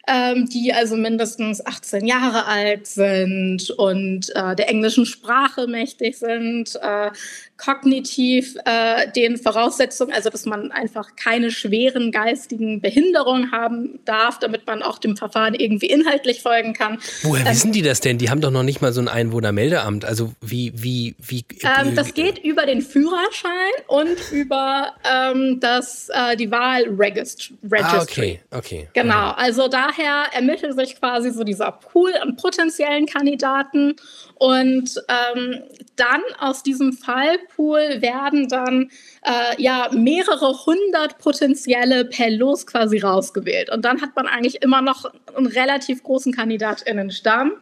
ähm, 0.06 0.48
die 0.48 0.72
also 0.72 0.96
mindestens 0.96 1.64
18 1.64 2.06
Jahre 2.06 2.46
alt 2.46 2.86
sind 2.86 3.70
und 3.70 4.34
äh, 4.34 4.54
der 4.54 4.68
englischen 4.68 5.06
Sprache 5.06 5.66
mächtig 5.66 6.18
sind, 6.18 6.76
äh, 6.80 7.10
kognitiv 7.56 8.56
äh, 8.64 9.10
den 9.12 9.38
Voraussetzungen, 9.38 10.12
also 10.12 10.30
dass 10.30 10.44
man 10.44 10.72
einfach 10.72 11.16
keine 11.16 11.50
schweren 11.50 12.12
geistigen 12.12 12.80
Behinderungen 12.80 13.50
haben 13.50 13.98
darf, 14.04 14.38
damit 14.38 14.66
man 14.66 14.82
auch 14.82 14.98
dem 14.98 15.16
Verfahren 15.16 15.54
irgendwie 15.54 15.86
inhaltlich 15.86 16.42
folgen 16.42 16.74
kann. 16.74 16.98
Woher 17.22 17.46
Ähm, 17.46 17.52
wissen 17.52 17.72
die 17.72 17.82
das 17.82 18.00
denn? 18.00 18.18
Die 18.18 18.30
haben 18.30 18.40
doch 18.40 18.50
noch 18.50 18.62
nicht 18.62 18.82
mal 18.82 18.92
so 18.92 19.00
ein 19.00 19.08
Einwohnermeldeamt. 19.08 20.04
Also 20.04 20.32
wie, 20.40 20.72
wie, 20.74 21.16
wie. 21.18 21.44
Ähm, 21.62 21.94
das 21.94 22.14
geht 22.14 22.38
über 22.38 22.66
den 22.66 22.82
Führerschein 22.82 23.52
und 23.86 24.16
über 24.32 24.92
ähm, 25.04 25.58
das, 25.60 26.08
äh, 26.10 26.36
die 26.36 26.50
Wahlregistry. 26.50 27.54
ah, 27.80 28.02
okay, 28.02 28.40
okay. 28.50 28.88
Genau, 28.92 29.30
also 29.30 29.68
daher 29.68 30.26
ermittelt 30.32 30.76
sich 30.76 30.96
quasi 30.98 31.30
so 31.30 31.44
dieser 31.44 31.72
Pool 31.72 32.12
an 32.20 32.36
potenziellen 32.36 33.06
Kandidaten 33.06 33.96
und 34.38 35.02
ähm, 35.08 35.62
dann 35.96 36.20
aus 36.38 36.62
diesem 36.62 36.92
Fallpool 36.92 38.02
werden 38.02 38.48
dann 38.48 38.90
äh, 39.24 39.60
ja 39.60 39.88
mehrere 39.92 40.66
hundert 40.66 41.18
potenzielle 41.18 42.04
per 42.04 42.30
Los 42.30 42.66
quasi 42.66 42.98
rausgewählt. 42.98 43.70
Und 43.70 43.86
dann 43.86 44.02
hat 44.02 44.14
man 44.14 44.26
eigentlich 44.26 44.62
immer 44.62 44.82
noch 44.82 45.10
einen 45.34 45.46
relativ 45.46 46.02
großen 46.02 46.34
KandidatInnenstamm, 46.34 47.52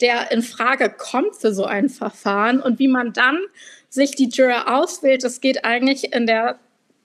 der 0.00 0.32
in 0.32 0.42
Frage 0.42 0.90
kommt 0.90 1.36
für 1.36 1.54
so 1.54 1.64
ein 1.64 1.88
Verfahren. 1.88 2.60
Und 2.60 2.80
wie 2.80 2.88
man 2.88 3.12
dann 3.12 3.38
sich 3.88 4.10
die 4.12 4.28
Juror 4.28 4.74
auswählt, 4.74 5.22
das 5.22 5.40
geht 5.40 5.64
eigentlich 5.64 6.12
in 6.12 6.26
der 6.26 6.58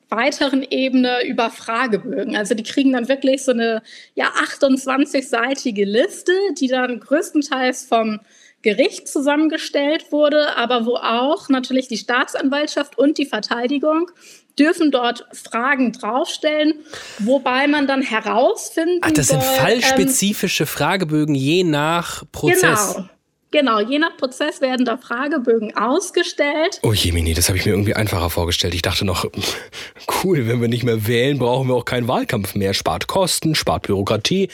weiteren 0.10 0.64
Ebene 0.64 1.26
über 1.26 1.52
Fragebögen. 1.52 2.36
Also 2.36 2.56
die 2.56 2.64
kriegen 2.64 2.92
dann 2.92 3.08
wirklich 3.08 3.44
so 3.44 3.52
eine 3.52 3.82
ja 4.16 4.32
28-seitige 4.44 5.86
Liste, 5.86 6.34
die 6.60 6.68
dann 6.68 7.00
größtenteils 7.00 7.86
vom 7.86 8.20
Gericht 8.62 9.08
zusammengestellt 9.08 10.12
wurde, 10.12 10.56
aber 10.58 10.86
wo 10.86 10.96
auch 10.96 11.50
natürlich 11.50 11.88
die 11.88 11.98
Staatsanwaltschaft 11.98 12.98
und 12.98 13.18
die 13.18 13.26
Verteidigung 13.26 14.12
dürfen 14.60 14.92
dort 14.92 15.26
Fragen 15.32 15.94
draufstellen, 15.94 16.74
wobei 17.20 17.68
man 17.68 17.88
dann 17.88 18.02
herausfinden 18.02 19.00
Ach, 19.02 19.12
das 19.12 19.28
sind 19.30 19.42
soll, 19.42 19.54
ähm, 19.54 19.62
fallspezifische 19.62 20.66
Fragebögen 20.66 21.36
je 21.36 21.64
nach 21.64 22.24
Prozess. 22.32 22.96
Genau. 22.96 23.10
Genau, 23.52 23.82
je 23.82 24.00
nach 24.00 24.16
Prozess 24.16 24.62
werden 24.62 24.86
da 24.86 24.96
Fragebögen 24.96 25.76
ausgestellt. 25.76 26.80
Oh 26.84 26.94
Jemini, 26.94 27.34
das 27.34 27.50
habe 27.50 27.58
ich 27.58 27.66
mir 27.66 27.74
irgendwie 27.74 27.94
einfacher 27.94 28.30
vorgestellt. 28.30 28.74
Ich 28.74 28.82
dachte 28.82 29.04
noch, 29.04 29.26
cool, 30.24 30.48
wenn 30.48 30.62
wir 30.62 30.70
nicht 30.70 30.84
mehr 30.84 31.06
wählen, 31.06 31.38
brauchen 31.38 31.68
wir 31.68 31.76
auch 31.76 31.84
keinen 31.84 32.08
Wahlkampf 32.08 32.56
mehr. 32.56 32.74
Spart 32.74 33.08
Kosten, 33.08 33.54
spart 33.54 33.84
Bürokratie. 33.84 34.48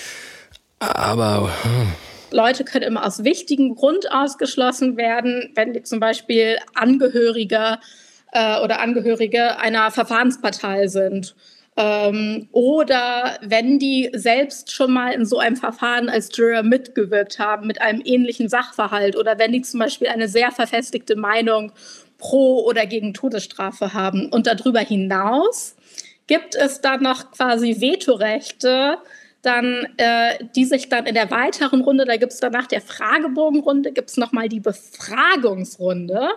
Aber 0.80 1.52
hm. 1.62 1.94
Leute 2.32 2.64
können 2.64 2.86
immer 2.86 3.06
aus 3.06 3.24
wichtigem 3.24 3.76
Grund 3.76 4.12
ausgeschlossen 4.12 4.98
werden, 4.98 5.52
wenn 5.56 5.74
die 5.74 5.84
zum 5.84 6.00
Beispiel 6.00 6.58
Angehörige 6.76 7.80
äh, 8.32 8.60
oder 8.60 8.80
Angehörige 8.80 9.60
einer 9.60 9.92
Verfahrenspartei 9.92 10.88
sind. 10.88 11.36
Ähm, 11.78 12.50
oder 12.52 13.38
wenn 13.42 13.78
die 13.78 14.10
selbst 14.14 14.72
schon 14.72 14.92
mal 14.92 15.14
in 15.14 15.26
so 15.26 15.38
einem 15.38 15.56
Verfahren 15.56 16.10
als 16.10 16.36
Juror 16.36 16.64
mitgewirkt 16.64 17.38
haben 17.38 17.68
mit 17.68 17.82
einem 17.82 18.02
ähnlichen 18.04 18.50
Sachverhalt 18.50 19.16
oder 19.16 19.38
wenn 19.38 19.52
die 19.52 19.62
zum 19.62 19.80
Beispiel 19.80 20.08
eine 20.08 20.28
sehr 20.28 20.52
verfestigte 20.52 21.16
Meinung 21.16 21.72
pro 22.18 22.66
oder 22.66 22.88
gegen 22.88 23.14
Todesstrafe 23.14 23.94
haben. 23.94 24.30
Und 24.30 24.48
darüber 24.48 24.80
hinaus 24.80 25.76
gibt 26.26 26.56
es 26.56 26.82
dann 26.82 27.04
noch 27.04 27.32
quasi 27.32 27.80
Vetorechte, 27.80 28.98
dann, 29.48 29.88
äh, 29.96 30.44
die 30.56 30.66
sich 30.66 30.90
dann 30.90 31.06
in 31.06 31.16
der 31.16 31.32
weiteren 31.32 31.82
Runde, 31.82 32.04
da 32.06 32.18
gibt 32.18 32.34
es 32.34 32.40
dann 32.40 32.52
nach 32.52 32.68
der 32.68 32.82
Fragebogenrunde, 32.82 33.94
gibt 33.94 34.10
es 34.10 34.18
nochmal 34.18 34.50
die 34.50 34.60
Befragungsrunde. 34.60 36.30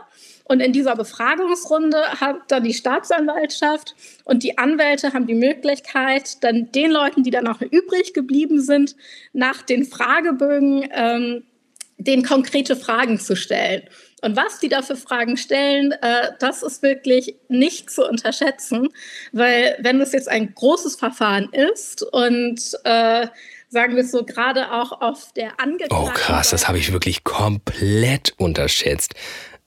Und 0.44 0.60
in 0.60 0.72
dieser 0.72 0.94
Befragungsrunde 0.96 1.98
hat 2.20 2.36
dann 2.48 2.64
die 2.64 2.74
Staatsanwaltschaft 2.74 3.94
und 4.24 4.42
die 4.42 4.58
Anwälte 4.58 5.12
haben 5.12 5.26
die 5.26 5.34
Möglichkeit, 5.34 6.42
dann 6.44 6.70
den 6.72 6.90
Leuten, 6.90 7.24
die 7.24 7.30
dann 7.30 7.44
noch 7.44 7.60
übrig 7.60 8.14
geblieben 8.14 8.60
sind, 8.60 8.96
nach 9.32 9.62
den 9.62 9.84
Fragebögen 9.84 10.88
ähm, 10.92 11.42
den 11.98 12.24
konkrete 12.24 12.76
Fragen 12.76 13.18
zu 13.18 13.36
stellen. 13.36 13.82
Und 14.22 14.36
was 14.36 14.58
die 14.60 14.68
da 14.68 14.82
für 14.82 14.96
Fragen 14.96 15.36
stellen, 15.36 15.92
äh, 15.92 16.32
das 16.38 16.62
ist 16.62 16.82
wirklich 16.82 17.36
nicht 17.48 17.90
zu 17.90 18.06
unterschätzen, 18.06 18.88
weil 19.32 19.76
wenn 19.80 20.00
es 20.00 20.12
jetzt 20.12 20.28
ein 20.28 20.54
großes 20.54 20.96
Verfahren 20.96 21.48
ist 21.52 22.02
und 22.02 22.60
äh, 22.84 23.26
sagen 23.68 23.94
wir 23.94 24.02
es 24.02 24.10
so, 24.10 24.24
gerade 24.24 24.72
auch 24.72 25.00
auf 25.00 25.32
der 25.32 25.60
Angeklagten. 25.60 26.08
Oh 26.08 26.10
krass, 26.12 26.50
das 26.50 26.68
habe 26.68 26.78
ich 26.78 26.92
wirklich 26.92 27.24
komplett 27.24 28.34
unterschätzt. 28.36 29.14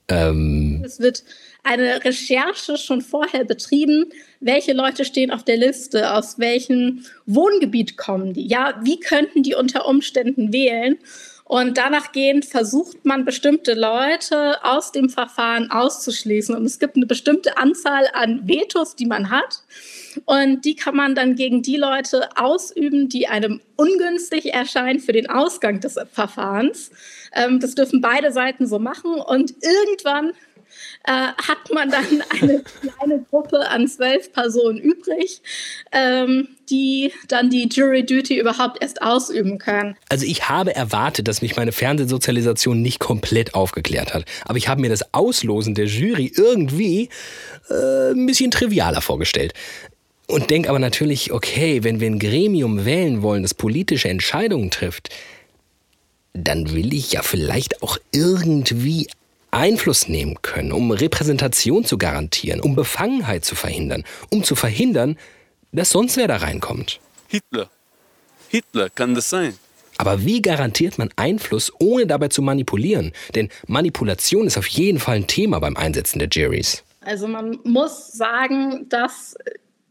Ähm, 0.10 0.84
Es 0.86 1.00
wird 1.00 1.24
eine 1.64 2.04
Recherche 2.04 2.78
schon 2.78 3.02
vorher 3.02 3.46
betrieben, 3.46 4.12
welche 4.42 4.74
Leute 4.74 5.06
stehen 5.06 5.32
auf 5.32 5.44
der 5.46 5.56
Liste, 5.58 6.14
aus 6.14 6.38
welchem 6.38 7.06
Wohngebiet 7.26 7.96
kommen 7.96 8.34
die, 8.34 8.46
ja, 8.46 8.80
wie 8.84 9.00
könnten 9.00 9.44
die 9.44 9.56
unter 9.56 9.88
Umständen 9.88 10.52
wählen. 10.52 10.98
Und 11.54 11.78
danach 11.78 12.14
gehend 12.14 12.46
versucht 12.46 13.06
man 13.06 13.26
bestimmte 13.26 13.76
Leute 13.76 14.66
aus 14.66 14.92
dem 14.92 15.08
Verfahren 15.08 15.70
auszuschließen. 15.70 16.56
Und 16.56 16.66
es 16.66 16.80
gibt 16.80 16.96
eine 16.96 17.06
bestimmte 17.06 17.60
Anzahl 17.60 18.08
an 18.14 18.48
Vetos, 18.48 18.96
die 18.96 19.06
man 19.06 19.30
hat. 19.30 19.62
Und 20.26 20.66
die 20.66 20.76
kann 20.76 20.96
man 20.96 21.14
dann 21.14 21.36
gegen 21.36 21.62
die 21.62 21.78
Leute 21.78 22.28
ausüben, 22.38 23.08
die 23.08 23.28
einem 23.28 23.62
ungünstig 23.76 24.52
erscheinen 24.52 25.00
für 25.00 25.12
den 25.12 25.30
Ausgang 25.30 25.80
des 25.80 26.00
Verfahrens. 26.12 26.90
Ähm, 27.36 27.60
das 27.60 27.76
dürfen 27.76 28.02
beide 28.02 28.32
Seiten 28.32 28.66
so 28.66 28.80
machen. 28.80 29.22
Und 29.22 29.54
irgendwann 29.62 30.32
äh, 31.06 31.12
hat 31.12 31.72
man 31.74 31.90
dann 31.90 32.06
eine 32.42 32.64
kleine 32.82 33.26
Gruppe 33.30 33.70
an 33.70 33.88
zwölf 33.88 34.32
Personen 34.34 34.78
übrig, 34.78 35.42
ähm, 35.92 36.48
die 36.70 37.12
dann 37.28 37.50
die 37.50 37.68
Jury 37.68 38.06
Duty 38.06 38.40
überhaupt 38.40 38.82
erst 38.82 39.02
ausüben 39.02 39.58
können. 39.58 39.96
Also 40.10 40.26
ich 40.26 40.50
habe 40.50 40.76
erwartet, 40.76 41.28
dass 41.28 41.42
mich 41.42 41.56
meine 41.56 41.72
Fernsehsozialisation 41.72 42.82
nicht 42.82 43.00
komplett 43.00 43.54
aufgeklärt 43.54 44.14
hat. 44.14 44.26
Aber 44.46 44.58
ich 44.58 44.68
habe 44.68 44.82
mir 44.82 44.90
das 44.90 45.14
Auslosen 45.14 45.76
der 45.76 45.86
Jury 45.86 46.32
irgendwie 46.36 47.10
äh, 47.70 48.12
ein 48.12 48.26
bisschen 48.26 48.52
trivialer 48.52 49.02
vorgestellt. 49.02 49.54
Und 50.28 50.50
denke 50.50 50.70
aber 50.70 50.80
natürlich, 50.80 51.34
okay, 51.34 51.84
wenn 51.84 52.00
wir 52.00 52.08
ein 52.08 52.20
Gremium 52.20 52.86
wählen 52.86 53.22
wollen, 53.22 53.44
das 53.44 53.54
politische 53.54 54.10
Entscheidungen 54.10 54.72
trifft, 54.72 55.10
dann 56.34 56.74
will 56.74 56.94
ich 56.94 57.12
ja 57.12 57.22
vielleicht 57.22 57.84
auch 57.84 57.98
irgendwie 58.12 59.08
Einfluss 59.54 60.08
nehmen 60.08 60.42
können, 60.42 60.72
um 60.72 60.92
Repräsentation 60.92 61.86
zu 61.86 61.98
garantieren, 61.98 62.60
um 62.60 62.76
Befangenheit 62.76 63.46
zu 63.46 63.56
verhindern, 63.56 64.04
um 64.30 64.44
zu 64.44 64.56
verhindern, 64.56 65.18
dass 65.72 65.90
sonst 65.90 66.18
wer 66.18 66.28
da 66.28 66.38
reinkommt. 66.38 67.00
Hitler. 67.28 67.70
Hitler 68.50 68.90
kann 68.90 69.16
das 69.16 69.30
sein. 69.30 69.58
Aber 69.98 70.26
wie 70.26 70.42
garantiert 70.42 70.98
man 70.98 71.10
Einfluss, 71.16 71.72
ohne 71.80 72.08
dabei 72.08 72.28
zu 72.28 72.42
manipulieren? 72.42 73.14
Denn 73.36 73.50
Manipulation 73.68 74.48
ist 74.48 74.58
auf 74.58 74.68
jeden 74.68 75.00
Fall 75.00 75.18
ein 75.18 75.28
Thema 75.28 75.60
beim 75.60 75.78
Einsetzen 75.78 76.20
der 76.20 76.30
Juries. 76.30 76.84
Also 77.02 77.28
man 77.28 77.60
muss 77.64 78.12
sagen, 78.12 78.88
dass 78.90 79.36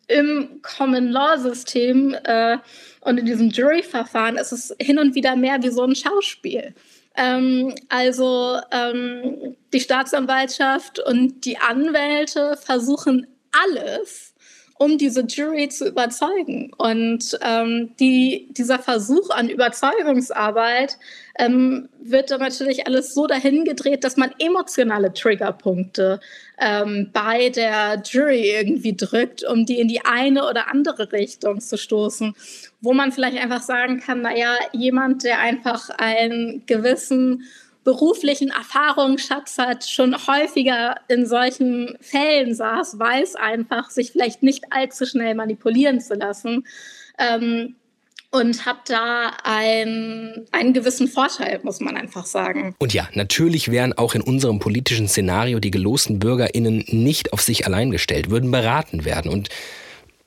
im 0.08 0.60
Common 0.62 1.08
Law 1.08 1.38
System 1.38 2.14
äh, 2.24 2.58
und 3.00 3.18
in 3.18 3.26
diesem 3.26 3.50
Jury-Verfahren 3.50 4.36
ist 4.36 4.52
es 4.52 4.74
hin 4.80 4.98
und 4.98 5.14
wieder 5.14 5.36
mehr 5.36 5.62
wie 5.62 5.70
so 5.70 5.82
ein 5.82 5.94
Schauspiel. 5.94 6.74
Ähm, 7.16 7.74
also 7.88 8.58
ähm, 8.70 9.56
die 9.72 9.80
Staatsanwaltschaft 9.80 10.98
und 10.98 11.44
die 11.44 11.58
Anwälte 11.58 12.56
versuchen 12.56 13.26
alles, 13.52 14.34
um 14.78 14.98
diese 14.98 15.22
Jury 15.22 15.68
zu 15.68 15.88
überzeugen. 15.88 16.72
Und 16.76 17.38
ähm, 17.42 17.94
die, 18.00 18.48
dieser 18.50 18.78
Versuch 18.78 19.30
an 19.30 19.48
Überzeugungsarbeit 19.48 20.96
ähm, 21.38 21.88
wird 22.00 22.30
dann 22.30 22.40
natürlich 22.40 22.86
alles 22.86 23.14
so 23.14 23.26
dahin 23.26 23.64
gedreht, 23.64 24.04
dass 24.04 24.16
man 24.16 24.32
emotionale 24.38 25.12
Triggerpunkte 25.12 26.20
ähm, 26.58 27.10
bei 27.12 27.48
der 27.48 28.02
Jury 28.04 28.50
irgendwie 28.50 28.96
drückt, 28.96 29.44
um 29.44 29.64
die 29.66 29.80
in 29.80 29.88
die 29.88 30.04
eine 30.04 30.48
oder 30.48 30.70
andere 30.70 31.12
Richtung 31.12 31.60
zu 31.60 31.78
stoßen. 31.78 32.34
Wo 32.80 32.92
man 32.92 33.12
vielleicht 33.12 33.38
einfach 33.38 33.62
sagen 33.62 34.00
kann, 34.00 34.22
naja, 34.22 34.56
jemand, 34.72 35.24
der 35.24 35.40
einfach 35.40 35.90
einen 35.90 36.64
gewissen 36.66 37.44
beruflichen 37.84 38.50
Erfahrungsschatz 38.50 39.58
hat, 39.58 39.84
schon 39.84 40.14
häufiger 40.14 40.96
in 41.08 41.26
solchen 41.26 41.96
Fällen 42.00 42.54
saß, 42.54 42.98
weiß 42.98 43.34
einfach, 43.36 43.90
sich 43.90 44.12
vielleicht 44.12 44.42
nicht 44.42 44.66
allzu 44.70 45.04
schnell 45.04 45.34
manipulieren 45.34 46.00
zu 46.00 46.14
lassen. 46.14 46.64
Ähm, 47.18 47.74
und 48.32 48.64
hat 48.64 48.88
da 48.88 49.32
ein, 49.44 50.46
einen 50.52 50.72
gewissen 50.72 51.06
Vorteil, 51.06 51.60
muss 51.62 51.80
man 51.80 51.96
einfach 51.96 52.24
sagen. 52.24 52.74
Und 52.78 52.94
ja, 52.94 53.08
natürlich 53.12 53.70
wären 53.70 53.92
auch 53.92 54.14
in 54.14 54.22
unserem 54.22 54.58
politischen 54.58 55.06
Szenario 55.06 55.60
die 55.60 55.70
gelosten 55.70 56.18
BürgerInnen 56.18 56.84
nicht 56.88 57.34
auf 57.34 57.42
sich 57.42 57.66
allein 57.66 57.90
gestellt, 57.90 58.30
würden 58.30 58.50
beraten 58.50 59.04
werden. 59.04 59.30
Und 59.30 59.50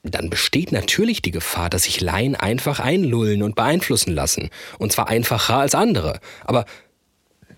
dann 0.03 0.30
besteht 0.30 0.72
natürlich 0.72 1.24
die 1.24 1.32
Gefahr, 1.32 1.70
dass 1.72 1.84
sich 1.84 1.99
Laien 1.99 2.36
einfach 2.36 2.80
einlullen 2.80 3.41
und 3.41 3.56
beeinflussen 3.56 4.14
lassen. 4.14 4.51
Und 4.78 4.91
zwar 4.91 5.10
einfacher 5.10 5.56
als 5.56 5.74
andere. 5.74 6.20
Aber 6.43 6.66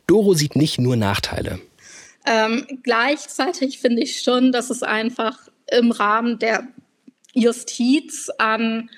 Doro 0.08 0.34
sieht 0.34 0.56
nicht 0.56 0.80
nur 0.80 0.96
Nachteile. 0.96 1.60
Ähm, 2.26 2.66
gleichzeitig 2.84 3.80
finde 3.80 4.02
ich 4.02 4.22
schon, 4.22 4.54
dass 4.54 4.70
es 4.70 4.82
einfach 4.82 5.38
im 5.70 5.92
Rahmen 5.92 6.40
der 6.40 6.64
Justiz 7.34 8.30
an, 8.38 8.90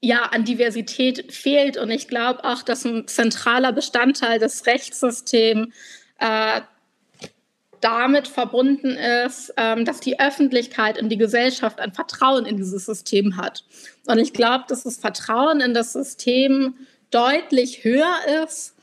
ja, 0.00 0.22
an 0.24 0.44
Diversität 0.44 1.32
fehlt. 1.32 1.76
Und 1.76 1.90
ich 1.90 2.08
glaube 2.08 2.44
auch, 2.44 2.62
dass 2.62 2.84
ein 2.84 3.06
zentraler 3.06 3.72
Bestandteil 3.72 4.38
des 4.38 4.66
Rechtssystems 4.66 5.74
äh, 6.18 6.60
damit 7.80 8.28
verbunden 8.28 8.90
ist, 8.90 9.54
ähm, 9.56 9.84
dass 9.84 10.00
die 10.00 10.20
Öffentlichkeit 10.20 11.00
und 11.00 11.08
die 11.08 11.16
Gesellschaft 11.16 11.80
ein 11.80 11.92
Vertrauen 11.92 12.44
in 12.44 12.56
dieses 12.56 12.86
System 12.86 13.36
hat. 13.36 13.64
Und 14.06 14.18
ich 14.18 14.32
glaube, 14.32 14.64
dass 14.68 14.82
das 14.82 14.98
Vertrauen 14.98 15.60
in 15.60 15.74
das 15.74 15.92
System 15.92 16.74
deutlich 17.10 17.84
höher 17.84 18.16
ist, 18.44 18.74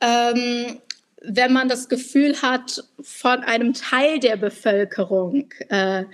ähm, 0.00 0.78
wenn 1.20 1.52
man 1.52 1.68
das 1.68 1.88
Gefühl 1.88 2.40
hat, 2.42 2.84
von 3.00 3.40
einem 3.40 3.72
Teil 3.72 4.20
der 4.20 4.36
Bevölkerung 4.36 5.50
äh, 5.68 6.04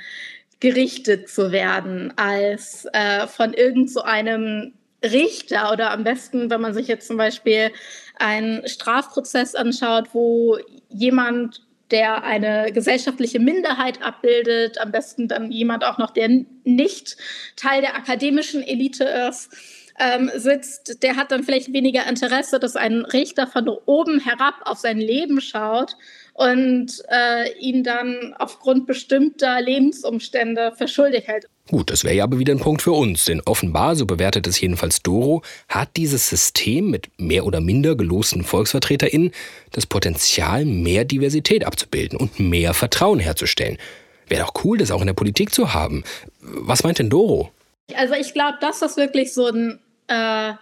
gerichtet 0.60 1.28
zu 1.28 1.52
werden, 1.52 2.12
als 2.16 2.86
äh, 2.92 3.26
von 3.26 3.54
irgend 3.54 3.90
so 3.90 4.02
einem 4.02 4.74
Richter 5.02 5.72
oder 5.72 5.90
am 5.90 6.04
besten, 6.04 6.50
wenn 6.50 6.60
man 6.60 6.74
sich 6.74 6.86
jetzt 6.86 7.08
zum 7.08 7.16
Beispiel 7.16 7.72
einen 8.18 8.66
Strafprozess 8.68 9.54
anschaut, 9.54 10.10
wo 10.12 10.58
jemand, 10.90 11.62
der 11.90 12.22
eine 12.22 12.70
gesellschaftliche 12.72 13.40
Minderheit 13.40 14.02
abbildet, 14.02 14.78
am 14.80 14.92
besten 14.92 15.26
dann 15.26 15.50
jemand 15.50 15.84
auch 15.84 15.98
noch, 15.98 16.10
der 16.10 16.28
nicht 16.64 17.16
Teil 17.56 17.80
der 17.80 17.96
akademischen 17.96 18.62
Elite 18.62 19.04
ist, 19.04 19.50
ähm, 19.98 20.30
sitzt, 20.34 21.02
der 21.02 21.16
hat 21.16 21.32
dann 21.32 21.42
vielleicht 21.42 21.72
weniger 21.72 22.06
Interesse, 22.06 22.60
dass 22.60 22.76
ein 22.76 23.04
Richter 23.04 23.46
von 23.46 23.68
oben 23.68 24.20
herab 24.20 24.54
auf 24.64 24.78
sein 24.78 24.98
Leben 24.98 25.40
schaut 25.40 25.96
und 26.34 27.02
äh, 27.08 27.52
ihn 27.58 27.84
dann 27.84 28.34
aufgrund 28.38 28.86
bestimmter 28.86 29.60
Lebensumstände 29.60 30.72
für 30.76 30.88
schuldig 30.88 31.26
hält. 31.26 31.46
Gut, 31.68 31.90
das 31.90 32.02
wäre 32.02 32.16
ja 32.16 32.24
aber 32.24 32.38
wieder 32.38 32.52
ein 32.52 32.58
Punkt 32.58 32.82
für 32.82 32.92
uns, 32.92 33.26
denn 33.26 33.40
offenbar, 33.44 33.94
so 33.94 34.04
bewertet 34.04 34.46
es 34.46 34.60
jedenfalls 34.60 35.02
Doro, 35.02 35.42
hat 35.68 35.96
dieses 35.96 36.28
System 36.28 36.90
mit 36.90 37.08
mehr 37.16 37.46
oder 37.46 37.60
minder 37.60 37.94
gelosten 37.94 38.42
VolksvertreterInnen 38.42 39.30
das 39.70 39.86
Potenzial, 39.86 40.64
mehr 40.64 41.04
Diversität 41.04 41.64
abzubilden 41.64 42.18
und 42.18 42.40
mehr 42.40 42.74
Vertrauen 42.74 43.20
herzustellen. 43.20 43.78
Wäre 44.28 44.44
doch 44.44 44.64
cool, 44.64 44.78
das 44.78 44.90
auch 44.90 45.00
in 45.00 45.06
der 45.06 45.14
Politik 45.14 45.54
zu 45.54 45.72
haben. 45.72 46.02
Was 46.40 46.82
meint 46.82 46.98
denn 46.98 47.10
Doro? 47.10 47.50
Also 47.94 48.14
ich 48.14 48.32
glaube, 48.32 48.58
dass 48.60 48.80
das 48.80 48.96
wirklich 48.96 49.32
so 49.32 49.46
ein 49.46 49.78
äh, 50.08 50.54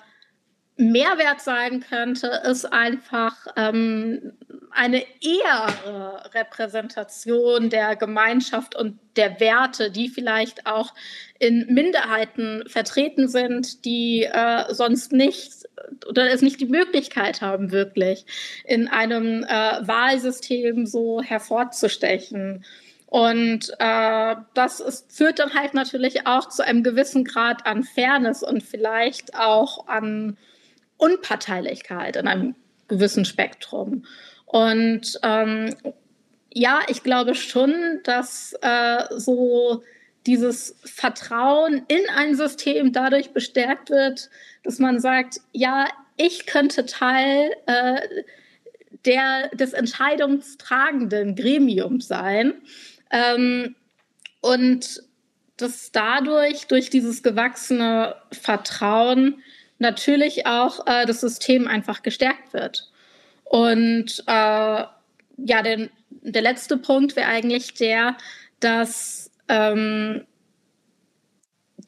Mehrwert 0.77 1.41
sein 1.41 1.85
könnte, 1.89 2.43
ist 2.45 2.65
einfach 2.65 3.35
ähm, 3.57 4.33
eine 4.71 5.05
eher 5.21 6.23
Repräsentation 6.35 7.71
der 7.71 7.97
Gemeinschaft 7.97 8.75
und 8.77 8.99
der 9.17 9.41
Werte, 9.41 9.91
die 9.91 10.09
vielleicht 10.09 10.67
auch 10.67 10.95
in 11.39 11.67
Minderheiten 11.73 12.65
vertreten 12.69 13.29
sind, 13.29 13.85
die 13.85 14.25
äh, 14.25 14.73
sonst 14.73 15.13
nicht 15.13 15.69
oder 16.09 16.31
es 16.31 16.43
nicht 16.43 16.61
die 16.61 16.67
Möglichkeit 16.67 17.41
haben, 17.41 17.73
wirklich 17.73 18.27
in 18.65 18.89
einem 18.89 19.45
äh, 19.45 19.49
Wahlsystem 19.49 20.87
so 20.87 21.23
hervorzustechen. 21.23 22.65
Und 23.07 23.71
äh, 23.79 24.37
das 24.55 24.81
ist, 24.81 25.17
führt 25.17 25.39
dann 25.39 25.55
halt 25.55 25.75
natürlich 25.75 26.27
auch 26.27 26.49
zu 26.49 26.65
einem 26.65 26.83
gewissen 26.83 27.25
Grad 27.25 27.67
an 27.67 27.83
Fairness 27.83 28.43
und 28.43 28.63
vielleicht 28.63 29.35
auch 29.35 29.89
an 29.89 30.37
Unparteilichkeit 30.99 32.17
in 32.17 32.29
einem 32.29 32.55
gewissen 32.87 33.25
Spektrum. 33.25 34.05
Und 34.49 35.21
ähm, 35.23 35.75
ja, 36.53 36.81
ich 36.89 37.03
glaube 37.03 37.35
schon, 37.35 38.01
dass 38.05 38.55
äh, 38.63 39.05
so 39.11 39.83
dieses 40.27 40.75
Vertrauen 40.85 41.85
in 41.89 42.01
ein 42.15 42.35
System 42.35 42.93
dadurch 42.93 43.31
bestärkt 43.31 43.91
wird, 43.91 44.31
dass 44.65 44.79
man 44.79 45.01
sagt, 45.01 45.41
ja, 45.53 45.87
ich 46.17 46.47
könnte 46.47 46.87
Teil 46.87 47.51
äh, 47.67 48.01
der, 49.05 49.49
des 49.51 49.75
entscheidungstragenden 49.75 51.37
Gremiums 51.37 52.09
sein. 52.09 52.55
Ähm, 53.11 53.77
und 54.41 55.03
dass 55.59 55.93
dadurch, 55.93 56.69
durch 56.69 56.89
dieses 56.89 57.23
gewachsene 57.23 58.17
Vertrauen, 58.33 59.43
natürlich 59.79 60.47
auch 60.47 60.87
äh, 60.87 61.05
das 61.05 61.21
System 61.21 61.69
einfach 61.69 62.03
gestärkt 62.03 62.55
wird. 62.55 62.91
Und 63.49 64.23
äh, 64.27 64.85
ja, 65.39 65.63
den, 65.65 65.91
der 66.11 66.43
letzte 66.43 66.77
Punkt 66.77 67.17
wäre 67.17 67.29
eigentlich 67.29 67.75
der, 67.75 68.17
dass 68.61 69.31
ähm, 69.49 70.27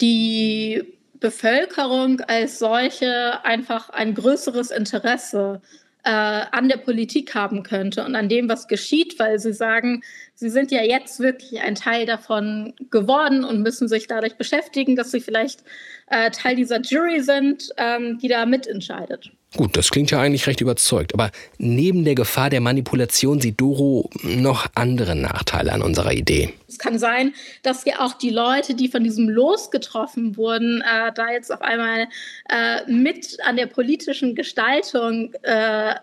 die 0.01 0.83
Bevölkerung 1.15 2.21
als 2.21 2.59
solche 2.59 3.45
einfach 3.45 3.91
ein 3.91 4.15
größeres 4.15 4.71
Interesse 4.71 5.61
äh, 6.03 6.11
an 6.11 6.71
der 6.71 6.79
Politik 6.79 7.35
haben 7.35 7.63
könnte 7.63 8.07
und 8.07 8.17
an 8.17 8.31
dem, 8.31 8.49
was 8.49 8.69
geschieht, 8.69 9.19
weil 9.19 9.39
sie 9.39 9.53
sagen, 9.53 10.03
sie 10.35 10.49
sind 10.49 10.71
ja 10.71 10.83
jetzt 10.83 11.21
wirklich 11.21 11.61
ein 11.61 11.75
Teil 11.75 12.07
davon 12.07 12.73
geworden 12.91 13.45
und 13.45 13.61
müssen 13.61 13.87
sich 13.87 14.07
dadurch 14.07 14.37
beschäftigen, 14.37 14.97
dass 14.97 15.11
sie 15.11 15.21
vielleicht 15.21 15.63
äh, 16.07 16.31
Teil 16.31 16.57
dieser 16.57 16.81
Jury 16.81 17.21
sind, 17.21 17.69
ähm, 17.77 18.19
die 18.19 18.29
da 18.29 18.47
mitentscheidet. 18.47 19.31
Gut, 19.57 19.77
das 19.77 19.91
klingt 19.91 20.13
ja 20.13 20.21
eigentlich 20.21 20.47
recht 20.47 20.61
überzeugt. 20.61 21.13
Aber 21.13 21.31
neben 21.59 22.05
der 22.05 22.15
Gefahr 22.15 22.51
der 22.51 22.61
Manipulation 22.61 23.41
sieht 23.41 23.61
Doro 23.61 24.09
noch 24.23 24.67
andere 24.77 25.17
Nachteile 25.17 25.73
an 25.73 25.83
unserer 25.83 26.13
Idee. 26.13 26.55
Es 26.69 26.79
kann 26.79 27.01
sein, 27.01 27.35
dass 27.65 27.85
ja 27.85 27.99
auch 27.99 28.13
die 28.13 28.31
Leute, 28.31 28.75
die 28.75 28.89
von 28.89 29.03
diesem 29.03 29.29
Los 29.29 29.73
getroffen 29.73 30.37
wurden, 30.37 30.83
äh, 30.83 31.13
da 31.13 31.33
jetzt 31.33 31.53
auf 31.53 31.63
einmal 31.63 32.07
äh, 32.49 32.89
mit 32.91 33.39
an 33.45 33.57
der 33.57 33.67
politischen 33.67 34.37
Gestaltung 34.37 35.35
äh, 35.43 35.95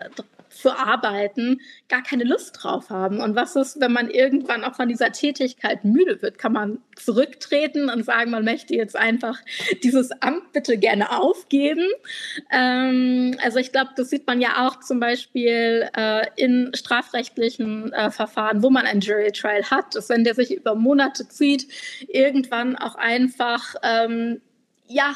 zu 0.50 0.70
arbeiten, 0.70 1.60
gar 1.88 2.02
keine 2.02 2.24
Lust 2.24 2.62
drauf 2.62 2.90
haben. 2.90 3.20
Und 3.20 3.36
was 3.36 3.56
ist, 3.56 3.80
wenn 3.80 3.92
man 3.92 4.10
irgendwann 4.10 4.64
auch 4.64 4.74
von 4.74 4.88
dieser 4.88 5.12
Tätigkeit 5.12 5.84
müde 5.84 6.22
wird? 6.22 6.38
Kann 6.38 6.52
man 6.52 6.78
zurücktreten 6.96 7.88
und 7.90 8.04
sagen, 8.04 8.30
man 8.30 8.44
möchte 8.44 8.74
jetzt 8.74 8.96
einfach 8.96 9.38
dieses 9.82 10.10
Amt 10.22 10.52
bitte 10.52 10.78
gerne 10.78 11.18
aufgeben? 11.18 11.86
Ähm, 12.50 13.36
also 13.42 13.58
ich 13.58 13.72
glaube, 13.72 13.90
das 13.96 14.10
sieht 14.10 14.26
man 14.26 14.40
ja 14.40 14.66
auch 14.66 14.80
zum 14.80 15.00
Beispiel 15.00 15.88
äh, 15.96 16.26
in 16.36 16.70
strafrechtlichen 16.74 17.92
äh, 17.92 18.10
Verfahren, 18.10 18.62
wo 18.62 18.70
man 18.70 18.86
ein 18.86 19.00
Jury 19.00 19.32
Trial 19.32 19.64
hat, 19.70 19.94
dass 19.94 20.08
wenn 20.08 20.24
der 20.24 20.34
sich 20.34 20.52
über 20.52 20.74
Monate 20.74 21.28
zieht, 21.28 21.66
irgendwann 22.08 22.76
auch 22.76 22.94
einfach 22.96 23.74
ähm, 23.82 24.40
ja 24.86 25.14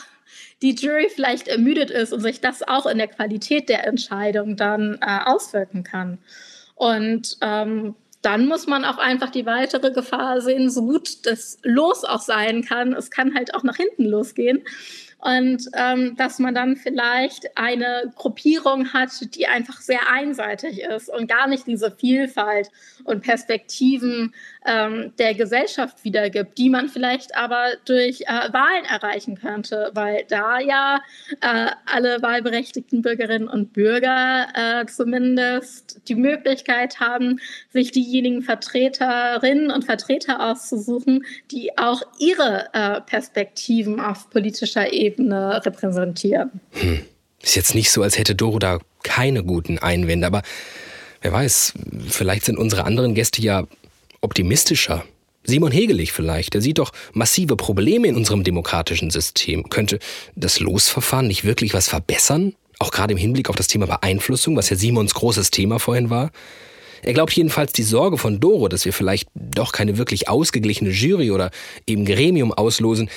die 0.63 0.75
Jury 0.75 1.09
vielleicht 1.15 1.49
ermüdet 1.49 1.91
ist 1.91 2.13
und 2.13 2.21
sich 2.21 2.41
das 2.41 2.63
auch 2.63 2.87
in 2.87 2.99
der 2.99 3.09
Qualität 3.09 3.69
der 3.69 3.87
Entscheidung 3.87 4.57
dann 4.57 4.99
äh, 5.01 5.19
auswirken 5.25 5.83
kann. 5.85 6.19
Und 6.75 7.37
ähm, 7.41 7.95
dann 8.23 8.47
muss 8.47 8.67
man 8.67 8.85
auch 8.85 8.99
einfach 8.99 9.31
die 9.31 9.47
weitere 9.47 9.91
Gefahr 9.91 10.41
sehen, 10.41 10.71
so 10.71 10.83
gut 10.83 11.27
das 11.27 11.59
Los 11.63 12.05
auch 12.05 12.21
sein 12.21 12.65
kann. 12.65 12.93
Es 12.93 13.11
kann 13.11 13.35
halt 13.35 13.55
auch 13.55 13.65
nach 13.65 13.77
hinten 13.77 14.05
losgehen 14.05 14.63
und 15.23 15.69
ähm, 15.75 16.17
dass 16.17 16.41
man 16.41 16.53
dann 16.53 16.75
vielleicht 16.75 17.57
eine 17.57 18.13
Gruppierung 18.17 18.93
hat, 18.93 19.11
die 19.37 19.47
einfach 19.47 19.81
sehr 19.81 20.11
einseitig 20.11 20.81
ist 20.83 21.09
und 21.09 21.29
gar 21.29 21.47
nicht 21.47 21.69
diese 21.69 21.93
Vielfalt 21.93 22.71
und 23.05 23.23
Perspektiven 23.23 24.35
ähm, 24.67 25.13
der 25.21 25.35
Gesellschaft 25.35 26.03
wiedergibt, 26.03 26.59
die 26.59 26.71
man 26.71 26.89
vielleicht 26.89 27.37
aber 27.37 27.67
durch 27.85 28.23
äh, 28.23 28.53
Wahlen 28.53 28.85
erreichen 28.85 29.37
könnte, 29.37 29.93
weil 29.95 30.25
da 30.29 30.59
ja 30.59 31.01
äh, 31.41 31.71
alle 31.87 32.21
wahlberechtigten 32.21 33.03
Bürgerinnen 33.03 33.47
und 33.47 33.73
Bürger 33.73 34.49
äh, 34.55 34.87
zumindest 34.87 36.01
die 36.09 36.17
Möglichkeit 36.17 36.99
haben, 36.99 37.39
sich 37.71 37.93
diejenigen 37.93 38.43
Vertreterinnen 38.43 39.71
und 39.71 39.85
Vertreter 39.85 40.51
auszusuchen, 40.51 41.25
die 41.53 41.79
auch 41.79 42.03
ihre 42.19 42.71
äh, 42.73 43.01
Perspektiven 43.03 44.01
auf 44.01 44.29
politischer 44.29 44.93
Ebene 44.93 45.12
Ebene 45.13 45.65
repräsentieren. 45.65 46.61
Hm. 46.73 47.01
Ist 47.43 47.57
jetzt 47.57 47.75
nicht 47.75 47.91
so, 47.91 48.03
als 48.03 48.19
hätte 48.19 48.35
Doro 48.35 48.59
da 48.59 48.79
keine 49.03 49.43
guten 49.43 49.79
Einwände, 49.79 50.27
aber 50.27 50.43
wer 51.23 51.33
weiß, 51.33 51.75
vielleicht 52.09 52.45
sind 52.45 52.59
unsere 52.59 52.85
anderen 52.85 53.15
Gäste 53.15 53.43
ja 53.43 53.67
optimistischer. 54.21 55.05
Simon 55.45 55.73
Hegelich 55.73 56.13
vielleicht, 56.13 56.55
der 56.55 56.61
sieht 56.61 56.79
doch 56.79 56.93
massive 57.13 57.57
Probleme 57.57 58.07
in 58.07 58.17
unserem 58.17 58.45
demokratischen 58.45 59.11
System. 59.11 59.69
Könnte 59.71 59.99
das 60.37 60.61
Losverfahren 60.61 61.27
nicht 61.27 61.45
wirklich 61.45 61.75
was 61.75 61.89
verbessern? 61.89 62.55
Auch 62.79 62.93
gerade 62.93 63.13
im 63.13 63.19
Hinblick 63.19 63.51
auf 63.51 63.57
das 63.57 63.67
Thema 63.67 63.87
Beeinflussung, 63.87 64.57
was 64.57 64.71
ja 64.71 64.77
Simons 64.77 65.15
großes 65.15 65.51
Thema 65.51 65.81
vorhin 65.81 66.11
war. 66.11 66.31
Er 67.03 67.13
glaubt 67.13 67.33
jedenfalls 67.33 67.73
die 67.73 67.83
Sorge 67.83 68.17
von 68.17 68.39
Doro, 68.39 68.69
dass 68.69 68.85
wir 68.85 68.93
vielleicht 68.93 69.29
doch 69.35 69.73
keine 69.73 69.99
wirklich 69.99 70.29
ausgeglichene 70.29 70.91
Jury 70.91 71.33
oder 71.33 71.51
eben 71.87 72.05
Gremium 72.05 72.53
auslosen, 72.53 73.11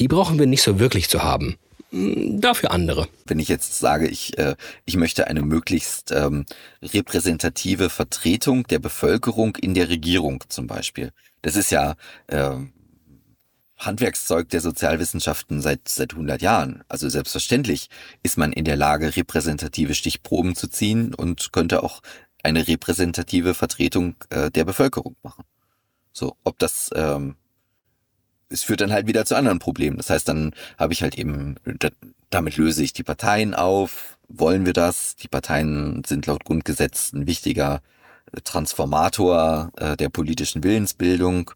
die 0.00 0.08
brauchen 0.08 0.38
wir 0.38 0.46
nicht 0.46 0.62
so 0.62 0.80
wirklich 0.80 1.08
zu 1.08 1.22
haben. 1.22 1.56
Hm, 1.90 2.40
dafür 2.40 2.72
andere. 2.72 3.08
Wenn 3.26 3.38
ich 3.38 3.48
jetzt 3.48 3.78
sage, 3.78 4.08
ich, 4.08 4.36
äh, 4.38 4.56
ich 4.86 4.96
möchte 4.96 5.26
eine 5.26 5.42
möglichst 5.42 6.10
ähm, 6.10 6.46
repräsentative 6.82 7.90
Vertretung 7.90 8.66
der 8.66 8.78
Bevölkerung 8.78 9.56
in 9.56 9.74
der 9.74 9.88
Regierung 9.88 10.42
zum 10.48 10.66
Beispiel. 10.66 11.12
Das 11.42 11.56
ist 11.56 11.70
ja 11.70 11.94
äh, 12.28 12.56
Handwerkszeug 13.76 14.48
der 14.50 14.60
Sozialwissenschaften 14.60 15.60
seit, 15.60 15.88
seit 15.88 16.12
100 16.12 16.42
Jahren. 16.42 16.84
Also 16.88 17.08
selbstverständlich 17.08 17.88
ist 18.22 18.38
man 18.38 18.52
in 18.52 18.64
der 18.64 18.76
Lage, 18.76 19.16
repräsentative 19.16 19.94
Stichproben 19.94 20.54
zu 20.54 20.68
ziehen 20.68 21.14
und 21.14 21.52
könnte 21.52 21.82
auch 21.82 22.00
eine 22.42 22.66
repräsentative 22.68 23.54
Vertretung 23.54 24.16
äh, 24.30 24.50
der 24.50 24.64
Bevölkerung 24.64 25.16
machen. 25.22 25.44
So, 26.12 26.36
ob 26.44 26.58
das 26.58 26.90
ähm, 26.94 27.36
es 28.50 28.64
führt 28.64 28.80
dann 28.80 28.92
halt 28.92 29.06
wieder 29.06 29.24
zu 29.24 29.36
anderen 29.36 29.60
Problemen. 29.60 29.96
Das 29.96 30.10
heißt, 30.10 30.28
dann 30.28 30.52
habe 30.76 30.92
ich 30.92 31.02
halt 31.02 31.16
eben, 31.16 31.56
damit 32.28 32.56
löse 32.56 32.82
ich 32.82 32.92
die 32.92 33.04
Parteien 33.04 33.54
auf. 33.54 34.18
Wollen 34.28 34.66
wir 34.66 34.72
das? 34.72 35.16
Die 35.16 35.28
Parteien 35.28 36.02
sind 36.04 36.26
laut 36.26 36.44
Grundgesetz 36.44 37.12
ein 37.12 37.26
wichtiger 37.26 37.80
äh, 38.32 38.40
Transformator 38.42 39.70
äh, 39.76 39.96
der 39.96 40.08
politischen 40.08 40.62
Willensbildung. 40.62 41.52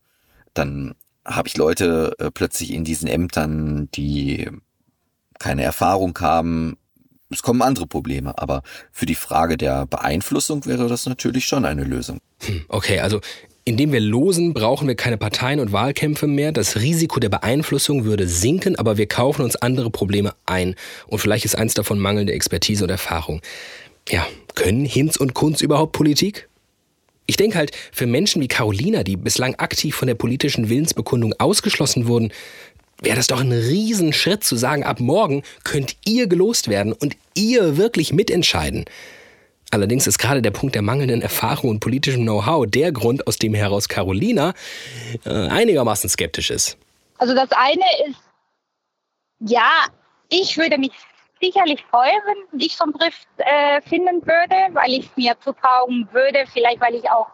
Dann 0.55 0.95
habe 1.25 1.49
ich 1.49 1.57
Leute 1.57 2.15
äh, 2.19 2.31
plötzlich 2.31 2.73
in 2.73 2.85
diesen 2.85 3.09
Ämtern, 3.09 3.89
die 3.95 4.49
keine 5.39 5.63
Erfahrung 5.65 6.17
haben. 6.21 6.77
Es 7.31 7.43
kommen 7.43 7.63
andere 7.63 7.87
Probleme, 7.87 8.39
aber 8.39 8.63
für 8.93 9.07
die 9.07 9.15
Frage 9.17 9.57
der 9.57 9.87
Beeinflussung 9.87 10.65
wäre 10.67 10.89
das 10.89 11.07
natürlich 11.07 11.47
schon 11.47 11.65
eine 11.65 11.83
Lösung. 11.83 12.21
Hm, 12.43 12.65
okay, 12.69 13.01
also 13.01 13.21
indem 13.65 13.93
wir 13.93 14.01
losen, 14.01 14.53
brauchen 14.53 14.89
wir 14.89 14.95
keine 14.95 15.17
Parteien 15.17 15.59
und 15.59 15.73
Wahlkämpfe 15.73 16.27
mehr. 16.27 16.53
Das 16.53 16.77
Risiko 16.77 17.19
der 17.19 17.31
Beeinflussung 17.31 18.05
würde 18.05 18.29
sinken, 18.29 18.77
aber 18.77 18.99
wir 18.99 19.07
kaufen 19.07 19.43
uns 19.43 19.57
andere 19.57 19.91
Probleme 19.91 20.35
ein. 20.45 20.75
Und 21.07 21.19
vielleicht 21.19 21.45
ist 21.45 21.57
eins 21.57 21.75
davon 21.75 21.99
mangelnde 21.99 22.35
Expertise 22.35 22.85
und 22.85 22.91
Erfahrung. 22.91 23.41
Ja, 24.09 24.27
können 24.55 24.85
Hinz 24.85 25.17
und 25.17 25.33
Kunz 25.33 25.63
überhaupt 25.63 25.93
Politik? 25.93 26.49
Ich 27.27 27.39
denke 27.39 27.57
halt, 27.57 27.71
für 27.91 28.07
Menschen 28.07 28.43
wie 28.43 28.49
Carolina, 28.49 29.03
die 29.03 29.17
bislang 29.17 29.55
aktiv 29.55 29.95
von 29.95 30.09
der 30.09 30.15
politischen 30.15 30.69
Willensbekundung 30.69 31.33
ausgeschlossen 31.39 32.07
wurden, 32.07 32.33
wäre 33.01 33.17
das 33.17 33.29
doch 33.29 33.41
ein 33.41 33.53
Riesenschritt 33.53 34.45
zu 34.45 34.57
sagen, 34.57 34.85
ab 34.85 35.01
morgen 35.01 35.43
könnt 35.65 35.97
ihr 36.05 36.27
gelost 36.27 36.69
werden 36.69 36.93
und 36.93 37.17
ihr 37.35 37.79
wirklich 37.79 38.13
mitentscheiden. 38.13 38.85
Allerdings 39.75 40.07
ist 40.07 40.19
gerade 40.19 40.41
der 40.41 40.53
Punkt 40.53 40.77
der 40.77 40.83
mangelnden 40.83 41.21
Erfahrung 41.21 41.69
und 41.69 41.81
politischem 41.81 42.23
Know-how 42.23 42.65
der 42.65 42.93
Grund, 42.93 43.27
aus 43.27 43.39
dem 43.39 43.55
heraus 43.55 43.89
Carolina 43.89 44.55
äh, 45.25 45.31
einigermaßen 45.31 46.09
skeptisch 46.09 46.53
ist. 46.53 46.79
Also 47.19 47.35
das 47.35 47.51
eine 47.51 47.83
ist, 48.07 48.21
ja, 49.41 49.69
ich 50.29 50.57
würde 50.57 50.79
mich 50.79 50.93
sicherlich 51.43 51.85
freuen, 51.91 52.21
wenn 52.53 52.61
ich 52.61 52.77
so 52.77 52.85
einen 52.85 52.93
Brief 52.93 53.17
äh, 53.39 53.83
finden 53.83 54.25
würde, 54.25 54.55
weil 54.75 54.93
ich 54.93 55.11
mir 55.17 55.35
zutrauen 55.41 56.09
würde, 56.13 56.45
vielleicht 56.53 56.81
weil 56.81 56.95
ich 56.95 57.11
auch 57.11 57.27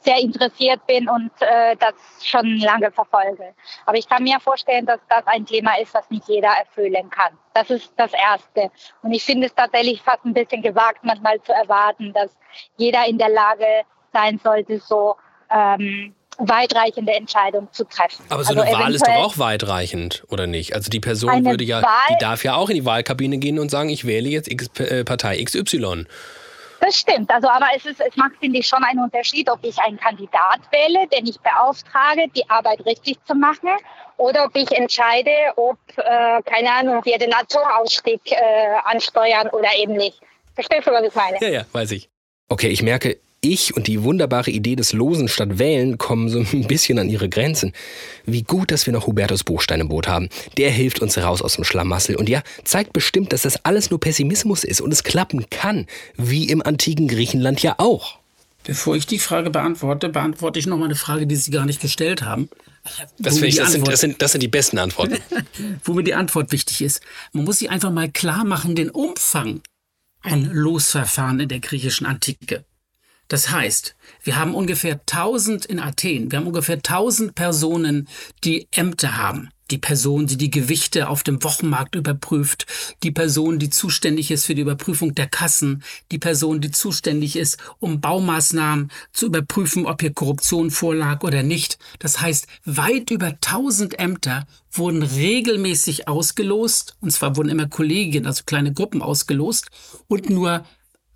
sehr 0.00 0.18
interessiert 0.18 0.86
bin 0.86 1.08
und 1.08 1.30
äh, 1.40 1.76
das 1.76 1.94
schon 2.22 2.58
lange 2.58 2.90
verfolge. 2.90 3.54
Aber 3.86 3.96
ich 3.96 4.08
kann 4.08 4.22
mir 4.22 4.38
vorstellen, 4.40 4.86
dass 4.86 5.00
das 5.08 5.26
ein 5.26 5.44
Thema 5.44 5.78
ist, 5.80 5.94
was 5.94 6.08
nicht 6.10 6.28
jeder 6.28 6.50
erfüllen 6.50 7.10
kann. 7.10 7.36
Das 7.54 7.70
ist 7.70 7.92
das 7.96 8.12
Erste. 8.12 8.70
Und 9.02 9.12
ich 9.12 9.24
finde 9.24 9.46
es 9.46 9.54
tatsächlich 9.54 10.02
fast 10.02 10.24
ein 10.24 10.34
bisschen 10.34 10.62
gewagt, 10.62 11.00
manchmal 11.02 11.40
zu 11.42 11.52
erwarten, 11.52 12.12
dass 12.12 12.30
jeder 12.76 13.06
in 13.06 13.18
der 13.18 13.30
Lage 13.30 13.66
sein 14.12 14.38
sollte, 14.42 14.78
so 14.78 15.16
ähm, 15.50 16.14
weitreichende 16.38 17.12
Entscheidungen 17.12 17.68
zu 17.72 17.84
treffen. 17.84 18.24
Aber 18.28 18.44
so 18.44 18.50
also 18.50 18.62
eine 18.62 18.72
Wahl 18.72 18.94
ist 18.94 19.06
doch 19.06 19.14
auch 19.14 19.38
weitreichend, 19.38 20.24
oder 20.28 20.46
nicht? 20.46 20.74
Also 20.74 20.90
die 20.90 21.00
Person 21.00 21.44
würde 21.44 21.64
ja, 21.64 21.82
Wahl, 21.82 21.90
die 22.10 22.18
darf 22.18 22.44
ja 22.44 22.56
auch 22.56 22.68
in 22.68 22.76
die 22.76 22.84
Wahlkabine 22.84 23.38
gehen 23.38 23.58
und 23.58 23.70
sagen, 23.70 23.88
ich 23.88 24.06
wähle 24.06 24.28
jetzt 24.28 24.50
X, 24.50 24.68
äh, 24.78 25.04
Partei 25.04 25.42
XY. 25.42 26.06
Das 26.80 26.96
stimmt. 26.96 27.30
Also, 27.30 27.48
aber 27.48 27.66
es, 27.74 27.86
ist, 27.86 28.00
es 28.00 28.16
macht, 28.16 28.36
finde 28.40 28.58
ich, 28.58 28.66
schon 28.66 28.82
einen 28.84 29.00
Unterschied, 29.00 29.50
ob 29.50 29.58
ich 29.62 29.78
einen 29.78 29.98
Kandidat 29.98 30.60
wähle, 30.70 31.06
den 31.08 31.26
ich 31.26 31.40
beauftrage, 31.40 32.28
die 32.34 32.48
Arbeit 32.48 32.84
richtig 32.84 33.18
zu 33.24 33.34
machen, 33.34 33.70
oder 34.18 34.44
ob 34.44 34.56
ich 34.56 34.70
entscheide, 34.72 35.30
ob, 35.56 35.78
äh, 35.96 36.42
keine 36.42 36.72
Ahnung, 36.72 37.04
wir 37.04 37.18
den 37.18 37.34
Atomausstieg 37.34 38.20
äh, 38.32 38.36
ansteuern 38.84 39.48
oder 39.48 39.68
eben 39.76 39.94
nicht. 39.94 40.20
Verstehst 40.54 40.86
du, 40.86 40.90
was 40.92 41.02
ich 41.02 41.14
meine? 41.14 41.38
Ja, 41.40 41.48
ja, 41.48 41.66
weiß 41.72 41.90
ich. 41.92 42.08
Okay, 42.48 42.68
ich 42.68 42.82
merke, 42.82 43.18
ich 43.52 43.76
und 43.76 43.86
die 43.86 44.02
wunderbare 44.02 44.50
Idee 44.50 44.76
des 44.76 44.92
Losen 44.92 45.28
statt 45.28 45.58
Wählen 45.58 45.98
kommen 45.98 46.28
so 46.28 46.38
ein 46.52 46.66
bisschen 46.66 46.98
an 46.98 47.08
ihre 47.08 47.28
Grenzen. 47.28 47.72
Wie 48.24 48.42
gut, 48.42 48.70
dass 48.70 48.86
wir 48.86 48.92
noch 48.92 49.06
Hubertus 49.06 49.44
Buchstein 49.44 49.80
im 49.80 49.88
Boot 49.88 50.08
haben. 50.08 50.28
Der 50.56 50.70
hilft 50.70 51.00
uns 51.00 51.18
raus 51.18 51.42
aus 51.42 51.54
dem 51.54 51.64
Schlamassel 51.64 52.16
und 52.16 52.28
ja, 52.28 52.42
zeigt 52.64 52.92
bestimmt, 52.92 53.32
dass 53.32 53.42
das 53.42 53.64
alles 53.64 53.90
nur 53.90 54.00
Pessimismus 54.00 54.64
ist 54.64 54.80
und 54.80 54.92
es 54.92 55.04
klappen 55.04 55.48
kann. 55.50 55.86
Wie 56.16 56.48
im 56.48 56.62
antiken 56.62 57.08
Griechenland 57.08 57.62
ja 57.62 57.76
auch. 57.78 58.18
Bevor 58.64 58.96
ich 58.96 59.06
die 59.06 59.20
Frage 59.20 59.50
beantworte, 59.50 60.08
beantworte 60.08 60.58
ich 60.58 60.66
noch 60.66 60.76
mal 60.76 60.86
eine 60.86 60.96
Frage, 60.96 61.26
die 61.28 61.36
Sie 61.36 61.52
gar 61.52 61.66
nicht 61.66 61.80
gestellt 61.80 62.22
haben. 62.22 62.48
Das, 63.18 63.40
ich, 63.40 63.56
das, 63.56 63.72
sind, 63.72 63.86
das, 63.86 64.00
sind, 64.00 64.20
das 64.20 64.32
sind 64.32 64.42
die 64.42 64.48
besten 64.48 64.78
Antworten. 64.78 65.18
wo 65.84 65.94
mir 65.94 66.02
die 66.02 66.14
Antwort 66.14 66.52
wichtig 66.52 66.82
ist. 66.82 67.00
Man 67.32 67.44
muss 67.44 67.60
sich 67.60 67.70
einfach 67.70 67.92
mal 67.92 68.10
klar 68.10 68.44
machen, 68.44 68.74
den 68.74 68.90
Umfang 68.90 69.62
ein 70.26 70.50
Losverfahren 70.52 71.40
in 71.40 71.48
der 71.48 71.60
griechischen 71.60 72.06
Antike. 72.06 72.64
Das 73.28 73.50
heißt, 73.50 73.96
wir 74.22 74.36
haben 74.36 74.54
ungefähr 74.54 74.94
1000 74.94 75.66
in 75.66 75.80
Athen, 75.80 76.30
wir 76.30 76.38
haben 76.38 76.46
ungefähr 76.46 76.76
1000 76.76 77.34
Personen, 77.34 78.08
die 78.44 78.68
Ämter 78.70 79.16
haben. 79.16 79.50
Die 79.72 79.78
Person, 79.78 80.28
die 80.28 80.36
die 80.36 80.50
Gewichte 80.50 81.08
auf 81.08 81.24
dem 81.24 81.42
Wochenmarkt 81.42 81.96
überprüft, 81.96 82.66
die 83.02 83.10
Person, 83.10 83.58
die 83.58 83.68
zuständig 83.68 84.30
ist 84.30 84.46
für 84.46 84.54
die 84.54 84.62
Überprüfung 84.62 85.16
der 85.16 85.26
Kassen, 85.26 85.82
die 86.12 86.20
Person, 86.20 86.60
die 86.60 86.70
zuständig 86.70 87.34
ist, 87.34 87.58
um 87.80 88.00
Baumaßnahmen 88.00 88.92
zu 89.12 89.26
überprüfen, 89.26 89.86
ob 89.86 90.02
hier 90.02 90.14
Korruption 90.14 90.70
vorlag 90.70 91.24
oder 91.24 91.42
nicht. 91.42 91.78
Das 91.98 92.20
heißt, 92.20 92.46
weit 92.64 93.10
über 93.10 93.26
1000 93.26 93.98
Ämter 93.98 94.46
wurden 94.70 95.02
regelmäßig 95.02 96.06
ausgelost, 96.06 96.96
und 97.00 97.10
zwar 97.10 97.34
wurden 97.34 97.48
immer 97.48 97.66
Kollegien, 97.66 98.24
also 98.24 98.44
kleine 98.46 98.72
Gruppen 98.72 99.02
ausgelost, 99.02 99.66
und 100.06 100.30
nur 100.30 100.64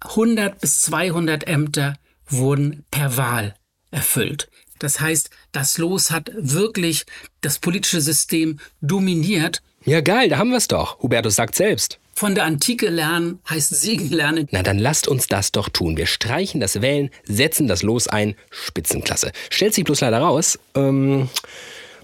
100 0.00 0.60
bis 0.60 0.80
200 0.80 1.46
Ämter 1.46 1.94
wurden 2.30 2.84
per 2.90 3.16
Wahl 3.16 3.54
erfüllt. 3.90 4.48
Das 4.78 5.00
heißt, 5.00 5.30
das 5.52 5.78
Los 5.78 6.10
hat 6.10 6.30
wirklich 6.34 7.04
das 7.42 7.58
politische 7.58 8.00
System 8.00 8.58
dominiert. 8.80 9.62
Ja, 9.84 10.00
geil, 10.00 10.28
da 10.30 10.38
haben 10.38 10.50
wir 10.50 10.56
es 10.56 10.68
doch. 10.68 11.02
Hubertus 11.02 11.36
sagt 11.36 11.54
selbst. 11.54 11.98
Von 12.14 12.34
der 12.34 12.44
Antike 12.44 12.88
lernen 12.90 13.38
heißt 13.48 13.74
Siegen 13.80 14.10
lernen. 14.10 14.46
Na, 14.50 14.62
dann 14.62 14.78
lasst 14.78 15.08
uns 15.08 15.26
das 15.26 15.52
doch 15.52 15.68
tun. 15.70 15.96
Wir 15.96 16.06
streichen 16.06 16.60
das 16.60 16.82
Wählen, 16.82 17.10
setzen 17.24 17.66
das 17.66 17.82
Los 17.82 18.08
ein. 18.08 18.34
Spitzenklasse. 18.50 19.32
Stellt 19.48 19.74
sich 19.74 19.84
bloß 19.84 20.02
leider 20.02 20.18
raus, 20.18 20.58
ähm, 20.74 21.30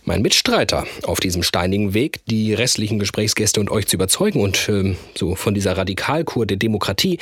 mein 0.05 0.23
Mitstreiter 0.23 0.87
auf 1.03 1.21
diesem 1.21 1.43
steinigen 1.43 1.93
Weg, 1.93 2.25
die 2.27 2.55
restlichen 2.55 2.99
Gesprächsgäste 2.99 3.61
und 3.61 3.71
euch 3.71 3.89
zu 3.89 3.97
überzeugen 3.97 4.41
und 4.41 4.69
ähm, 4.69 4.97
so 5.15 5.35
von 5.35 5.53
dieser 5.53 5.77
Radikalkur 5.77 6.47
der 6.47 6.57
Demokratie, 6.57 7.19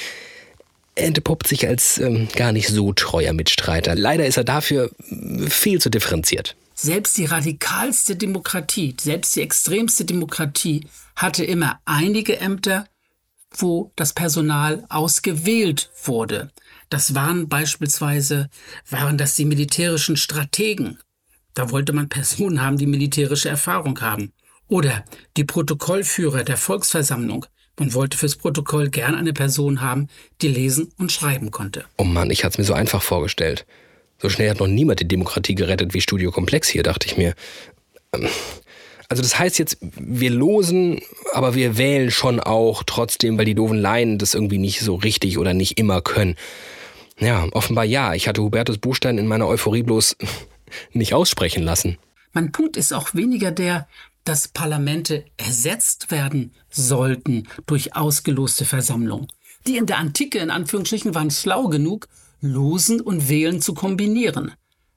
entpuppt 0.95 1.47
sich 1.47 1.66
als 1.66 1.99
ähm, 1.99 2.28
gar 2.34 2.53
nicht 2.53 2.68
so 2.68 2.92
treuer 2.92 3.32
Mitstreiter. 3.32 3.95
Leider 3.95 4.26
ist 4.26 4.36
er 4.36 4.45
dafür 4.45 4.90
viel 5.49 5.80
zu 5.80 5.90
differenziert. 5.90 6.57
Selbst 6.74 7.16
die 7.18 7.24
radikalste 7.24 8.16
Demokratie, 8.16 8.97
selbst 9.01 9.36
die 9.36 9.42
extremste 9.42 10.05
Demokratie 10.05 10.86
hatte 11.14 11.45
immer 11.45 11.80
einige 11.84 12.40
Ämter, 12.40 12.86
wo 13.53 13.92
das 13.95 14.12
Personal 14.12 14.84
ausgewählt 14.88 15.90
wurde. 16.03 16.51
Das 16.90 17.14
waren 17.14 17.49
beispielsweise, 17.49 18.49
waren 18.90 19.16
das 19.18 19.36
die 19.36 19.45
militärischen 19.45 20.16
Strategen. 20.16 20.99
Da 21.55 21.70
wollte 21.70 21.92
man 21.92 22.09
Personen 22.09 22.61
haben, 22.61 22.78
die 22.78 22.86
militärische 22.86 23.49
Erfahrung 23.49 24.01
haben. 24.01 24.32
Oder 24.66 25.05
die 25.36 25.45
Protokollführer 25.45 26.42
der 26.42 26.57
Volksversammlung. 26.57 27.47
Man 27.79 27.93
wollte 27.95 28.16
fürs 28.16 28.37
Protokoll 28.37 28.91
gern 28.91 29.14
eine 29.14 29.33
Person 29.33 29.81
haben, 29.81 30.09
die 30.43 30.49
lesen 30.49 30.93
und 30.97 31.11
schreiben 31.11 31.51
konnte. 31.51 31.85
Oh 31.99 32.05
Mann, 32.05 32.31
ich 32.31 32.45
hatte 32.45 32.55
es 32.55 32.59
mir 32.59 32.64
so 32.64 32.75
einfach 32.75 33.03
vorgestellt. 33.03 33.66
So 34.18 34.29
schnell 34.29 34.49
hat 34.51 34.61
noch 34.61 34.68
niemand 34.68 35.01
die 35.01 35.09
Demokratie 35.09 35.55
gerettet 35.55 35.93
wie 35.93 36.01
Studio 36.01 36.31
Komplex 36.31 36.68
hier, 36.68 36.83
dachte 36.83 37.07
ich 37.07 37.16
mir. 37.16 37.35
Ähm, 38.12 38.29
also 39.09 39.22
das 39.22 39.39
heißt 39.39 39.59
jetzt, 39.59 39.79
wir 39.81 40.31
losen, 40.31 41.01
aber 41.33 41.55
wir 41.55 41.77
wählen 41.77 42.11
schon 42.11 42.41
auch 42.41 42.85
trotzdem, 42.85 43.37
weil 43.37 43.45
die 43.45 43.55
doofen 43.55 43.79
Laien 43.79 44.18
das 44.18 44.35
irgendwie 44.35 44.59
nicht 44.59 44.81
so 44.81 44.95
richtig 44.95 45.39
oder 45.39 45.53
nicht 45.53 45.79
immer 45.79 46.01
können. 46.01 46.37
Ja, 47.18 47.47
offenbar 47.53 47.85
ja. 47.85 48.14
Ich 48.14 48.29
hatte 48.29 48.43
Hubertus 48.43 48.79
Buchstein 48.79 49.18
in 49.18 49.27
meiner 49.27 49.47
Euphorie 49.47 49.83
bloß 49.83 50.16
nicht 50.93 51.14
aussprechen 51.14 51.62
lassen. 51.62 51.99
Mein 52.33 52.51
Punkt 52.51 52.77
ist 52.77 52.93
auch 52.93 53.14
weniger 53.14 53.51
der, 53.53 53.87
dass 54.25 54.49
Parlamente 54.49 55.25
ersetzt 55.37 56.11
werden 56.11 56.53
sollten 56.70 57.45
durch 57.66 57.95
ausgeloste 57.95 58.64
Versammlungen. 58.64 59.29
Die 59.66 59.77
in 59.77 59.87
der 59.87 59.99
Antike 59.99 60.39
in 60.39 60.51
Anführungsstrichen 60.51 61.14
waren 61.14 61.31
schlau 61.31 61.68
genug, 61.68 62.09
Losen 62.41 63.01
und 63.01 63.29
Wählen 63.29 63.62
zu 63.62 63.75
kombinieren. 63.75 64.53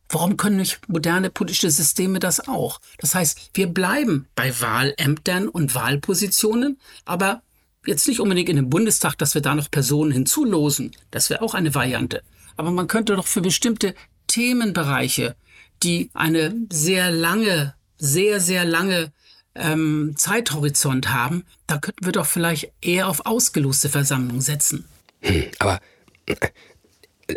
Warum 0.09 0.37
können 0.37 0.57
nicht 0.57 0.87
moderne 0.87 1.29
politische 1.29 1.69
Systeme 1.69 2.19
das 2.19 2.47
auch? 2.47 2.79
Das 2.97 3.13
heißt, 3.13 3.51
wir 3.53 3.67
bleiben 3.67 4.27
bei 4.35 4.59
Wahlämtern 4.59 5.49
und 5.49 5.75
Wahlpositionen, 5.75 6.79
aber 7.05 7.41
jetzt 7.85 8.07
nicht 8.07 8.19
unbedingt 8.19 8.49
in 8.49 8.55
dem 8.55 8.69
Bundestag, 8.69 9.17
dass 9.17 9.33
wir 9.33 9.41
da 9.41 9.55
noch 9.55 9.71
Personen 9.71 10.11
hinzulosen. 10.11 10.91
Das 11.11 11.29
wäre 11.29 11.41
auch 11.41 11.53
eine 11.53 11.75
Variante. 11.75 12.21
Aber 12.55 12.71
man 12.71 12.87
könnte 12.87 13.15
doch 13.15 13.27
für 13.27 13.41
bestimmte 13.41 13.95
Themenbereiche, 14.27 15.35
die 15.83 16.09
eine 16.13 16.55
sehr 16.71 17.11
lange, 17.11 17.75
sehr, 17.97 18.39
sehr 18.39 18.65
lange 18.65 19.11
ähm, 19.55 20.13
Zeithorizont 20.17 21.09
haben, 21.09 21.45
da 21.65 21.77
könnten 21.77 22.05
wir 22.05 22.11
doch 22.11 22.25
vielleicht 22.25 22.71
eher 22.81 23.07
auf 23.07 23.25
ausgeloste 23.25 23.89
Versammlungen 23.89 24.41
setzen. 24.41 24.85
Hm, 25.21 25.45
aber 25.59 25.79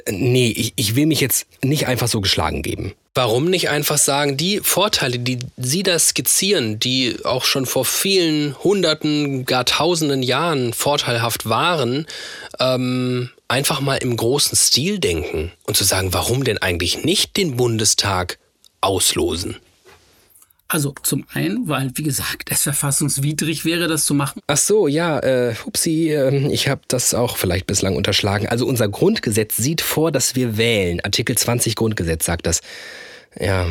nee, 0.08 0.48
ich, 0.48 0.72
ich 0.76 0.96
will 0.96 1.06
mich 1.06 1.20
jetzt 1.20 1.46
nicht 1.62 1.86
einfach 1.86 2.08
so 2.08 2.20
geschlagen 2.20 2.62
geben. 2.62 2.92
Warum 3.14 3.46
nicht 3.46 3.70
einfach 3.70 3.98
sagen, 3.98 4.36
die 4.36 4.60
Vorteile, 4.60 5.18
die 5.18 5.40
Sie 5.56 5.82
da 5.82 5.98
skizzieren, 5.98 6.78
die 6.78 7.16
auch 7.24 7.44
schon 7.44 7.66
vor 7.66 7.84
vielen 7.84 8.56
Hunderten, 8.62 9.46
gar 9.46 9.64
Tausenden 9.64 10.22
Jahren 10.22 10.72
vorteilhaft 10.72 11.48
waren, 11.48 12.06
ähm, 12.60 13.30
einfach 13.48 13.80
mal 13.80 13.96
im 13.96 14.16
großen 14.16 14.56
Stil 14.56 15.00
denken 15.00 15.50
und 15.64 15.76
zu 15.76 15.82
sagen, 15.82 16.12
warum 16.12 16.44
denn 16.44 16.58
eigentlich 16.58 17.02
nicht 17.02 17.36
den 17.36 17.56
Bundestag 17.56 18.38
auslosen? 18.80 19.56
Also 20.72 20.94
zum 21.02 21.24
einen, 21.34 21.68
weil, 21.68 21.90
wie 21.96 22.04
gesagt, 22.04 22.48
es 22.52 22.62
verfassungswidrig 22.62 23.64
wäre, 23.64 23.88
das 23.88 24.04
zu 24.04 24.14
machen. 24.14 24.40
Ach 24.46 24.56
so, 24.56 24.86
ja, 24.86 25.18
äh, 25.18 25.56
hupsi, 25.66 26.10
äh, 26.10 26.46
ich 26.52 26.68
habe 26.68 26.82
das 26.86 27.12
auch 27.12 27.38
vielleicht 27.38 27.66
bislang 27.66 27.96
unterschlagen. 27.96 28.46
Also 28.46 28.66
unser 28.66 28.88
Grundgesetz 28.88 29.56
sieht 29.56 29.80
vor, 29.80 30.12
dass 30.12 30.36
wir 30.36 30.56
wählen. 30.56 31.00
Artikel 31.00 31.36
20 31.36 31.74
Grundgesetz 31.74 32.24
sagt 32.24 32.46
das. 32.46 32.60
Ja. 33.36 33.66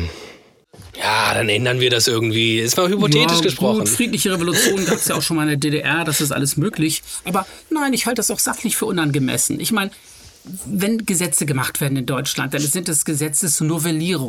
Ja, 0.98 1.32
dann 1.32 1.48
ändern 1.48 1.80
wir 1.80 1.88
das 1.88 2.06
irgendwie. 2.06 2.58
Ist 2.58 2.76
mal 2.76 2.90
hypothetisch 2.90 3.38
ja, 3.38 3.44
gesprochen. 3.44 3.78
Gut, 3.78 3.88
friedliche 3.88 4.32
Revolution 4.32 4.84
gab 4.84 4.96
es 4.96 5.08
ja 5.08 5.14
auch 5.14 5.22
schon 5.22 5.38
mal 5.38 5.44
in 5.44 5.48
der 5.48 5.56
DDR, 5.56 6.04
das 6.04 6.20
ist 6.20 6.32
alles 6.32 6.58
möglich. 6.58 7.02
Aber 7.24 7.46
nein, 7.70 7.94
ich 7.94 8.04
halte 8.04 8.16
das 8.16 8.30
auch 8.30 8.38
sachlich 8.38 8.76
für 8.76 8.84
unangemessen. 8.84 9.58
Ich 9.58 9.72
meine, 9.72 9.90
wenn 10.44 11.04
Gesetze 11.04 11.46
gemacht 11.46 11.80
werden 11.80 11.96
in 11.96 12.06
Deutschland, 12.06 12.54
dann 12.54 12.62
sind 12.62 12.88
es 12.88 13.04
Gesetze 13.04 13.48
zur. 13.48 13.70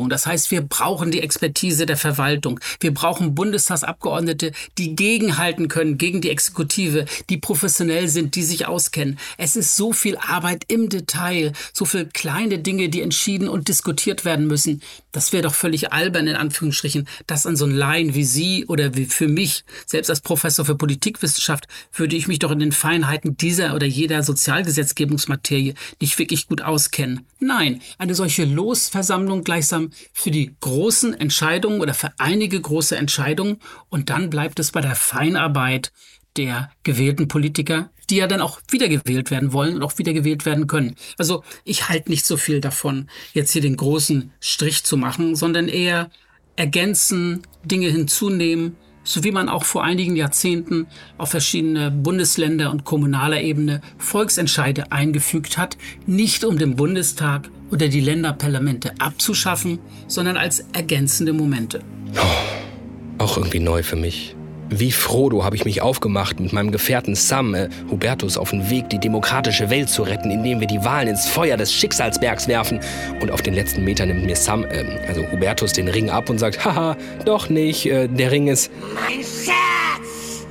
Das 0.08 0.26
heißt, 0.26 0.50
wir 0.50 0.60
brauchen 0.60 1.10
die 1.10 1.20
Expertise 1.20 1.86
der 1.86 1.96
Verwaltung. 1.96 2.60
Wir 2.80 2.92
brauchen 2.92 3.34
Bundestagsabgeordnete, 3.34 4.52
die 4.78 4.94
gegenhalten 4.94 5.68
können 5.68 5.98
gegen 5.98 6.20
die 6.20 6.30
Exekutive, 6.30 7.06
die 7.28 7.38
professionell 7.38 8.08
sind, 8.08 8.34
die 8.34 8.42
sich 8.42 8.66
auskennen. 8.66 9.18
Es 9.38 9.56
ist 9.56 9.76
so 9.76 9.92
viel 9.92 10.16
Arbeit 10.16 10.64
im 10.68 10.88
Detail, 10.88 11.52
so 11.72 11.84
viele 11.84 12.06
kleine 12.06 12.58
Dinge, 12.58 12.88
die 12.88 13.00
entschieden 13.00 13.48
und 13.48 13.68
diskutiert 13.68 14.24
werden 14.24 14.46
müssen. 14.46 14.82
Das 15.12 15.32
wäre 15.32 15.42
doch 15.42 15.54
völlig 15.54 15.92
albern, 15.92 16.26
in 16.26 16.36
Anführungsstrichen, 16.36 17.06
das 17.26 17.46
an 17.46 17.56
so 17.56 17.64
einen 17.64 17.74
Laien 17.74 18.14
wie 18.14 18.24
Sie 18.24 18.64
oder 18.66 18.96
wie 18.96 19.04
für 19.06 19.28
mich, 19.28 19.64
selbst 19.86 20.08
als 20.08 20.20
Professor 20.20 20.64
für 20.64 20.76
Politikwissenschaft, 20.76 21.66
würde 21.92 22.16
ich 22.16 22.28
mich 22.28 22.38
doch 22.38 22.50
in 22.50 22.60
den 22.60 22.72
Feinheiten 22.72 23.36
dieser 23.36 23.74
oder 23.74 23.86
jeder 23.86 24.22
Sozialgesetzgebungsmaterie 24.22 25.74
nicht 26.02 26.18
wirklich 26.18 26.48
gut 26.48 26.60
auskennen. 26.60 27.26
Nein, 27.38 27.80
eine 27.96 28.14
solche 28.14 28.44
Losversammlung 28.44 29.44
gleichsam 29.44 29.90
für 30.12 30.30
die 30.30 30.54
großen 30.60 31.14
Entscheidungen 31.14 31.80
oder 31.80 31.94
für 31.94 32.12
einige 32.18 32.60
große 32.60 32.96
Entscheidungen 32.96 33.58
und 33.88 34.10
dann 34.10 34.28
bleibt 34.28 34.58
es 34.58 34.72
bei 34.72 34.82
der 34.82 34.96
Feinarbeit 34.96 35.92
der 36.36 36.70
gewählten 36.82 37.28
Politiker, 37.28 37.90
die 38.10 38.16
ja 38.16 38.26
dann 38.26 38.40
auch 38.40 38.60
wiedergewählt 38.70 39.30
werden 39.30 39.52
wollen 39.52 39.76
und 39.76 39.82
auch 39.82 39.98
wiedergewählt 39.98 40.44
werden 40.44 40.66
können. 40.66 40.96
Also 41.18 41.44
ich 41.64 41.88
halte 41.88 42.10
nicht 42.10 42.26
so 42.26 42.36
viel 42.36 42.60
davon, 42.60 43.08
jetzt 43.32 43.52
hier 43.52 43.62
den 43.62 43.76
großen 43.76 44.32
Strich 44.40 44.84
zu 44.84 44.96
machen, 44.96 45.36
sondern 45.36 45.68
eher 45.68 46.10
ergänzen, 46.56 47.42
Dinge 47.64 47.88
hinzunehmen, 47.88 48.76
so 49.04 49.24
wie 49.24 49.32
man 49.32 49.48
auch 49.48 49.64
vor 49.64 49.84
einigen 49.84 50.16
Jahrzehnten 50.16 50.86
auf 51.18 51.30
verschiedene 51.30 51.90
Bundesländer 51.90 52.70
und 52.70 52.84
kommunaler 52.84 53.40
Ebene 53.40 53.80
Volksentscheide 53.98 54.92
eingefügt 54.92 55.58
hat, 55.58 55.76
nicht 56.06 56.44
um 56.44 56.58
den 56.58 56.76
Bundestag 56.76 57.48
oder 57.70 57.88
die 57.88 58.00
Länderparlamente 58.00 58.92
abzuschaffen, 58.98 59.78
sondern 60.06 60.36
als 60.36 60.60
ergänzende 60.72 61.32
Momente. 61.32 61.80
Oh, 62.14 63.22
auch 63.22 63.36
irgendwie 63.36 63.60
neu 63.60 63.82
für 63.82 63.96
mich. 63.96 64.36
Wie 64.74 64.90
Frodo 64.90 65.44
habe 65.44 65.54
ich 65.54 65.66
mich 65.66 65.82
aufgemacht, 65.82 66.40
mit 66.40 66.54
meinem 66.54 66.72
Gefährten 66.72 67.14
Sam, 67.14 67.54
äh, 67.54 67.68
Hubertus, 67.90 68.38
auf 68.38 68.50
den 68.50 68.70
Weg, 68.70 68.88
die 68.88 68.98
demokratische 68.98 69.68
Welt 69.68 69.90
zu 69.90 70.02
retten, 70.02 70.30
indem 70.30 70.60
wir 70.60 70.66
die 70.66 70.82
Wahlen 70.82 71.08
ins 71.08 71.26
Feuer 71.26 71.58
des 71.58 71.74
Schicksalsbergs 71.74 72.48
werfen. 72.48 72.80
Und 73.20 73.30
auf 73.30 73.42
den 73.42 73.52
letzten 73.52 73.84
Metern 73.84 74.08
nimmt 74.08 74.24
mir 74.24 74.34
Sam, 74.34 74.64
äh, 74.64 74.82
also 75.06 75.30
Hubertus, 75.30 75.74
den 75.74 75.88
Ring 75.88 76.08
ab 76.08 76.30
und 76.30 76.38
sagt, 76.38 76.64
haha, 76.64 76.96
doch 77.26 77.50
nicht, 77.50 77.84
äh, 77.84 78.08
der 78.08 78.30
Ring 78.30 78.48
ist... 78.48 78.70
Mein 78.94 79.18
Schatz! 79.18 80.46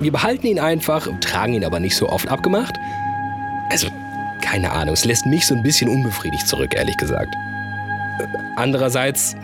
Wir 0.00 0.12
behalten 0.12 0.46
ihn 0.46 0.58
einfach, 0.58 1.06
tragen 1.20 1.52
ihn 1.52 1.64
aber 1.66 1.78
nicht 1.78 1.94
so 1.94 2.08
oft 2.08 2.28
abgemacht. 2.28 2.74
Also, 3.68 3.88
keine 4.40 4.72
Ahnung, 4.72 4.94
es 4.94 5.04
lässt 5.04 5.26
mich 5.26 5.46
so 5.46 5.54
ein 5.54 5.62
bisschen 5.62 5.90
unbefriedigt 5.90 6.48
zurück, 6.48 6.74
ehrlich 6.74 6.96
gesagt. 6.96 7.34
Äh, 8.18 8.24
Andererseits, 8.56 9.36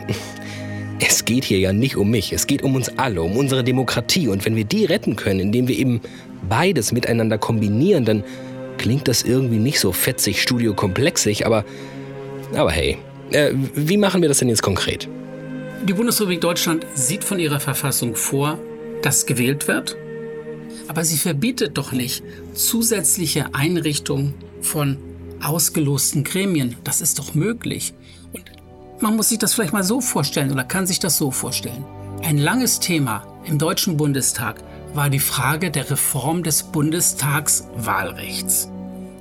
es 1.05 1.25
geht 1.25 1.45
hier 1.45 1.59
ja 1.59 1.73
nicht 1.73 1.97
um 1.97 2.11
mich, 2.11 2.33
es 2.33 2.47
geht 2.47 2.63
um 2.63 2.77
uns 2.77 2.89
alle, 2.97 3.23
um 3.23 3.37
unsere 3.37 3.65
Demokratie. 3.65 4.29
Und 4.29 4.45
wenn 4.45 4.55
wir 4.55 4.65
die 4.65 4.85
retten 4.85 5.17
können, 5.17 5.41
indem 5.41 5.67
wir 5.69 5.77
eben 5.77 6.01
beides 6.49 6.93
miteinander 6.93 7.39
kombinieren, 7.39 8.05
dann 8.05 8.25
klingt 8.79 9.09
das 9.09 9.23
irgendwie 9.23 9.59
nicht 9.59 9.81
so 9.81 9.93
fetzig, 9.93 10.41
studiokomplexig, 10.43 11.45
aber, 11.45 11.65
aber 12.55 12.71
hey, 12.71 12.99
äh, 13.33 13.53
wie 13.75 13.97
machen 13.97 14.23
wir 14.23 14.29
das 14.29 14.39
denn 14.39 14.49
jetzt 14.49 14.63
konkret? 14.63 15.09
Die 15.89 15.93
Bundesrepublik 15.93 16.41
Deutschland 16.41 16.87
sieht 16.95 17.25
von 17.25 17.41
ihrer 17.41 17.59
Verfassung 17.59 18.15
vor, 18.15 18.59
dass 19.03 19.27
gewählt 19.27 19.67
wird, 19.67 19.97
aber 20.87 21.05
sie 21.05 21.17
verbietet 21.17 21.77
doch 21.79 21.93
nicht 21.93 22.23
zusätzliche 22.55 23.55
Einrichtungen 23.55 24.35
von 24.61 24.99
ausgelosten 25.43 26.23
Gremien. 26.23 26.77
Das 26.85 27.01
ist 27.01 27.19
doch 27.19 27.35
möglich. 27.35 27.95
Man 29.03 29.17
muss 29.17 29.29
sich 29.31 29.39
das 29.41 29.55
vielleicht 29.55 29.73
mal 29.73 29.83
so 29.83 30.01
vorstellen 30.01 30.53
oder 30.53 30.63
kann 30.63 30.87
sich 30.87 31.01
das 31.01 31.17
so 31.17 31.33
vorstellen. 31.33 31.85
Ein 32.23 32.39
langes 32.39 32.79
Thema 32.79 33.27
im 33.45 33.59
Deutschen 33.59 33.97
Bundestag 33.97 34.63
war 34.95 35.11
die 35.11 35.19
Frage 35.19 35.73
der 35.73 35.91
Reform 35.91 36.45
des 36.45 36.63
Bundestagswahlrechts. 36.63 38.71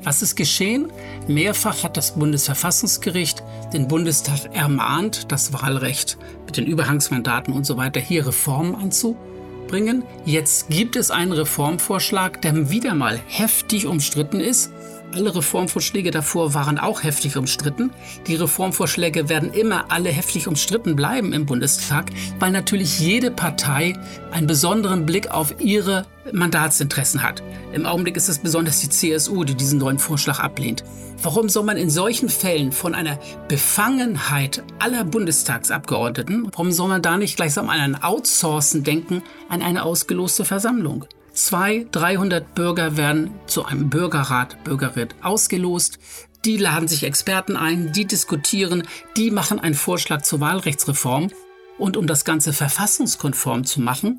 Was 0.04 0.22
ist 0.22 0.36
geschehen? 0.36 0.94
Mehrfach 1.28 1.84
hat 1.84 1.98
das 1.98 2.12
Bundesverfassungsgericht 2.12 3.42
den 3.74 3.88
Bundestag 3.88 4.54
ermahnt, 4.54 5.32
das 5.32 5.52
Wahlrecht 5.52 6.20
mit 6.46 6.58
den 6.58 6.68
Überhangsmandaten 6.68 7.52
und 7.52 7.66
so 7.66 7.76
weiter 7.76 8.00
hier 8.00 8.28
Reformen 8.28 8.76
anzubringen. 8.76 10.04
Jetzt 10.26 10.70
gibt 10.70 10.96
es 10.96 11.10
einen 11.10 11.32
Reformvorschlag, 11.32 12.40
der 12.44 12.70
wieder 12.70 12.94
mal 12.94 13.20
heftig 13.26 13.88
umstritten 13.88 14.42
ist. 14.42 14.72
Alle 15.14 15.36
Reformvorschläge 15.36 16.10
davor 16.10 16.54
waren 16.54 16.80
auch 16.80 17.04
heftig 17.04 17.36
umstritten. 17.36 17.92
Die 18.28 18.36
Reformvorschläge 18.36 19.28
werden 19.28 19.54
immer 19.54 19.92
alle 19.92 20.10
heftig 20.10 20.48
umstritten 20.48 20.96
bleiben 20.96 21.34
im 21.34 21.46
Bundestag, 21.46 22.12
weil 22.40 22.52
natürlich 22.52 23.00
jede 23.00 23.30
Partei 23.30 23.94
einen 24.32 24.48
besonderen 24.48 25.06
Blick 25.06 25.30
auf 25.30 25.56
ihre 25.60 26.06
Mandatsinteressen 26.32 27.24
hat. 27.24 27.44
Im 27.74 27.86
Augenblick 27.86 28.16
ist 28.16 28.30
es 28.30 28.40
besonders 28.40 28.80
die 28.80 28.90
CSU, 28.90 29.44
die 29.44 29.56
diesen 29.56 29.80
neuen 29.80 30.00
Vorschlag 30.00 30.40
ablehnt. 30.40 30.86
Warum 31.22 31.50
soll 31.50 31.64
man 31.64 31.78
in 31.78 31.90
solchen 31.90 32.30
Fällen 32.30 32.72
von 32.72 32.96
einer 32.96 33.20
Befangenheit 33.50 34.64
aller 34.80 35.04
Bundestagsabgeordneten, 35.04 36.48
warum 36.52 36.72
soll 36.72 36.88
man 36.88 37.02
da 37.02 37.18
nicht 37.18 37.36
gleichsam 37.36 37.70
an 37.70 37.80
ein 37.82 38.02
Outsourcen 38.02 38.84
denken, 38.84 39.24
an 39.50 39.62
eine 39.62 39.84
ausgeloste 39.84 40.46
Versammlung? 40.46 41.06
Zwei, 41.34 41.88
300 41.92 42.56
Bürger 42.56 42.98
werden 42.98 43.32
zu 43.48 43.66
einem 43.66 43.90
Bürgerrat, 43.90 44.64
Bürgerrat 44.64 45.16
ausgelost. 45.22 45.98
Die 46.44 46.58
laden 46.58 46.88
sich 46.88 47.04
Experten 47.04 47.56
ein, 47.56 47.94
die 47.94 48.06
diskutieren, 48.06 48.84
die 49.16 49.32
machen 49.32 49.60
einen 49.60 49.76
Vorschlag 49.76 50.24
zur 50.24 50.42
Wahlrechtsreform. 50.42 51.30
Und 51.78 51.98
um 51.98 52.06
das 52.06 52.26
Ganze 52.26 52.54
verfassungskonform 52.54 53.64
zu 53.64 53.82
machen, 53.82 54.18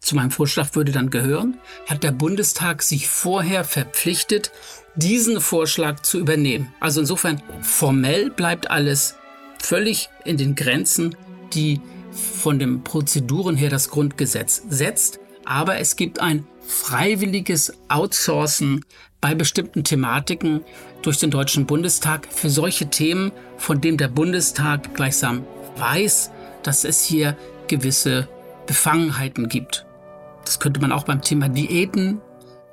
zu 0.00 0.16
meinem 0.16 0.32
Vorschlag 0.32 0.74
würde 0.74 0.90
dann 0.90 1.10
gehören, 1.10 1.58
hat 1.88 2.02
der 2.02 2.10
Bundestag 2.10 2.82
sich 2.82 3.08
vorher 3.08 3.62
verpflichtet, 3.62 4.50
diesen 4.96 5.40
Vorschlag 5.40 6.00
zu 6.00 6.18
übernehmen. 6.18 6.74
Also 6.80 7.00
insofern 7.00 7.40
formell 7.62 8.30
bleibt 8.30 8.68
alles 8.68 9.14
völlig 9.62 10.10
in 10.24 10.36
den 10.36 10.56
Grenzen, 10.56 11.14
die 11.54 11.80
von 12.10 12.58
den 12.58 12.82
Prozeduren 12.82 13.56
her 13.56 13.70
das 13.70 13.88
Grundgesetz 13.90 14.62
setzt. 14.68 15.20
Aber 15.44 15.78
es 15.78 15.96
gibt 15.96 16.20
ein 16.20 16.46
freiwilliges 16.66 17.72
Outsourcen 17.88 18.84
bei 19.20 19.34
bestimmten 19.34 19.84
Thematiken 19.84 20.62
durch 21.02 21.18
den 21.18 21.30
Deutschen 21.30 21.66
Bundestag 21.66 22.26
für 22.30 22.50
solche 22.50 22.88
Themen, 22.88 23.32
von 23.56 23.80
dem 23.80 23.96
der 23.96 24.08
Bundestag 24.08 24.94
gleichsam 24.94 25.44
weiß, 25.76 26.30
dass 26.62 26.84
es 26.84 27.04
hier 27.04 27.36
gewisse 27.68 28.28
Befangenheiten 28.66 29.48
gibt. 29.48 29.86
Das 30.44 30.60
könnte 30.60 30.80
man 30.80 30.92
auch 30.92 31.04
beim 31.04 31.22
Thema 31.22 31.48
Diäten, 31.48 32.20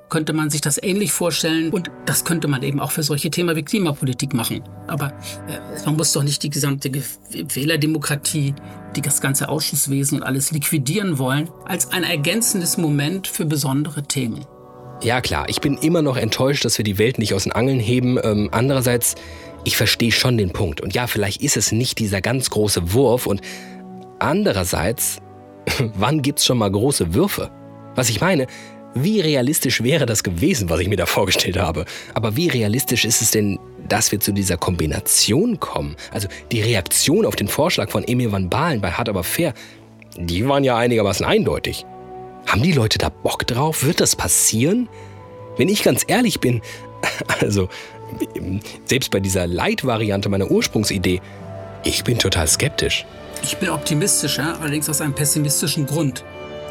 könnte 0.10 0.34
man 0.34 0.50
sich 0.50 0.62
das 0.62 0.82
ähnlich 0.82 1.12
vorstellen 1.12 1.70
und 1.72 1.92
das 2.06 2.26
könnte 2.26 2.48
man 2.48 2.64
eben 2.64 2.80
auch 2.80 2.92
für 2.92 3.04
solche 3.04 3.30
Themen 3.30 3.56
wie 3.56 3.64
Klimapolitik 3.64 4.34
machen. 4.34 4.64
Aber 4.88 5.14
äh, 5.48 5.86
man 5.86 5.96
muss 5.96 6.12
doch 6.14 6.24
nicht 6.24 6.44
die 6.44 6.50
gesamte 6.50 6.90
Ge 6.90 7.04
Wählerdemokratie, 7.32 8.56
die 8.96 9.02
das 9.02 9.22
ganze 9.22 9.50
Ausschusswesen 9.50 10.20
und 10.20 10.24
alles 10.24 10.52
liquidieren 10.52 11.20
wollen, 11.20 11.50
als 11.66 11.92
ein 11.92 12.04
ergänzendes 12.04 12.78
Moment 12.78 13.28
für 13.28 13.46
besondere 13.46 14.04
Themen. 14.04 14.46
Ja 15.02 15.22
klar, 15.22 15.48
ich 15.48 15.62
bin 15.62 15.78
immer 15.78 16.02
noch 16.02 16.18
enttäuscht, 16.18 16.66
dass 16.66 16.78
wir 16.78 16.84
die 16.84 16.98
Welt 16.98 17.20
nicht 17.20 17.34
aus 17.34 17.44
den 17.44 17.54
Angeln 17.54 17.80
heben. 17.80 18.20
Ähm, 18.22 18.50
andererseits, 18.52 19.16
ich 19.64 19.78
verstehe 19.78 20.12
schon 20.12 20.38
den 20.38 20.52
Punkt. 20.52 20.82
Und 20.82 20.94
ja, 20.94 21.08
vielleicht 21.08 21.42
ist 21.42 21.56
es 21.56 21.72
nicht 21.72 22.00
dieser 22.00 22.22
ganz 22.22 22.50
große 22.50 22.94
Wurf. 22.94 23.26
Und 23.26 23.42
andererseits, 24.20 25.20
wann 25.96 26.22
gibt's 26.22 26.46
schon 26.46 26.58
mal 26.58 26.72
große 26.72 27.14
Würfe? 27.14 27.50
Was 27.96 28.10
ich 28.10 28.20
meine, 28.20 28.48
wie 28.96 29.22
realistisch 29.22 29.84
wäre 29.84 30.06
das 30.06 30.24
gewesen, 30.24 30.70
was 30.70 30.80
ich 30.80 30.88
mir 30.88 30.98
da 30.98 31.06
vorgestellt 31.06 31.58
habe? 31.58 31.86
Aber 32.14 32.36
wie 32.36 32.48
realistisch 32.48 33.06
ist 33.06 33.22
es 33.22 33.32
denn, 33.32 33.60
dass 33.88 34.12
wir 34.12 34.20
zu 34.20 34.32
dieser 34.32 34.58
Kombination 34.58 35.60
kommen? 35.60 35.96
Also 36.12 36.28
die 36.52 36.62
Reaktion 36.62 37.26
auf 37.26 37.36
den 37.36 37.48
Vorschlag 37.48 37.90
von 37.90 38.04
Emil 38.08 38.32
van 38.32 38.50
Baalen 38.50 38.82
bei 38.82 38.92
Hart 38.92 39.10
aber 39.10 39.24
fair, 39.24 39.54
die 40.18 40.48
waren 40.48 40.64
ja 40.64 40.76
einigermaßen 40.78 41.26
eindeutig. 41.26 41.86
Haben 42.48 42.64
die 42.64 42.72
Leute 42.72 42.98
da 42.98 43.10
Bock 43.10 43.46
drauf? 43.46 43.84
Wird 43.84 44.02
das 44.02 44.16
passieren? 44.16 44.90
Wenn 45.58 45.70
ich 45.70 45.84
ganz 45.84 46.04
ehrlich 46.08 46.40
bin, 46.40 46.62
also 47.42 47.70
selbst 48.86 49.12
bei 49.12 49.20
dieser 49.20 49.46
Light-Variante 49.46 50.30
meiner 50.30 50.50
Ursprungsidee, 50.50 51.22
ich 51.84 52.04
bin 52.04 52.18
total 52.18 52.48
skeptisch. 52.48 53.06
Ich 53.44 53.58
bin 53.58 53.70
optimistischer, 53.70 54.60
allerdings 54.60 54.90
aus 54.90 55.00
einem 55.00 55.14
pessimistischen 55.14 55.86
Grund. 55.86 56.24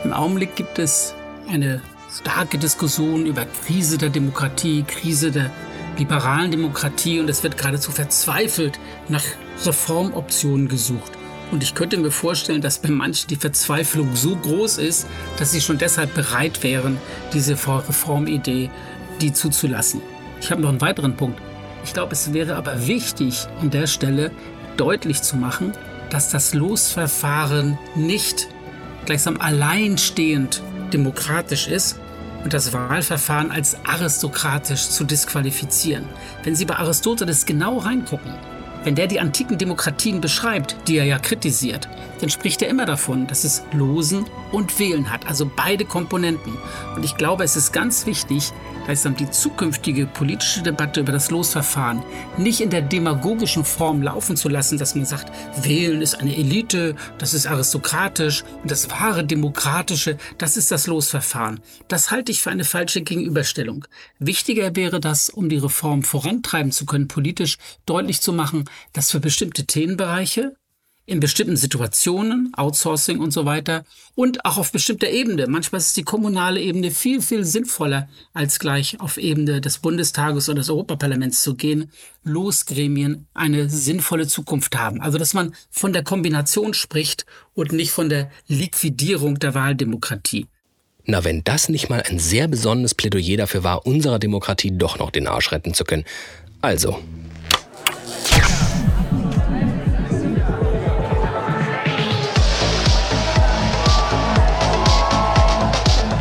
Im 0.04 0.12
Augenblick 0.12 0.56
gibt 0.56 0.78
es 0.78 1.14
eine 1.48 1.80
starke 2.10 2.58
Diskussion 2.58 3.26
über 3.26 3.44
Krise 3.44 3.98
der 3.98 4.08
Demokratie, 4.08 4.82
Krise 4.86 5.30
der 5.30 5.50
liberalen 5.98 6.50
Demokratie 6.50 7.20
und 7.20 7.28
es 7.28 7.42
wird 7.42 7.58
geradezu 7.58 7.90
verzweifelt 7.90 8.78
nach 9.08 9.24
Reformoptionen 9.64 10.68
gesucht. 10.68 11.12
Und 11.50 11.62
ich 11.62 11.74
könnte 11.74 11.96
mir 11.96 12.10
vorstellen, 12.10 12.60
dass 12.60 12.78
bei 12.78 12.90
manchen 12.90 13.28
die 13.28 13.36
Verzweiflung 13.36 14.14
so 14.14 14.36
groß 14.36 14.78
ist, 14.78 15.06
dass 15.38 15.50
sie 15.50 15.60
schon 15.60 15.78
deshalb 15.78 16.14
bereit 16.14 16.62
wären, 16.62 16.98
diese 17.32 17.52
Reformidee 17.52 18.70
die 19.20 19.32
zuzulassen. 19.32 20.00
Ich 20.40 20.50
habe 20.50 20.62
noch 20.62 20.68
einen 20.68 20.80
weiteren 20.80 21.16
Punkt. 21.16 21.40
Ich 21.84 21.94
glaube, 21.94 22.12
es 22.12 22.32
wäre 22.32 22.56
aber 22.56 22.86
wichtig, 22.86 23.46
an 23.60 23.70
der 23.70 23.86
Stelle 23.86 24.30
deutlich 24.76 25.22
zu 25.22 25.36
machen, 25.36 25.72
dass 26.10 26.30
das 26.30 26.54
Losverfahren 26.54 27.78
nicht 27.96 28.48
gleichsam 29.06 29.40
alleinstehend 29.40 30.62
demokratisch 30.92 31.68
ist 31.68 31.98
und 32.44 32.54
das 32.54 32.72
Wahlverfahren 32.72 33.50
als 33.50 33.76
aristokratisch 33.84 34.88
zu 34.88 35.04
disqualifizieren. 35.04 36.04
Wenn 36.44 36.54
Sie 36.54 36.64
bei 36.64 36.76
Aristoteles 36.76 37.46
genau 37.46 37.78
reingucken, 37.78 38.32
wenn 38.88 38.94
der 38.94 39.06
die 39.06 39.20
antiken 39.20 39.58
Demokratien 39.58 40.22
beschreibt, 40.22 40.74
die 40.88 40.96
er 40.96 41.04
ja 41.04 41.18
kritisiert, 41.18 41.90
dann 42.22 42.30
spricht 42.30 42.62
er 42.62 42.68
immer 42.68 42.86
davon, 42.86 43.26
dass 43.26 43.44
es 43.44 43.62
Losen 43.74 44.24
und 44.50 44.78
Wählen 44.78 45.10
hat, 45.10 45.26
also 45.26 45.50
beide 45.54 45.84
Komponenten. 45.84 46.56
Und 46.96 47.04
ich 47.04 47.14
glaube, 47.18 47.44
es 47.44 47.54
ist 47.54 47.72
ganz 47.74 48.06
wichtig, 48.06 48.50
dann 49.02 49.16
die 49.16 49.30
zukünftige 49.30 50.06
politische 50.06 50.62
Debatte 50.62 51.00
über 51.00 51.12
das 51.12 51.30
Losverfahren 51.30 52.02
nicht 52.38 52.62
in 52.62 52.70
der 52.70 52.80
demagogischen 52.80 53.64
Form 53.64 54.02
laufen 54.02 54.34
zu 54.34 54.48
lassen, 54.48 54.78
dass 54.78 54.94
man 54.94 55.04
sagt, 55.04 55.30
Wählen 55.62 56.00
ist 56.00 56.20
eine 56.20 56.34
Elite, 56.34 56.96
das 57.18 57.34
ist 57.34 57.46
aristokratisch 57.46 58.44
und 58.62 58.70
das 58.70 58.90
wahre 58.90 59.24
Demokratische, 59.24 60.16
das 60.38 60.56
ist 60.56 60.70
das 60.70 60.86
Losverfahren. 60.86 61.60
Das 61.88 62.10
halte 62.10 62.32
ich 62.32 62.40
für 62.40 62.50
eine 62.50 62.64
falsche 62.64 63.02
Gegenüberstellung. 63.02 63.84
Wichtiger 64.18 64.74
wäre 64.74 65.00
das, 65.00 65.28
um 65.28 65.50
die 65.50 65.58
Reform 65.58 66.02
vorantreiben 66.02 66.72
zu 66.72 66.86
können, 66.86 67.08
politisch 67.08 67.58
deutlich 67.84 68.22
zu 68.22 68.32
machen, 68.32 68.64
dass 68.92 69.10
für 69.10 69.20
bestimmte 69.20 69.66
Themenbereiche 69.66 70.54
in 71.08 71.20
bestimmten 71.20 71.56
Situationen, 71.56 72.52
Outsourcing 72.54 73.18
und 73.18 73.32
so 73.32 73.46
weiter 73.46 73.84
und 74.14 74.44
auch 74.44 74.58
auf 74.58 74.72
bestimmter 74.72 75.08
Ebene. 75.08 75.46
Manchmal 75.46 75.80
ist 75.80 75.96
die 75.96 76.02
kommunale 76.02 76.60
Ebene 76.60 76.90
viel, 76.90 77.22
viel 77.22 77.46
sinnvoller, 77.46 78.10
als 78.34 78.58
gleich 78.58 79.00
auf 79.00 79.16
Ebene 79.16 79.62
des 79.62 79.78
Bundestages 79.78 80.50
oder 80.50 80.58
des 80.58 80.68
Europaparlaments 80.68 81.40
zu 81.40 81.54
gehen. 81.54 81.90
Losgremien 82.24 83.26
eine 83.32 83.70
sinnvolle 83.70 84.26
Zukunft 84.26 84.76
haben. 84.76 85.00
Also, 85.00 85.16
dass 85.16 85.32
man 85.32 85.54
von 85.70 85.94
der 85.94 86.04
Kombination 86.04 86.74
spricht 86.74 87.24
und 87.54 87.72
nicht 87.72 87.90
von 87.90 88.10
der 88.10 88.30
Liquidierung 88.46 89.38
der 89.38 89.54
Wahldemokratie. 89.54 90.46
Na, 91.06 91.24
wenn 91.24 91.42
das 91.42 91.70
nicht 91.70 91.88
mal 91.88 92.02
ein 92.02 92.18
sehr 92.18 92.48
besonderes 92.48 92.94
Plädoyer 92.94 93.38
dafür 93.38 93.64
war, 93.64 93.86
unserer 93.86 94.18
Demokratie 94.18 94.76
doch 94.76 94.98
noch 94.98 95.10
den 95.10 95.26
Arsch 95.26 95.52
retten 95.52 95.72
zu 95.72 95.84
können. 95.84 96.04
Also, 96.60 96.98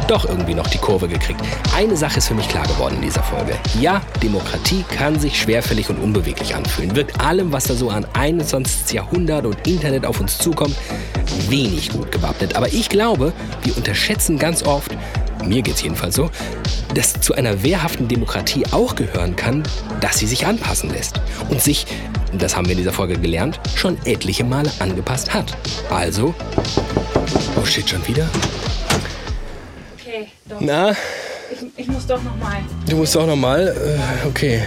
doch 0.07 0.25
irgendwie 0.25 0.53
noch 0.53 0.67
die 0.67 0.77
Kurve 0.77 1.07
gekriegt. 1.07 1.41
Eine 1.75 1.95
Sache 1.95 2.17
ist 2.17 2.27
für 2.27 2.33
mich 2.33 2.47
klar 2.47 2.65
geworden 2.65 2.95
in 2.95 3.01
dieser 3.01 3.23
Folge. 3.23 3.53
Ja, 3.79 4.01
Demokratie 4.23 4.83
kann 4.89 5.19
sich 5.19 5.39
schwerfällig 5.39 5.89
und 5.89 5.99
unbeweglich 5.99 6.55
anfühlen. 6.55 6.95
Wirkt 6.95 7.19
allem, 7.19 7.51
was 7.51 7.65
da 7.65 7.75
so 7.75 7.89
an 7.89 8.05
21. 8.13 8.93
Jahrhundert 8.93 9.45
und 9.45 9.67
Internet 9.67 10.05
auf 10.05 10.19
uns 10.19 10.37
zukommt, 10.37 10.75
wenig 11.49 11.89
gut 11.89 12.11
gewappnet. 12.11 12.55
Aber 12.55 12.67
ich 12.67 12.89
glaube, 12.89 13.33
wir 13.63 13.75
unterschätzen 13.75 14.39
ganz 14.39 14.63
oft, 14.63 14.91
mir 15.47 15.61
geht's 15.61 15.81
jedenfalls 15.81 16.15
so, 16.15 16.29
dass 16.93 17.13
zu 17.19 17.33
einer 17.33 17.63
wehrhaften 17.63 18.07
Demokratie 18.07 18.63
auch 18.71 18.95
gehören 18.95 19.35
kann, 19.35 19.63
dass 20.01 20.17
sie 20.19 20.27
sich 20.27 20.45
anpassen 20.45 20.89
lässt 20.89 21.19
und 21.49 21.61
sich, 21.61 21.85
das 22.33 22.55
haben 22.55 22.65
wir 22.65 22.73
in 22.73 22.77
dieser 22.79 22.93
Folge 22.93 23.17
gelernt, 23.17 23.59
schon 23.75 23.97
etliche 24.05 24.43
Male 24.43 24.71
angepasst 24.79 25.33
hat. 25.33 25.55
Also, 25.89 26.33
oh 27.61 27.65
shit, 27.65 27.89
schon 27.89 28.05
wieder? 28.07 28.27
Okay, 29.99 30.27
doch. 30.45 30.57
Na, 30.59 30.91
Ich, 30.91 31.65
ich 31.77 31.87
muss 31.87 32.05
doch 32.05 32.21
noch 32.23 32.35
mal. 32.37 32.57
du 32.89 32.95
musst 32.97 33.15
auch 33.17 33.27
noch 33.27 33.35
mal. 33.35 33.67
Äh, 34.23 34.27
okay. 34.27 34.61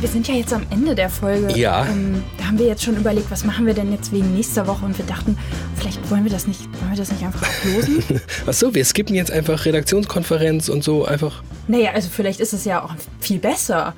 Wir 0.00 0.08
sind 0.08 0.26
ja 0.28 0.34
jetzt 0.34 0.54
am 0.54 0.66
Ende 0.70 0.94
der 0.94 1.10
Folge. 1.10 1.52
Ja. 1.58 1.84
Ähm, 1.84 2.24
da 2.38 2.46
haben 2.46 2.58
wir 2.58 2.66
jetzt 2.66 2.82
schon 2.82 2.96
überlegt, 2.96 3.30
was 3.30 3.44
machen 3.44 3.66
wir 3.66 3.74
denn 3.74 3.92
jetzt 3.92 4.12
wegen 4.12 4.34
nächster 4.34 4.66
Woche 4.66 4.86
und 4.86 4.96
wir 4.96 5.04
dachten, 5.04 5.36
vielleicht 5.76 6.10
wollen 6.10 6.24
wir 6.24 6.30
das 6.30 6.46
nicht, 6.46 6.60
wollen 6.80 6.92
wir 6.92 6.96
das 6.96 7.12
nicht 7.12 7.22
einfach 7.22 7.42
auflosen? 7.42 8.20
Ach 8.46 8.52
so, 8.54 8.74
wir 8.74 8.82
skippen 8.86 9.14
jetzt 9.14 9.30
einfach 9.30 9.66
Redaktionskonferenz 9.66 10.70
und 10.70 10.82
so 10.82 11.04
einfach. 11.04 11.42
naja, 11.68 11.90
also 11.92 12.08
vielleicht 12.10 12.40
ist 12.40 12.54
es 12.54 12.64
ja 12.64 12.82
auch 12.82 12.94
viel 13.20 13.38
besser. 13.40 13.94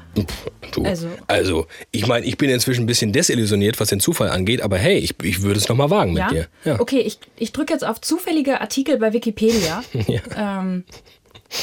Du. 0.73 0.83
Also, 0.83 1.07
Also, 1.29 1.67
ich 1.93 2.09
meine, 2.09 2.27
ich 2.27 2.37
bin 2.37 2.51
inzwischen 2.51 2.83
ein 2.83 2.87
bisschen 2.87 3.13
desillusioniert, 3.13 3.79
was 3.79 3.89
den 3.89 4.01
Zufall 4.01 4.31
angeht, 4.31 4.61
aber 4.61 4.79
hey, 4.79 4.99
ich, 4.99 5.15
ich 5.23 5.43
würde 5.43 5.61
es 5.61 5.69
noch 5.69 5.77
mal 5.77 5.91
wagen 5.91 6.17
ja? 6.17 6.25
mit 6.25 6.33
dir. 6.33 6.49
Ja. 6.65 6.81
Okay, 6.81 6.99
ich, 7.01 7.21
ich 7.37 7.53
drücke 7.53 7.73
jetzt 7.73 7.85
auf 7.85 8.01
zufällige 8.01 8.61
Artikel 8.61 8.99
bei 8.99 9.13
Wikipedia. 9.13 9.85
Ja. 10.09 10.21
Ähm, 10.61 10.83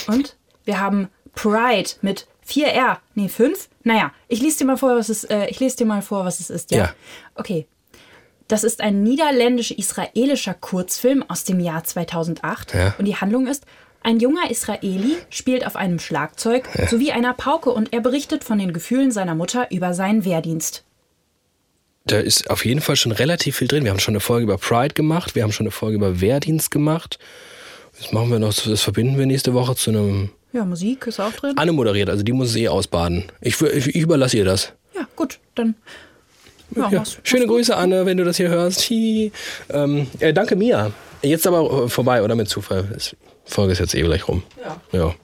und 0.07 0.37
wir 0.63 0.79
haben 0.79 1.09
Pride 1.35 1.89
mit 2.01 2.25
4R. 2.49 2.97
Nee, 3.15 3.29
5? 3.29 3.69
Naja, 3.83 4.11
ich 4.27 4.41
lese 4.41 4.59
dir 4.59 4.65
mal 4.65 4.77
vor, 4.77 4.95
was 4.95 5.09
es, 5.09 5.23
äh, 5.25 5.45
ich 5.47 5.59
lese 5.59 5.77
dir 5.77 5.85
mal 5.85 6.01
vor, 6.01 6.25
was 6.25 6.39
es 6.39 6.49
ist, 6.49 6.71
ja? 6.71 6.77
Ja. 6.77 6.93
Okay. 7.35 7.67
Das 8.47 8.63
ist 8.63 8.81
ein 8.81 9.03
niederländisch-israelischer 9.03 10.55
Kurzfilm 10.55 11.23
aus 11.27 11.43
dem 11.43 11.59
Jahr 11.59 11.83
2008. 11.83 12.73
Ja. 12.73 12.95
Und 12.97 13.05
die 13.05 13.15
Handlung 13.15 13.45
ist, 13.47 13.65
ein 14.01 14.19
junger 14.19 14.49
Israeli 14.49 15.17
spielt 15.29 15.65
auf 15.67 15.75
einem 15.75 15.99
Schlagzeug 15.99 16.67
Ja. 16.77 16.87
sowie 16.87 17.11
einer 17.11 17.33
Pauke 17.33 17.69
und 17.71 17.93
er 17.93 18.01
berichtet 18.01 18.43
von 18.43 18.57
den 18.57 18.73
Gefühlen 18.73 19.11
seiner 19.11 19.35
Mutter 19.35 19.67
über 19.71 19.93
seinen 19.93 20.25
Wehrdienst. 20.25 20.83
Da 22.05 22.17
ist 22.17 22.49
auf 22.49 22.65
jeden 22.65 22.81
Fall 22.81 22.95
schon 22.95 23.11
relativ 23.11 23.57
viel 23.57 23.67
drin. 23.67 23.83
Wir 23.83 23.91
haben 23.91 23.99
schon 23.99 24.13
eine 24.13 24.19
Folge 24.21 24.45
über 24.45 24.57
Pride 24.57 24.93
gemacht, 24.95 25.35
wir 25.35 25.43
haben 25.43 25.51
schon 25.51 25.65
eine 25.67 25.71
Folge 25.71 25.97
über 25.97 26.21
Wehrdienst 26.21 26.71
gemacht. 26.71 27.19
Das 27.99 28.11
machen 28.13 28.31
wir 28.31 28.39
noch, 28.39 28.53
das 28.53 28.81
verbinden 28.81 29.19
wir 29.19 29.25
nächste 29.25 29.53
Woche 29.53 29.75
zu 29.75 29.91
einem. 29.91 30.31
Ja, 30.51 30.65
Musik 30.65 31.05
ist 31.07 31.19
auch 31.19 31.31
drin. 31.33 31.53
Anne 31.57 31.71
moderiert, 31.73 32.09
also 32.09 32.23
die 32.23 32.31
muss 32.33 32.49
es 32.49 32.55
eh 32.55 32.67
ausbaden. 32.67 33.25
Ich, 33.41 33.61
ich, 33.61 33.87
ich 33.87 33.95
überlasse 33.95 34.37
ihr 34.37 34.45
das. 34.45 34.73
Ja, 34.95 35.07
gut, 35.15 35.39
dann. 35.55 35.75
Ja, 36.75 36.89
Ja, 36.89 36.99
mach's- 36.99 37.19
schöne 37.23 37.45
Grüße, 37.47 37.75
Anne, 37.75 38.05
wenn 38.05 38.17
du 38.17 38.23
das 38.23 38.37
hier 38.37 38.49
hörst. 38.49 38.89
Hi. 38.89 39.31
Ähm, 39.69 40.07
äh, 40.19 40.33
danke, 40.33 40.55
Mia. 40.55 40.91
Jetzt 41.21 41.45
aber 41.47 41.85
äh, 41.85 41.89
vorbei, 41.89 42.23
oder 42.23 42.35
mit 42.35 42.47
Zufall. 42.49 42.83
Die 42.97 43.51
Folge 43.51 43.73
ist 43.73 43.79
jetzt 43.79 43.93
eh 43.95 44.01
gleich 44.01 44.27
rum. 44.27 44.43
Ja. 44.63 44.81
Ja. 44.91 45.15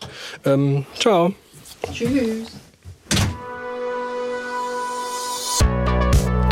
Ähm, 0.53 0.86
ciao. 0.99 1.34
Tschüss. 1.93 2.47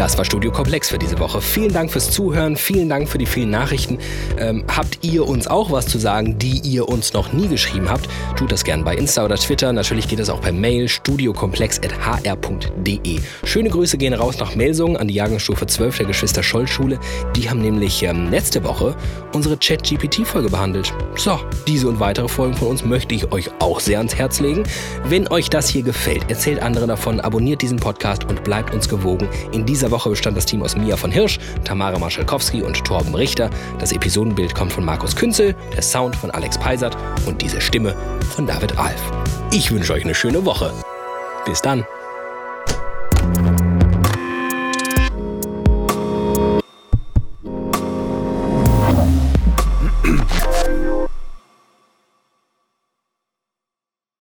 Das 0.04 0.18
war 0.18 0.26
Studio 0.26 0.52
Komplex 0.52 0.90
für 0.90 0.98
diese 0.98 1.18
Woche. 1.20 1.40
Vielen 1.40 1.72
Dank 1.72 1.90
fürs 1.90 2.12
Zuhören, 2.12 2.58
vielen 2.58 2.90
Dank 2.90 3.08
für 3.08 3.18
die 3.18 3.26
vielen 3.26 3.52
Nachrichten. 3.52 4.00
Ähm, 4.38 4.66
habt 4.68 5.00
ihr 5.02 5.26
uns 5.26 5.48
auch 5.48 5.72
was 5.72 5.88
zu 5.88 5.98
sagen, 5.98 6.38
die 6.38 6.60
ihr 6.60 6.90
uns 6.90 7.14
noch 7.14 7.32
nie 7.32 7.48
geschrieben 7.48 7.90
habt? 7.90 8.10
Tut 8.36 8.52
das 8.52 8.66
gern 8.66 8.84
bei 8.84 8.98
Insta 8.98 9.24
oder 9.24 9.38
Twitter. 9.38 9.72
Natürlich 9.72 10.10
geht 10.10 10.20
es 10.20 10.30
auch 10.30 10.42
per 10.42 10.52
Mail 10.52 10.90
studiokomplex.hr.de. 10.90 13.20
Schöne 13.46 13.70
Grüße 13.70 13.98
gehen 13.98 14.14
raus 14.14 14.40
nach 14.40 14.56
Melsungen 14.56 14.98
an 14.98 15.08
die 15.08 15.14
Jahrgangsstufe 15.14 15.68
12 15.68 16.00
der 16.00 16.08
Geschwister 16.08 16.44
Scholl 16.44 16.68
Schule. 16.68 17.00
Die 17.38 17.50
haben 17.50 17.62
nämlich 17.62 18.04
ähm, 18.04 18.30
letzte 18.30 18.62
Woche 18.66 18.98
unsere 19.32 19.58
Chat-GPT-Folge 19.58 20.50
behandelt. 20.50 20.94
So, 21.16 21.40
diese 21.66 21.88
und 21.88 22.02
weitere 22.02 22.28
Folgen 22.28 22.56
von 22.56 22.68
uns 22.68 22.84
möchte 22.84 23.16
ich 23.16 23.32
euch 23.32 23.50
auch 23.60 23.80
sehr 23.80 24.00
ans 24.00 24.16
Herz 24.16 24.42
legen. 24.42 24.64
Wenn 25.06 25.30
euch 25.30 25.50
das 25.50 25.70
hier 25.70 25.84
gefällt, 25.84 26.30
erzählt 26.30 26.62
andere 26.62 26.88
davon, 26.88 27.22
abonniert 27.22 27.62
diesen 27.62 27.78
Podcast 27.78 28.26
und 28.26 28.44
bleibt 28.44 28.74
uns 28.74 28.90
gewogen. 28.90 29.30
In 29.54 29.66
dieser 29.66 29.93
Woche 29.94 30.10
bestand 30.10 30.36
das 30.36 30.46
Team 30.46 30.62
aus 30.62 30.76
Mia 30.76 30.98
von 30.98 31.12
Hirsch, 31.12 31.40
Tamara 31.64 31.98
Marschalkowski 31.98 32.62
und 32.62 32.84
Torben 32.84 33.16
Richter. 33.16 33.50
Das 33.80 33.94
Episodenbild 33.94 34.54
kommt 34.54 34.74
von 34.74 34.84
Markus 34.84 35.16
Künzel, 35.16 35.56
der 35.74 35.82
Sound 35.82 36.16
von 36.16 36.32
Alex 36.32 36.58
Peisert 36.58 36.98
und 37.26 37.42
diese 37.42 37.62
Stimme 37.62 37.96
von 38.36 38.46
David 38.46 38.78
Alf. 38.78 39.02
Ich 39.52 39.72
wünsche 39.72 39.94
euch 39.94 40.04
eine 40.04 40.16
schöne 40.16 40.44
Woche. 40.44 40.74
Bis 41.46 41.62
dann. 41.62 41.86